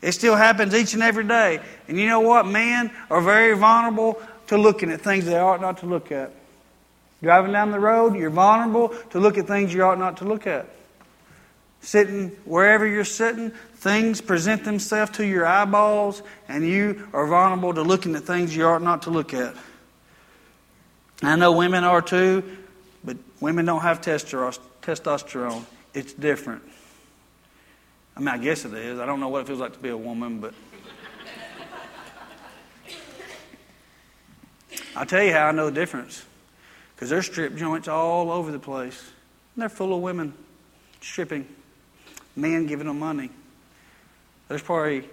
It 0.00 0.12
still 0.12 0.34
happens 0.34 0.74
each 0.74 0.94
and 0.94 1.02
every 1.02 1.24
day. 1.24 1.60
And 1.86 1.98
you 1.98 2.06
know 2.06 2.20
what? 2.20 2.46
Men 2.46 2.90
are 3.08 3.20
very 3.20 3.56
vulnerable 3.56 4.20
to 4.48 4.58
looking 4.58 4.90
at 4.90 5.00
things 5.00 5.24
they 5.24 5.38
ought 5.38 5.60
not 5.60 5.78
to 5.78 5.86
look 5.86 6.10
at. 6.10 6.32
Driving 7.22 7.52
down 7.52 7.70
the 7.70 7.78
road, 7.78 8.16
you're 8.16 8.30
vulnerable 8.30 8.88
to 9.10 9.20
look 9.20 9.38
at 9.38 9.46
things 9.46 9.72
you 9.72 9.84
ought 9.84 9.98
not 9.98 10.16
to 10.16 10.24
look 10.24 10.46
at. 10.46 10.66
Sitting 11.80 12.30
wherever 12.44 12.84
you're 12.84 13.04
sitting, 13.04 13.50
things 13.76 14.20
present 14.20 14.64
themselves 14.64 15.12
to 15.12 15.26
your 15.26 15.46
eyeballs, 15.46 16.22
and 16.48 16.66
you 16.66 17.08
are 17.12 17.26
vulnerable 17.26 17.72
to 17.74 17.82
looking 17.82 18.16
at 18.16 18.24
things 18.24 18.54
you 18.56 18.64
ought 18.66 18.82
not 18.82 19.02
to 19.02 19.10
look 19.10 19.34
at. 19.34 19.54
I 21.22 21.36
know 21.36 21.52
women 21.52 21.84
are 21.84 22.02
too, 22.02 22.42
but 23.04 23.16
women 23.40 23.66
don't 23.66 23.82
have 23.82 24.00
testosterone. 24.00 25.64
It's 25.94 26.12
different. 26.12 26.62
I 28.16 28.20
mean, 28.20 28.28
I 28.28 28.38
guess 28.38 28.64
it 28.64 28.74
is. 28.74 28.98
I 28.98 29.06
don't 29.06 29.20
know 29.20 29.28
what 29.28 29.42
it 29.42 29.46
feels 29.46 29.60
like 29.60 29.72
to 29.72 29.78
be 29.78 29.88
a 29.88 29.96
woman, 29.96 30.40
but. 30.40 30.54
I'll 34.94 35.06
tell 35.06 35.22
you 35.22 35.32
how 35.32 35.46
I 35.46 35.52
know 35.52 35.66
the 35.66 35.72
difference. 35.72 36.24
Because 36.94 37.08
there's 37.08 37.26
strip 37.26 37.56
joints 37.56 37.88
all 37.88 38.30
over 38.30 38.52
the 38.52 38.58
place. 38.58 39.00
And 39.54 39.62
they're 39.62 39.68
full 39.68 39.94
of 39.94 40.02
women 40.02 40.34
stripping, 41.00 41.46
men 42.36 42.66
giving 42.66 42.86
them 42.86 42.98
money. 42.98 43.30
There's 44.48 44.62
probably, 44.62 45.08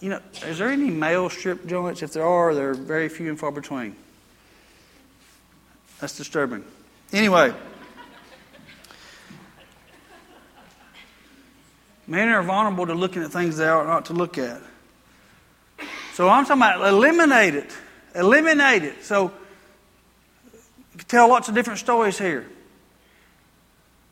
you 0.00 0.08
know, 0.08 0.20
is 0.46 0.58
there 0.58 0.70
any 0.70 0.90
male 0.90 1.28
strip 1.28 1.66
joints? 1.66 2.02
If 2.02 2.12
there 2.12 2.24
are, 2.24 2.54
they're 2.54 2.74
very 2.74 3.08
few 3.08 3.28
and 3.28 3.38
far 3.38 3.52
between. 3.52 3.94
That's 6.00 6.16
disturbing. 6.16 6.64
Anyway. 7.12 7.54
Men 12.10 12.28
are 12.28 12.42
vulnerable 12.42 12.86
to 12.86 12.94
looking 12.94 13.22
at 13.22 13.30
things 13.30 13.56
they 13.56 13.68
ought 13.68 13.86
not 13.86 14.06
to 14.06 14.14
look 14.14 14.36
at. 14.36 14.60
So 16.14 16.28
I'm 16.28 16.44
talking 16.44 16.60
about 16.60 16.84
eliminate 16.84 17.54
it. 17.54 17.70
Eliminate 18.16 18.82
it. 18.82 19.04
So 19.04 19.32
you 20.52 20.98
can 20.98 21.06
tell 21.06 21.28
lots 21.28 21.48
of 21.48 21.54
different 21.54 21.78
stories 21.78 22.18
here. 22.18 22.48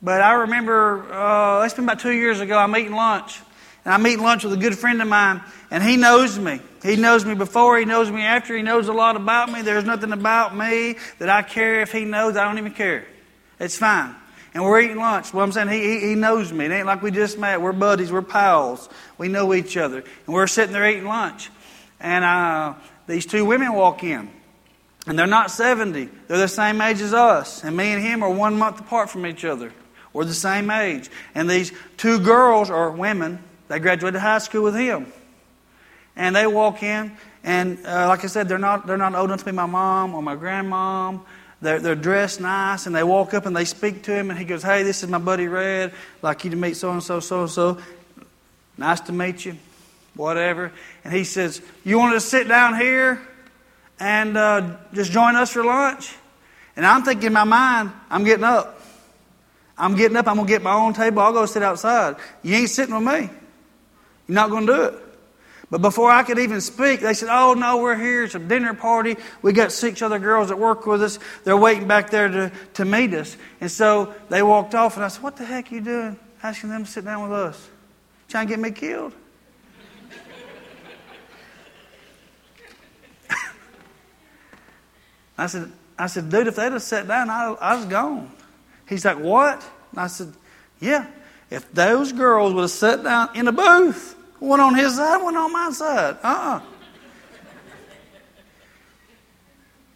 But 0.00 0.22
I 0.22 0.34
remember, 0.34 1.12
uh, 1.12 1.64
it's 1.64 1.74
been 1.74 1.82
about 1.82 1.98
two 1.98 2.12
years 2.12 2.38
ago, 2.38 2.56
I'm 2.56 2.74
eating 2.76 2.94
lunch. 2.94 3.40
And 3.84 3.92
I'm 3.92 4.06
eating 4.06 4.22
lunch 4.22 4.44
with 4.44 4.52
a 4.52 4.58
good 4.58 4.78
friend 4.78 5.02
of 5.02 5.08
mine, 5.08 5.42
and 5.68 5.82
he 5.82 5.96
knows 5.96 6.38
me. 6.38 6.60
He 6.84 6.94
knows 6.94 7.24
me 7.24 7.34
before, 7.34 7.78
he 7.78 7.84
knows 7.84 8.12
me 8.12 8.22
after, 8.22 8.56
he 8.56 8.62
knows 8.62 8.86
a 8.86 8.92
lot 8.92 9.16
about 9.16 9.50
me. 9.50 9.62
There's 9.62 9.84
nothing 9.84 10.12
about 10.12 10.56
me 10.56 10.98
that 11.18 11.28
I 11.28 11.42
care 11.42 11.80
if 11.80 11.90
he 11.90 12.04
knows. 12.04 12.36
I 12.36 12.44
don't 12.44 12.58
even 12.58 12.74
care. 12.74 13.06
It's 13.58 13.76
fine 13.76 14.14
and 14.54 14.64
we're 14.64 14.80
eating 14.80 14.96
lunch. 14.96 15.32
Well, 15.32 15.44
I'm 15.44 15.52
saying 15.52 15.68
he, 15.68 16.00
he 16.00 16.14
knows 16.14 16.52
me. 16.52 16.64
It 16.64 16.72
ain't 16.72 16.86
like 16.86 17.02
we 17.02 17.10
just 17.10 17.38
met. 17.38 17.60
We're 17.60 17.72
buddies. 17.72 18.10
We're 18.10 18.22
pals. 18.22 18.88
We 19.18 19.28
know 19.28 19.52
each 19.54 19.76
other. 19.76 19.98
And 19.98 20.34
we're 20.34 20.46
sitting 20.46 20.72
there 20.72 20.88
eating 20.88 21.04
lunch. 21.04 21.50
And 22.00 22.24
uh, 22.24 22.74
these 23.06 23.26
two 23.26 23.44
women 23.44 23.72
walk 23.74 24.02
in. 24.02 24.30
And 25.06 25.18
they're 25.18 25.26
not 25.26 25.50
70. 25.50 26.08
They're 26.26 26.38
the 26.38 26.48
same 26.48 26.80
age 26.80 27.00
as 27.00 27.14
us. 27.14 27.64
And 27.64 27.76
me 27.76 27.92
and 27.92 28.02
him 28.02 28.22
are 28.22 28.30
one 28.30 28.58
month 28.58 28.80
apart 28.80 29.10
from 29.10 29.26
each 29.26 29.44
other. 29.44 29.72
We're 30.12 30.24
the 30.24 30.34
same 30.34 30.70
age. 30.70 31.10
And 31.34 31.48
these 31.48 31.72
two 31.96 32.18
girls, 32.20 32.70
or 32.70 32.90
women, 32.90 33.42
they 33.68 33.78
graduated 33.78 34.20
high 34.20 34.38
school 34.38 34.64
with 34.64 34.74
him. 34.74 35.12
And 36.16 36.34
they 36.34 36.46
walk 36.46 36.82
in, 36.82 37.16
and 37.44 37.78
uh, 37.86 38.08
like 38.08 38.24
I 38.24 38.26
said, 38.26 38.48
they're 38.48 38.58
not, 38.58 38.86
they're 38.86 38.96
not 38.96 39.14
old 39.14 39.30
enough 39.30 39.40
to 39.40 39.46
be 39.46 39.52
my 39.52 39.66
mom 39.66 40.14
or 40.14 40.22
my 40.22 40.34
grandmom. 40.34 41.20
They're, 41.60 41.80
they're 41.80 41.94
dressed 41.94 42.40
nice 42.40 42.86
and 42.86 42.94
they 42.94 43.02
walk 43.02 43.34
up 43.34 43.46
and 43.46 43.56
they 43.56 43.64
speak 43.64 44.02
to 44.04 44.14
him 44.14 44.30
and 44.30 44.38
he 44.38 44.44
goes, 44.44 44.62
Hey, 44.62 44.82
this 44.84 45.02
is 45.02 45.08
my 45.08 45.18
buddy 45.18 45.48
Red. 45.48 45.92
Like 46.22 46.44
you 46.44 46.50
to 46.50 46.56
meet 46.56 46.76
so 46.76 46.92
and 46.92 47.02
so, 47.02 47.20
so 47.20 47.42
and 47.42 47.50
so. 47.50 47.78
Nice 48.76 49.00
to 49.00 49.12
meet 49.12 49.44
you. 49.44 49.56
Whatever. 50.14 50.72
And 51.04 51.12
he 51.12 51.24
says, 51.24 51.60
You 51.84 51.98
want 51.98 52.14
to 52.14 52.20
sit 52.20 52.46
down 52.46 52.78
here 52.78 53.20
and 53.98 54.36
uh, 54.36 54.76
just 54.92 55.10
join 55.10 55.34
us 55.34 55.52
for 55.52 55.64
lunch? 55.64 56.14
And 56.76 56.86
I'm 56.86 57.02
thinking 57.02 57.26
in 57.26 57.32
my 57.32 57.44
mind, 57.44 57.90
I'm 58.08 58.22
getting 58.22 58.44
up. 58.44 58.80
I'm 59.76 59.96
getting 59.96 60.16
up. 60.16 60.28
I'm 60.28 60.36
going 60.36 60.46
to 60.46 60.52
get 60.52 60.62
my 60.62 60.74
own 60.74 60.92
table. 60.92 61.20
I'll 61.20 61.32
go 61.32 61.44
sit 61.46 61.62
outside. 61.62 62.16
You 62.42 62.54
ain't 62.54 62.70
sitting 62.70 62.94
with 62.94 63.04
me. 63.04 63.30
You're 64.28 64.34
not 64.34 64.50
going 64.50 64.66
to 64.66 64.72
do 64.72 64.82
it. 64.82 65.07
But 65.70 65.82
before 65.82 66.10
I 66.10 66.22
could 66.22 66.38
even 66.38 66.62
speak, 66.62 67.00
they 67.00 67.12
said, 67.12 67.28
Oh, 67.30 67.52
no, 67.52 67.76
we're 67.78 67.96
here. 67.96 68.24
It's 68.24 68.34
a 68.34 68.38
dinner 68.38 68.72
party. 68.72 69.16
We 69.42 69.52
got 69.52 69.70
six 69.70 70.00
other 70.00 70.18
girls 70.18 70.48
that 70.48 70.58
work 70.58 70.86
with 70.86 71.02
us. 71.02 71.18
They're 71.44 71.58
waiting 71.58 71.86
back 71.86 72.08
there 72.10 72.28
to, 72.28 72.50
to 72.74 72.84
meet 72.86 73.12
us. 73.12 73.36
And 73.60 73.70
so 73.70 74.14
they 74.30 74.42
walked 74.42 74.74
off, 74.74 74.96
and 74.96 75.04
I 75.04 75.08
said, 75.08 75.22
What 75.22 75.36
the 75.36 75.44
heck 75.44 75.70
are 75.70 75.74
you 75.74 75.82
doing? 75.82 76.18
Asking 76.42 76.70
them 76.70 76.84
to 76.84 76.90
sit 76.90 77.04
down 77.04 77.22
with 77.22 77.32
us. 77.32 77.68
Trying 78.28 78.46
to 78.46 78.52
get 78.52 78.60
me 78.60 78.70
killed? 78.70 79.12
I 85.36 85.46
said, 85.48 85.70
I 85.98 86.06
said, 86.06 86.30
dude, 86.30 86.46
if 86.46 86.56
they'd 86.56 86.72
have 86.72 86.82
sat 86.82 87.08
down, 87.08 87.28
I, 87.28 87.56
I 87.60 87.76
was 87.76 87.84
gone. 87.86 88.30
He's 88.88 89.04
like, 89.04 89.18
what? 89.18 89.62
And 89.90 90.00
I 90.00 90.06
said, 90.06 90.32
yeah. 90.80 91.06
If 91.50 91.72
those 91.72 92.12
girls 92.12 92.54
would 92.54 92.62
have 92.62 92.70
sat 92.70 93.02
down 93.02 93.30
in 93.34 93.48
a 93.48 93.52
booth, 93.52 94.14
one 94.38 94.60
on 94.60 94.74
his 94.74 94.96
side, 94.96 95.22
one 95.22 95.36
on 95.36 95.52
my 95.52 95.70
side. 95.70 96.16
Uh 96.22 96.26
uh-uh. 96.26 96.60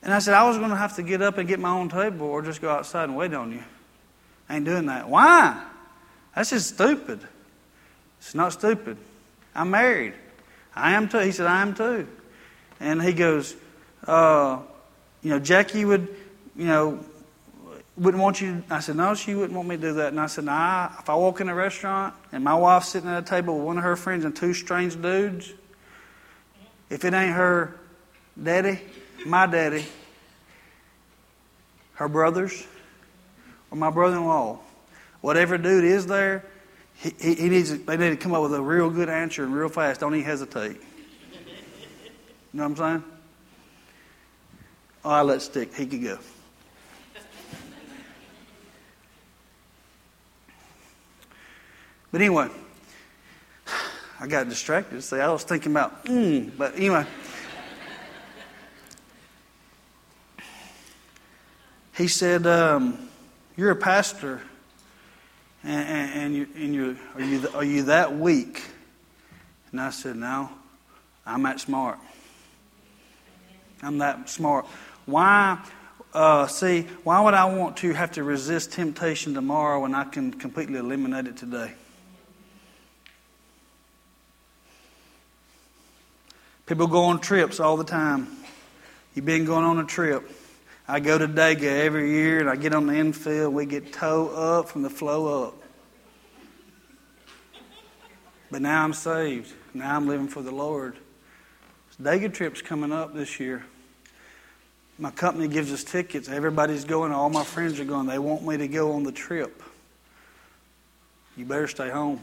And 0.03 0.13
I 0.13 0.19
said, 0.19 0.35
I 0.35 0.49
was 0.49 0.59
going 0.59 0.71
to 0.71 0.77
have 0.77 0.97
to 0.97 1.03
get 1.03 1.23
up 1.23 1.39
and 1.39 1.47
get 1.47 1.61
my 1.61 1.71
own 1.71 1.89
table 1.89 2.27
or 2.27 2.43
just 2.43 2.61
go 2.61 2.69
outside 2.69 3.05
and 3.05 3.17
wait 3.17 3.33
on 3.33 3.53
you. 3.53 3.63
I 4.49 4.57
ain't 4.57 4.65
doing 4.65 4.87
that. 4.87 5.09
Why? 5.09 5.63
That's 6.35 6.51
just 6.51 6.75
stupid. 6.75 7.21
It's 8.19 8.35
not 8.35 8.53
stupid. 8.53 8.97
I'm 9.55 9.71
married. 9.71 10.15
I 10.75 10.93
am 10.93 11.09
too. 11.09 11.19
He 11.19 11.31
said, 11.31 11.47
I 11.47 11.63
am 11.63 11.75
too. 11.75 12.09
And 12.81 13.01
he 13.01 13.13
goes, 13.13 13.55
uh, 14.07 14.59
you 15.23 15.31
know, 15.31 15.39
Jackie 15.39 15.85
would, 15.85 16.09
you 16.57 16.67
know, 16.67 17.05
wouldn't 17.97 18.23
want 18.23 18.41
you. 18.41 18.63
I 18.71 18.81
said, 18.81 18.97
no, 18.97 19.15
she 19.15 19.35
wouldn't 19.35 19.55
want 19.55 19.69
me 19.69 19.77
to 19.77 19.83
do 19.83 19.93
that. 19.95 20.09
And 20.09 20.21
I 20.21 20.27
said, 20.27 20.45
nah, 20.45 20.91
if 20.99 21.11
I 21.11 21.15
walk 21.15 21.41
in 21.41 21.49
a 21.49 21.55
restaurant 21.55 22.15
and 22.33 22.43
my 22.43 22.55
wife's 22.55 22.89
sitting 22.89 23.09
at 23.09 23.23
a 23.23 23.27
table 23.27 23.57
with 23.59 23.67
one 23.67 23.79
of 23.79 23.85
her 23.85 23.97
friends 23.97 24.25
and 24.25 24.35
two 24.35 24.55
strange 24.55 25.01
dudes, 25.01 25.53
if 26.89 27.05
it 27.05 27.13
ain't 27.13 27.35
her 27.35 27.79
daddy, 28.43 28.81
my 29.27 29.47
daddy, 29.47 29.85
her 31.95 32.09
brothers, 32.09 32.67
or 33.71 33.77
my 33.77 33.91
brother-in-law, 33.91 34.59
whatever 35.21 35.59
dude 35.59 35.85
is 35.85 36.07
there, 36.07 36.45
he, 36.95 37.15
he, 37.21 37.35
he 37.35 37.49
needs. 37.49 37.77
They 37.77 37.97
need 37.97 38.11
to 38.11 38.17
come 38.17 38.35
up 38.35 38.43
with 38.43 38.55
a 38.55 38.61
real 38.61 38.91
good 38.91 39.09
answer 39.09 39.45
and 39.45 39.55
real 39.55 39.69
fast. 39.69 40.01
Don't 40.01 40.15
even 40.15 40.27
hesitate. 40.27 40.77
You 40.77 42.59
know 42.59 42.69
what 42.69 42.71
I'm 42.71 42.77
saying? 42.77 43.05
All 45.05 45.13
right, 45.13 45.23
let's 45.23 45.47
stick. 45.47 45.75
He 45.75 45.87
could 45.87 46.03
go. 46.03 46.19
But 52.13 52.21
anyway, 52.21 52.49
I 54.21 54.27
got 54.27 54.49
distracted. 54.49 55.03
See, 55.03 55.17
I 55.17 55.31
was 55.33 55.45
thinking 55.45 55.73
about, 55.73 56.05
mm, 56.05 56.51
but 56.57 56.77
anyway. 56.77 57.07
He 61.97 62.09
said, 62.09 62.47
um, 62.47 63.09
You're 63.57 63.71
a 63.71 63.77
pastor, 63.77 64.43
and, 65.65 66.13
and, 66.13 66.35
you, 66.35 66.49
and 66.55 66.75
you, 66.75 66.97
are, 67.15 67.23
you, 67.23 67.49
are 67.55 67.65
you 67.65 67.83
that 67.85 68.17
weak? 68.17 68.63
And 69.71 69.81
I 69.81 69.91
said, 69.91 70.17
No, 70.17 70.51
I'm 71.27 71.43
that 71.45 71.61
smart. 71.61 71.99
I'm 73.83 73.99
that 73.99 74.29
smart. 74.29 74.67
Why? 75.07 75.59
Uh, 76.15 76.47
see, 76.47 76.83
why 77.05 77.21
would 77.21 77.35
I 77.35 77.47
want 77.47 77.79
to 77.79 77.93
have 77.93 78.13
to 78.13 78.23
resist 78.23 78.73
temptation 78.73 79.33
tomorrow 79.33 79.81
when 79.81 79.95
I 79.95 80.05
can 80.05 80.31
completely 80.33 80.79
eliminate 80.79 81.27
it 81.27 81.39
today? 81.39 81.73
People 86.73 86.87
go 86.87 87.05
on 87.05 87.21
trips 87.21 87.61
all 87.61 87.77
the 87.77 87.85
time. 87.85 88.27
You've 89.15 89.27
been 89.27 89.45
going 89.45 89.63
on 89.63 89.79
a 89.79 89.85
trip. 89.85 90.27
I 90.89 91.01
go 91.01 91.19
to 91.19 91.29
Dega 91.29 91.65
every 91.65 92.13
year 92.13 92.41
and 92.41 92.49
I 92.49 92.57
get 92.57 92.73
on 92.73 92.87
the 92.87 92.95
infield. 92.95 93.53
We 93.53 93.67
get 93.67 93.93
toe 93.93 94.31
up 94.31 94.71
from 94.71 94.81
the 94.81 94.89
flow 94.89 95.49
up. 95.49 95.55
But 98.51 98.63
now 98.63 98.83
I'm 98.83 98.95
saved. 98.95 99.53
Now 99.75 99.95
I'm 99.95 100.09
living 100.09 100.29
for 100.29 100.41
the 100.41 100.51
Lord. 100.51 100.97
Dega 102.01 102.33
trip's 102.33 102.63
coming 102.63 102.91
up 102.91 103.13
this 103.13 103.39
year. 103.39 103.67
My 104.99 105.11
company 105.11 105.49
gives 105.49 105.71
us 105.73 105.85
tickets. 105.85 106.31
Everybody's 106.31 106.87
going. 106.87 107.13
All 107.13 107.29
my 107.29 107.45
friends 107.45 107.81
are 107.81 107.85
going. 107.85 108.07
They 108.07 108.19
want 108.19 108.47
me 108.47 108.57
to 108.57 108.67
go 108.67 108.93
on 108.93 109.03
the 109.03 109.13
trip. 109.13 109.63
You 111.37 111.45
better 111.45 111.69
stay 111.69 111.91
home. 111.91 112.23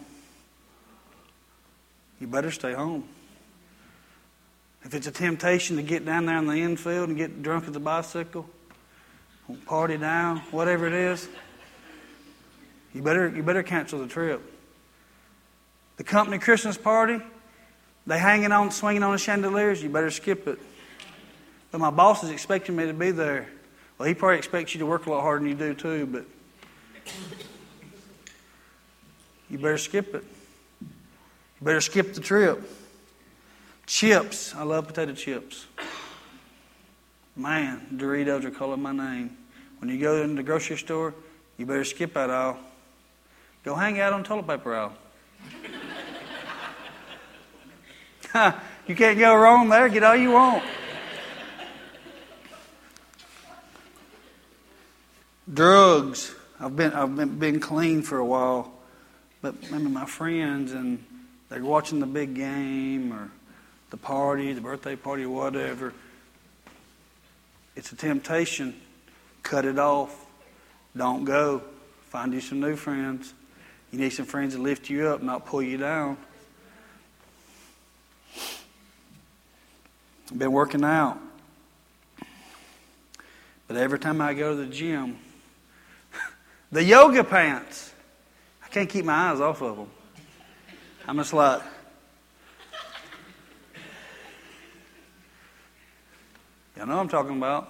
You 2.19 2.25
better 2.25 2.49
stay 2.49 2.73
home. 2.73 3.07
If 4.83 4.93
it's 4.93 5.07
a 5.07 5.11
temptation 5.11 5.75
to 5.75 5.83
get 5.83 6.05
down 6.05 6.25
there 6.25 6.37
in 6.37 6.47
the 6.47 6.55
infield 6.55 7.09
and 7.09 7.17
get 7.17 7.43
drunk 7.43 7.67
at 7.67 7.73
the 7.73 7.79
bicycle, 7.79 8.49
party 9.65 9.97
down, 9.97 10.37
whatever 10.51 10.87
it 10.87 10.93
is, 10.93 11.27
you 12.93 13.01
better, 13.01 13.29
you 13.29 13.43
better 13.43 13.63
cancel 13.63 13.99
the 13.99 14.07
trip. 14.07 14.41
The 15.97 16.03
company 16.03 16.39
Christmas 16.39 16.77
party, 16.77 17.19
they 18.07 18.17
hanging 18.17 18.51
on, 18.51 18.71
swinging 18.71 19.03
on 19.03 19.11
the 19.11 19.17
chandeliers, 19.17 19.83
you 19.83 19.89
better 19.89 20.09
skip 20.09 20.47
it. 20.47 20.59
But 21.71 21.79
my 21.79 21.91
boss 21.91 22.23
is 22.23 22.29
expecting 22.29 22.75
me 22.75 22.85
to 22.85 22.93
be 22.93 23.11
there. 23.11 23.47
Well, 23.97 24.07
he 24.07 24.13
probably 24.13 24.37
expects 24.37 24.73
you 24.73 24.79
to 24.79 24.85
work 24.85 25.05
a 25.05 25.11
lot 25.11 25.21
harder 25.21 25.43
than 25.43 25.49
you 25.49 25.55
do 25.55 25.73
too, 25.73 26.05
but 26.07 26.25
you 29.49 29.57
better 29.57 29.77
skip 29.77 30.15
it. 30.15 30.23
You 30.81 31.65
better 31.65 31.81
skip 31.81 32.13
the 32.13 32.21
trip. 32.21 32.61
Chips. 33.89 34.53
I 34.53 34.61
love 34.61 34.87
potato 34.87 35.13
chips. 35.13 35.65
Man, 37.35 37.87
Doritos 37.91 38.45
are 38.45 38.51
calling 38.51 38.83
my 38.83 38.91
name. 38.91 39.35
When 39.79 39.89
you 39.89 39.99
go 39.99 40.21
into 40.21 40.35
the 40.35 40.43
grocery 40.43 40.77
store, 40.77 41.15
you 41.57 41.65
better 41.65 41.83
skip 41.83 42.13
that 42.13 42.29
aisle. 42.29 42.59
Go 43.63 43.73
hang 43.73 43.99
out 43.99 44.13
on 44.13 44.23
toilet 44.23 44.45
paper 44.45 44.75
aisle. 44.75 44.93
you 48.87 48.95
can't 48.95 49.17
go 49.17 49.35
wrong 49.35 49.69
there. 49.69 49.89
Get 49.89 50.03
all 50.03 50.15
you 50.15 50.33
want. 50.33 50.63
Drugs. 55.51 56.35
I've 56.59 56.75
been 56.75 56.93
I've 56.93 57.15
been, 57.15 57.39
been 57.39 57.59
clean 57.59 58.03
for 58.03 58.19
a 58.19 58.25
while, 58.25 58.71
but 59.41 59.55
maybe 59.71 59.85
my 59.85 60.05
friends 60.05 60.73
and 60.73 61.03
they're 61.49 61.63
watching 61.63 61.99
the 61.99 62.05
big 62.05 62.35
game 62.35 63.11
or 63.11 63.31
the 63.89 63.97
party, 63.97 64.53
the 64.53 64.61
birthday 64.61 64.95
party, 64.95 65.25
whatever. 65.25 65.93
It's 67.75 67.91
a 67.91 67.95
temptation. 67.95 68.79
Cut 69.43 69.65
it 69.65 69.79
off. 69.79 70.25
Don't 70.95 71.23
go. 71.23 71.61
Find 72.09 72.33
you 72.33 72.41
some 72.41 72.59
new 72.59 72.75
friends. 72.75 73.33
You 73.91 73.99
need 73.99 74.11
some 74.11 74.25
friends 74.25 74.55
to 74.55 74.61
lift 74.61 74.89
you 74.89 75.07
up, 75.07 75.23
not 75.23 75.45
pull 75.45 75.61
you 75.61 75.77
down. 75.77 76.17
I've 80.31 80.37
been 80.37 80.51
working 80.51 80.83
out. 80.83 81.17
But 83.67 83.77
every 83.77 83.99
time 83.99 84.21
I 84.21 84.33
go 84.33 84.55
to 84.55 84.65
the 84.65 84.67
gym, 84.67 85.17
the 86.71 86.83
yoga 86.83 87.23
pants, 87.23 87.91
I 88.63 88.67
can't 88.67 88.89
keep 88.89 89.05
my 89.05 89.31
eyes 89.31 89.39
off 89.39 89.61
of 89.61 89.77
them. 89.77 89.89
I'm 91.07 91.17
just 91.17 91.33
like, 91.33 91.61
Y'all 96.79 96.87
know 96.87 96.97
I'm 96.97 97.09
talking 97.09 97.35
about. 97.35 97.69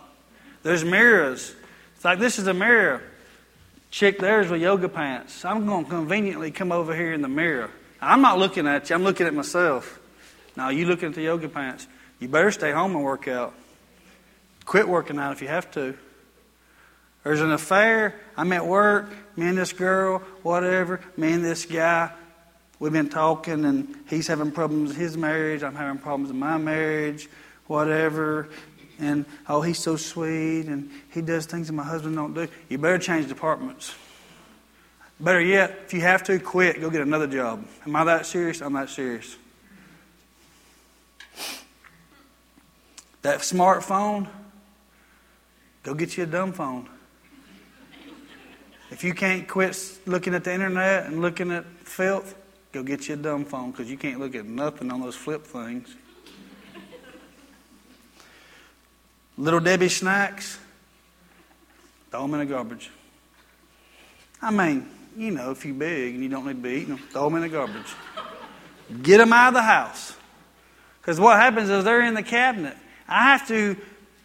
There's 0.62 0.86
mirrors. 0.86 1.55
It's 1.95 2.05
like 2.05 2.20
this 2.20 2.38
is 2.38 2.45
a 2.45 2.53
mirror. 2.53 3.01
Chick 3.89 4.20
there's 4.20 4.49
with 4.49 4.62
yoga 4.62 4.88
pants. 4.88 5.43
I'm 5.43 5.66
going 5.66 5.86
to 5.86 5.89
conveniently 5.89 6.51
come 6.51 6.72
over 6.72 6.95
here 6.95 7.12
in 7.12 7.24
the 7.24 7.28
mirror. 7.28 7.72
I'm 7.99 8.22
not 8.22 8.38
looking 8.38 8.68
at 8.68 8.88
you, 8.88 8.95
I'm 8.95 9.01
looking 9.01 9.26
at 9.26 9.34
myself. 9.34 9.99
Now, 10.55 10.70
you 10.70 10.86
looking 10.86 11.10
at 11.10 11.16
the 11.16 11.24
yoga 11.24 11.49
pants. 11.49 11.88
You 12.20 12.28
better 12.28 12.51
stay 12.51 12.72
home 12.72 12.95
and 12.95 13.03
work 13.03 13.28
out. 13.28 13.55
Quit 14.66 14.88
working 14.88 15.18
out 15.18 15.32
if 15.32 15.41
you 15.41 15.47
have 15.47 15.72
to. 15.72 15.97
There's 17.24 17.41
an 17.41 17.51
affair. 17.51 18.14
I'm 18.38 18.53
at 18.53 18.68
work. 18.68 19.10
Me 19.36 19.47
and 19.47 19.57
this 19.57 19.74
girl, 19.74 20.20
whatever. 20.43 20.99
Me 21.18 21.32
and 21.32 21.43
this 21.43 21.66
guy. 21.66 22.12
We've 22.78 22.93
been 22.93 23.10
talking, 23.10 23.66
and 23.66 23.95
he's 24.07 24.28
having 24.28 24.51
problems 24.51 24.91
in 24.91 24.97
his 24.97 25.18
marriage. 25.18 25.64
I'm 25.64 25.74
having 25.74 25.97
problems 25.97 26.30
in 26.30 26.38
my 26.38 26.60
marriage. 26.60 27.28
Whatever 27.66 28.49
and 29.00 29.26
oh, 29.47 29.62
he's 29.62 29.80
so 29.80 29.95
sweet, 29.95 30.66
and 30.68 30.89
he 31.12 31.22
does 31.22 31.45
things 31.45 31.68
that 31.68 31.74
my 31.74 31.84
husband 31.84 32.16
don't 32.16 32.34
do. 32.34 32.47
You 32.68 32.78
better 32.78 32.97
change 32.97 33.28
departments. 33.28 33.95
Better 35.20 35.41
yet, 35.41 35.80
if 35.86 35.93
you 35.93 36.02
have 36.02 36.24
to, 36.24 36.39
quit. 36.39 36.80
Go 36.80 36.89
get 36.89 37.02
another 37.02 37.28
job. 37.28 37.66
Am 37.86 37.95
I 37.95 38.04
that 38.06 38.26
serious? 38.26 38.62
I'm 38.62 38.74
that 38.74 38.89
serious. 38.89 39.36
That 43.22 43.39
smartphone, 43.39 44.28
go 45.84 45.93
get 45.93 46.16
you 46.16 46.24
a 46.24 46.28
dumb 46.28 46.54
phone. 46.54 46.88
If 48.91 49.04
you 49.04 49.14
can't 49.14 49.47
quit 49.47 49.78
looking 50.06 50.34
at 50.34 50.43
the 50.43 50.54
internet 50.54 51.06
and 51.06 51.22
looking 51.22 51.52
at 51.52 51.66
filth, 51.66 52.36
go 52.72 52.82
get 52.82 53.08
you 53.08 53.16
a 53.16 53.18
dumb 53.18 53.45
phone 53.45 53.72
because 53.72 53.91
you 53.91 53.97
can't 53.97 54.20
look 54.20 54.36
at 54.36 54.45
nothing 54.45 54.89
on 54.91 55.02
those 55.02 55.16
flip 55.16 55.45
things. 55.45 55.95
Little 59.39 59.61
Debbie 59.61 59.87
snacks, 59.87 60.59
throw 62.11 62.23
them 62.23 62.33
in 62.33 62.39
the 62.41 62.45
garbage. 62.45 62.89
I 64.41 64.51
mean, 64.51 64.85
you 65.15 65.31
know, 65.31 65.51
if 65.51 65.63
you're 65.63 65.73
big 65.73 66.15
and 66.15 66.21
you 66.21 66.27
don't 66.27 66.45
need 66.45 66.57
to 66.57 66.61
be 66.61 66.71
eating 66.71 66.89
them, 66.89 66.97
throw 66.97 67.29
them 67.29 67.35
in 67.35 67.43
the 67.43 67.49
garbage. 67.49 67.95
Get 69.01 69.19
them 69.19 69.31
out 69.31 69.47
of 69.47 69.53
the 69.53 69.61
house. 69.61 70.13
Because 70.99 71.21
what 71.21 71.37
happens 71.37 71.69
is 71.69 71.85
they're 71.85 72.03
in 72.03 72.15
the 72.15 72.23
cabinet. 72.23 72.75
I 73.07 73.23
have 73.31 73.47
to, 73.47 73.77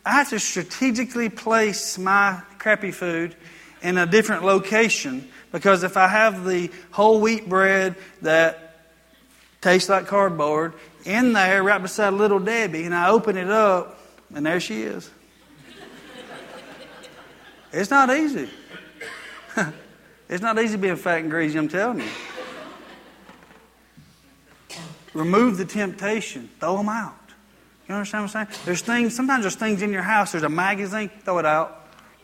I 0.04 0.14
have 0.14 0.30
to 0.30 0.40
strategically 0.40 1.28
place 1.28 1.96
my 1.96 2.42
crappy 2.58 2.90
food 2.90 3.36
in 3.82 3.98
a 3.98 4.06
different 4.06 4.42
location 4.42 5.28
because 5.52 5.84
if 5.84 5.96
I 5.96 6.08
have 6.08 6.44
the 6.44 6.72
whole 6.90 7.20
wheat 7.20 7.48
bread 7.48 7.94
that 8.22 8.80
tastes 9.60 9.88
like 9.88 10.08
cardboard 10.08 10.72
in 11.04 11.34
there 11.34 11.62
right 11.62 11.80
beside 11.80 12.14
little 12.14 12.40
Debbie 12.40 12.82
and 12.82 12.94
I 12.94 13.10
open 13.10 13.36
it 13.36 13.48
up 13.48 14.00
and 14.34 14.44
there 14.44 14.60
she 14.60 14.82
is. 14.82 15.10
It's 17.72 17.90
not 17.90 18.14
easy. 18.14 18.48
it's 20.28 20.42
not 20.42 20.58
easy 20.60 20.76
being 20.76 20.96
fat 20.96 21.20
and 21.20 21.30
greasy, 21.30 21.58
I'm 21.58 21.68
telling 21.68 22.00
you. 22.00 22.08
remove 25.12 25.58
the 25.58 25.64
temptation, 25.64 26.50
throw 26.60 26.76
them 26.76 26.88
out. 26.88 27.14
You 27.88 27.94
understand 27.94 28.24
what 28.24 28.36
I'm 28.36 28.46
saying? 28.46 28.60
There's 28.64 28.82
things, 28.82 29.14
sometimes 29.14 29.42
there's 29.42 29.56
things 29.56 29.82
in 29.82 29.92
your 29.92 30.02
house, 30.02 30.32
there's 30.32 30.44
a 30.44 30.48
magazine, 30.48 31.10
throw 31.24 31.38
it 31.38 31.46
out. 31.46 31.80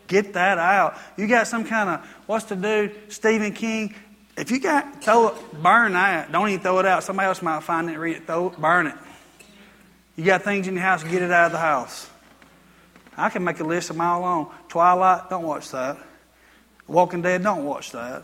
Get 0.07 0.33
that 0.33 0.59
out. 0.59 0.99
You 1.17 1.27
got 1.29 1.47
some 1.47 1.65
kind 1.65 1.89
of, 1.89 2.07
what's 2.27 2.47
the 2.47 2.57
dude, 2.57 3.13
Stephen 3.13 3.53
King? 3.53 3.95
If 4.37 4.51
you 4.51 4.59
got, 4.59 5.03
throw 5.03 5.29
it, 5.29 5.63
burn 5.63 5.93
that. 5.93 6.33
Don't 6.33 6.49
even 6.49 6.61
throw 6.61 6.79
it 6.81 6.87
out. 6.87 7.05
Somebody 7.05 7.27
else 7.27 7.43
might 7.43 7.63
find 7.63 7.91
it, 7.91 7.97
read 7.97 8.17
it, 8.17 8.27
throw 8.27 8.49
it, 8.49 8.57
burn 8.59 8.89
it. 8.89 8.95
You 10.21 10.27
got 10.27 10.43
things 10.43 10.69
in 10.69 10.75
your 10.75 10.83
house, 10.83 11.03
get 11.03 11.23
it 11.23 11.31
out 11.31 11.47
of 11.47 11.53
the 11.53 11.59
house. 11.59 12.07
I 13.17 13.31
can 13.31 13.43
make 13.43 13.59
a 13.59 13.65
list 13.65 13.89
a 13.89 13.95
mile 13.95 14.21
long. 14.21 14.53
Twilight, 14.69 15.31
don't 15.31 15.45
watch 15.45 15.71
that. 15.71 15.97
Walking 16.87 17.23
Dead, 17.23 17.43
don't 17.43 17.65
watch 17.65 17.93
that. 17.93 18.23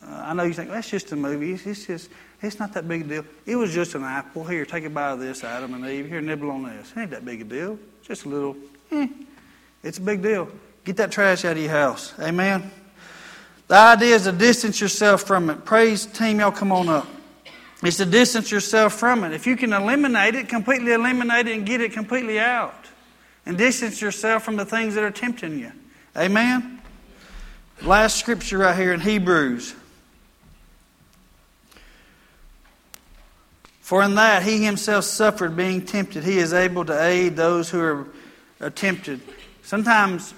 Uh, 0.00 0.06
I 0.06 0.34
know 0.34 0.44
you 0.44 0.52
think 0.52 0.70
that's 0.70 0.88
just 0.88 1.10
a 1.10 1.16
movie. 1.16 1.54
It's, 1.54 1.66
it's, 1.66 1.86
just 1.86 2.10
it's 2.40 2.60
not 2.60 2.72
that 2.74 2.86
big 2.86 3.00
a 3.00 3.04
deal. 3.08 3.24
It 3.44 3.56
was 3.56 3.74
just 3.74 3.96
an 3.96 4.04
apple. 4.04 4.44
Here, 4.44 4.64
take 4.64 4.84
a 4.84 4.90
bite 4.90 5.14
of 5.14 5.18
this, 5.18 5.42
Adam 5.42 5.74
and 5.74 5.84
Eve. 5.84 6.06
Here, 6.06 6.20
nibble 6.20 6.52
on 6.52 6.62
this. 6.62 6.92
It 6.92 7.00
ain't 7.00 7.10
that 7.10 7.24
big 7.24 7.40
a 7.40 7.44
deal. 7.44 7.76
Just 8.04 8.24
a 8.24 8.28
little. 8.28 8.56
Eh, 8.92 9.08
it's 9.82 9.98
a 9.98 10.02
big 10.02 10.22
deal. 10.22 10.48
Get 10.84 10.96
that 10.98 11.10
trash 11.10 11.44
out 11.44 11.56
of 11.56 11.58
your 11.58 11.72
house. 11.72 12.14
Amen. 12.20 12.70
The 13.66 13.74
idea 13.74 14.14
is 14.14 14.22
to 14.22 14.32
distance 14.32 14.80
yourself 14.80 15.24
from 15.24 15.50
it. 15.50 15.64
Praise 15.64 16.06
team, 16.06 16.38
y'all 16.38 16.52
come 16.52 16.70
on 16.70 16.88
up. 16.88 17.08
It's 17.82 17.98
to 17.98 18.06
distance 18.06 18.50
yourself 18.50 18.94
from 18.94 19.22
it. 19.24 19.32
If 19.32 19.46
you 19.46 19.56
can 19.56 19.72
eliminate 19.72 20.34
it, 20.34 20.48
completely 20.48 20.92
eliminate 20.92 21.46
it 21.46 21.56
and 21.56 21.64
get 21.64 21.80
it 21.80 21.92
completely 21.92 22.40
out. 22.40 22.86
And 23.46 23.56
distance 23.56 24.02
yourself 24.02 24.42
from 24.42 24.56
the 24.56 24.64
things 24.64 24.94
that 24.94 25.04
are 25.04 25.10
tempting 25.10 25.58
you. 25.58 25.72
Amen? 26.16 26.80
Last 27.82 28.18
scripture 28.18 28.58
right 28.58 28.76
here 28.76 28.92
in 28.92 29.00
Hebrews. 29.00 29.74
For 33.80 34.02
in 34.02 34.16
that 34.16 34.42
he 34.42 34.64
himself 34.64 35.04
suffered 35.04 35.56
being 35.56 35.86
tempted, 35.86 36.24
he 36.24 36.38
is 36.38 36.52
able 36.52 36.84
to 36.84 37.04
aid 37.06 37.36
those 37.36 37.70
who 37.70 38.06
are 38.60 38.70
tempted. 38.70 39.20
Sometimes 39.62 40.34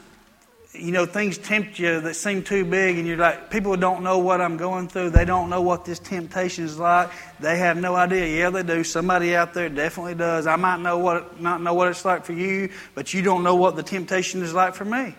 you 0.72 0.92
know, 0.92 1.04
things 1.04 1.36
tempt 1.36 1.80
you 1.80 2.00
that 2.00 2.14
seem 2.14 2.44
too 2.44 2.64
big, 2.64 2.96
and 2.96 3.06
you're 3.06 3.16
like, 3.16 3.50
people 3.50 3.76
don't 3.76 4.04
know 4.04 4.18
what 4.18 4.40
I'm 4.40 4.56
going 4.56 4.86
through. 4.86 5.10
They 5.10 5.24
don't 5.24 5.50
know 5.50 5.62
what 5.62 5.84
this 5.84 5.98
temptation 5.98 6.64
is 6.64 6.78
like. 6.78 7.10
They 7.40 7.58
have 7.58 7.76
no 7.76 7.96
idea. 7.96 8.38
Yeah, 8.38 8.50
they 8.50 8.62
do. 8.62 8.84
Somebody 8.84 9.34
out 9.34 9.52
there 9.52 9.68
definitely 9.68 10.14
does. 10.14 10.46
I 10.46 10.54
might 10.56 10.78
know 10.80 10.98
what 10.98 11.40
not 11.40 11.60
know 11.60 11.74
what 11.74 11.88
it's 11.88 12.04
like 12.04 12.24
for 12.24 12.34
you, 12.34 12.70
but 12.94 13.12
you 13.12 13.22
don't 13.22 13.42
know 13.42 13.56
what 13.56 13.74
the 13.74 13.82
temptation 13.82 14.42
is 14.42 14.54
like 14.54 14.74
for 14.74 14.84
me. 14.84 15.14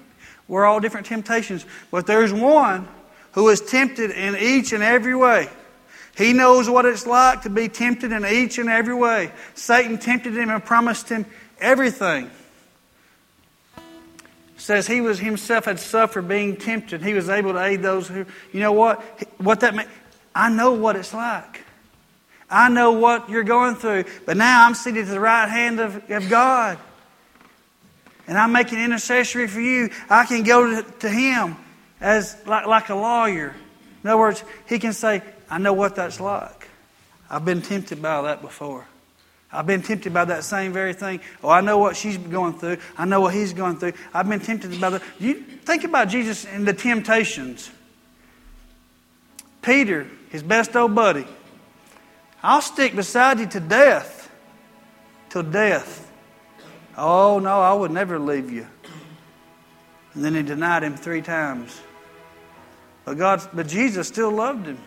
We're 0.48 0.66
all 0.66 0.80
different 0.80 1.08
temptations, 1.08 1.66
but 1.92 2.08
there's 2.08 2.32
one 2.32 2.88
who 3.34 3.50
is 3.50 3.60
tempted 3.62 4.12
in 4.12 4.38
each 4.38 4.72
and 4.72 4.84
every 4.84 5.16
way. 5.16 5.50
He 6.16 6.34
knows 6.34 6.70
what 6.70 6.86
it's 6.86 7.06
like 7.06 7.44
to 7.44 7.50
be 7.50 7.68
tempted 7.68 8.12
in 8.12 8.26
each 8.26 8.58
and 8.58 8.70
every 8.70 8.94
way. 8.94 9.32
Satan 9.54 9.98
tempted 9.98 10.36
him 10.36 10.50
and 10.50 10.64
promised 10.64 11.10
him 11.10 11.26
everything 11.60 12.30
says 14.62 14.86
he 14.86 15.02
was 15.02 15.20
himself 15.20 15.66
had 15.66 15.80
suffered 15.80 16.28
being 16.28 16.56
tempted. 16.56 17.02
He 17.02 17.14
was 17.14 17.30
able 17.30 17.54
to 17.54 17.64
aid 17.64 17.82
those 17.82 18.08
who, 18.08 18.26
you 18.54 18.60
know 18.60 18.72
what? 18.72 19.02
What 19.40 19.62
that 19.62 19.76
means? 19.76 19.90
I 20.36 20.50
know 20.50 20.74
what 20.74 20.96
it's 20.96 21.14
like. 21.14 21.62
I 22.48 22.70
know 22.70 22.92
what 22.92 23.30
you're 23.30 23.44
going 23.44 23.76
through. 23.76 24.06
But 24.26 24.38
now 24.38 24.66
I'm 24.66 24.76
seated 24.76 25.06
at 25.06 25.10
the 25.10 25.20
right 25.20 25.50
hand 25.50 25.80
of, 25.80 26.10
of 26.12 26.30
God. 26.30 26.78
And 28.28 28.38
I'm 28.38 28.52
making 28.52 28.80
intercessory 28.80 29.48
for 29.48 29.60
you. 29.60 29.90
I 30.10 30.26
can 30.26 30.44
go 30.44 30.82
to, 30.82 30.92
to 31.00 31.10
him 31.10 31.58
as 32.00 32.38
like, 32.46 32.68
like 32.68 32.90
a 32.90 32.96
lawyer. 32.96 33.56
In 34.04 34.10
other 34.10 34.20
words, 34.20 34.44
he 34.68 34.78
can 34.78 34.94
say, 34.94 35.24
I 35.50 35.58
know 35.58 35.74
what 35.74 35.96
that's 35.96 36.20
like. 36.20 36.70
I've 37.30 37.46
been 37.46 37.64
tempted 37.64 38.00
by 38.00 38.22
that 38.22 38.42
before. 38.42 38.86
I've 39.54 39.68
been 39.68 39.82
tempted 39.82 40.14
by 40.14 40.26
that 40.26 40.44
same 40.44 40.72
very 40.72 40.94
thing. 40.94 41.20
Oh, 41.44 41.50
I 41.50 41.62
know 41.62 41.78
what 41.78 41.98
she's 41.98 42.18
going 42.18 42.58
through. 42.58 42.78
I 42.98 43.06
know 43.06 43.22
what 43.22 43.34
he's 43.34 43.54
going 43.54 43.78
through. 43.78 43.94
I've 44.14 44.30
been 44.30 44.40
tempted 44.40 44.80
by 44.80 44.92
the. 44.92 45.02
You 45.20 45.34
think 45.34 45.84
about 45.84 46.08
Jesus 46.08 46.46
and 46.46 46.66
the 46.66 46.74
temptations. 46.74 47.70
Peter, 49.62 50.08
his 50.30 50.42
best 50.42 50.76
old 50.76 50.96
buddy. 50.96 51.28
I'll 52.42 52.62
stick 52.62 52.96
beside 52.96 53.40
you 53.40 53.46
to 53.48 53.60
death. 53.60 54.32
Till 55.30 55.44
death. 55.44 56.12
Oh, 56.98 57.40
no, 57.40 57.60
I 57.62 57.74
would 57.74 57.92
never 57.92 58.20
leave 58.20 58.52
you. 58.52 58.68
And 60.14 60.26
then 60.26 60.36
he 60.36 60.44
denied 60.44 60.84
him 60.84 60.96
three 60.96 61.22
times. 61.22 61.80
But 63.06 63.18
God, 63.18 63.48
but 63.54 63.68
Jesus 63.68 64.08
still 64.08 64.32
loved 64.32 64.66
him. 64.66 64.78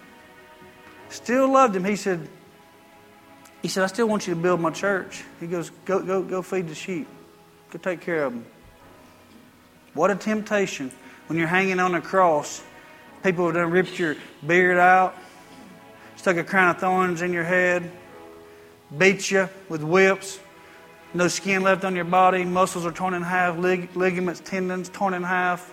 Still 1.08 1.48
loved 1.48 1.76
him. 1.76 1.84
He 1.84 1.96
said, 1.96 2.28
he 3.64 3.68
said, 3.68 3.82
I 3.82 3.86
still 3.86 4.06
want 4.06 4.26
you 4.26 4.34
to 4.34 4.38
build 4.38 4.60
my 4.60 4.70
church. 4.70 5.24
He 5.40 5.46
goes, 5.46 5.70
Go, 5.86 6.02
go, 6.02 6.22
go 6.22 6.42
feed 6.42 6.68
the 6.68 6.74
sheep. 6.74 7.08
Go 7.70 7.78
take 7.78 8.02
care 8.02 8.24
of 8.24 8.34
them. 8.34 8.44
What 9.94 10.10
a 10.10 10.16
temptation 10.16 10.92
when 11.28 11.38
you're 11.38 11.48
hanging 11.48 11.80
on 11.80 11.94
a 11.94 12.02
cross. 12.02 12.62
People 13.22 13.46
have 13.46 13.54
done 13.54 13.70
ripped 13.70 13.98
your 13.98 14.16
beard 14.46 14.76
out, 14.76 15.16
stuck 16.16 16.36
a 16.36 16.44
crown 16.44 16.74
of 16.74 16.78
thorns 16.78 17.22
in 17.22 17.32
your 17.32 17.44
head, 17.44 17.90
beat 18.98 19.30
you 19.30 19.48
with 19.70 19.82
whips, 19.82 20.38
no 21.14 21.26
skin 21.26 21.62
left 21.62 21.86
on 21.86 21.96
your 21.96 22.04
body, 22.04 22.44
muscles 22.44 22.84
are 22.84 22.92
torn 22.92 23.14
in 23.14 23.22
half, 23.22 23.56
lig- 23.56 23.96
ligaments, 23.96 24.42
tendons 24.44 24.90
torn 24.90 25.14
in 25.14 25.22
half, 25.22 25.72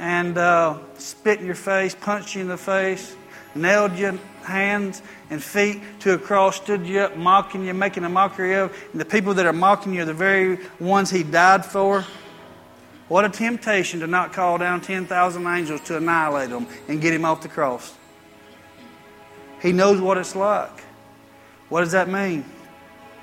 and 0.00 0.36
uh, 0.36 0.80
spit 0.98 1.38
in 1.38 1.46
your 1.46 1.54
face, 1.54 1.94
punched 1.94 2.34
you 2.34 2.40
in 2.40 2.48
the 2.48 2.56
face, 2.56 3.14
nailed 3.54 3.96
your 3.96 4.18
hands 4.46 5.02
and 5.30 5.42
feet 5.42 5.82
to 6.00 6.14
a 6.14 6.18
cross, 6.18 6.56
stood 6.56 6.86
you 6.86 7.00
up, 7.00 7.16
mocking 7.16 7.66
you, 7.66 7.74
making 7.74 8.04
a 8.04 8.08
mockery 8.08 8.54
of. 8.54 8.76
And 8.92 9.00
the 9.00 9.04
people 9.04 9.34
that 9.34 9.46
are 9.46 9.52
mocking 9.52 9.94
you 9.94 10.02
are 10.02 10.06
the 10.06 10.14
very 10.14 10.58
ones 10.80 11.10
he 11.10 11.22
died 11.22 11.64
for. 11.64 12.04
What 13.08 13.24
a 13.24 13.28
temptation 13.28 14.00
to 14.00 14.06
not 14.06 14.32
call 14.32 14.58
down 14.58 14.80
10,000 14.80 15.46
angels 15.46 15.80
to 15.82 15.96
annihilate 15.96 16.50
him 16.50 16.66
and 16.88 17.00
get 17.00 17.12
him 17.12 17.24
off 17.24 17.42
the 17.42 17.48
cross. 17.48 17.94
He 19.62 19.72
knows 19.72 20.00
what 20.00 20.18
it's 20.18 20.34
like. 20.34 20.82
What 21.68 21.80
does 21.80 21.92
that 21.92 22.08
mean? 22.08 22.44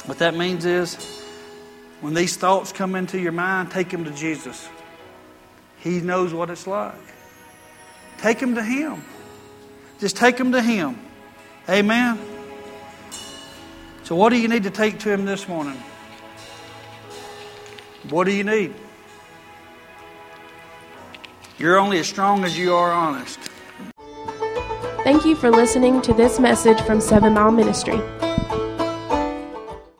What 0.06 0.20
that 0.20 0.36
means 0.36 0.66
is 0.66 1.24
when 2.02 2.14
these 2.14 2.36
thoughts 2.36 2.72
come 2.72 2.96
into 2.96 3.20
your 3.20 3.32
mind, 3.32 3.72
take 3.72 3.90
them 3.90 4.04
to 4.04 4.12
Jesus. 4.12 4.68
He 5.80 6.00
knows 6.00 6.34
what 6.34 6.50
it's 6.50 6.68
like. 6.68 6.96
Take 8.18 8.40
them 8.40 8.56
to 8.56 8.64
Him. 8.64 9.04
Just 10.00 10.16
take 10.16 10.38
them 10.38 10.54
to 10.54 10.62
Him. 10.62 11.00
Amen. 11.70 12.20
So, 14.04 14.16
what 14.16 14.32
do 14.32 14.38
you 14.38 14.48
need 14.50 14.64
to 14.64 14.70
take 14.70 15.00
to 15.00 15.12
Him 15.12 15.26
this 15.26 15.48
morning? 15.48 15.82
What 18.10 18.26
do 18.26 18.34
you 18.34 18.44
need? 18.44 18.74
You're 21.58 21.80
only 21.80 22.00
as 22.00 22.08
strong 22.08 22.44
as 22.44 22.58
you 22.58 22.74
are 22.74 22.92
honest. 22.92 23.40
Thank 25.04 25.26
you 25.26 25.36
for 25.36 25.52
listening 25.52 26.02
to 26.02 26.14
this 26.14 26.40
message 26.40 26.82
from 26.82 27.00
Seven 27.00 27.34
Mile 27.34 27.52
Ministry. 27.52 28.02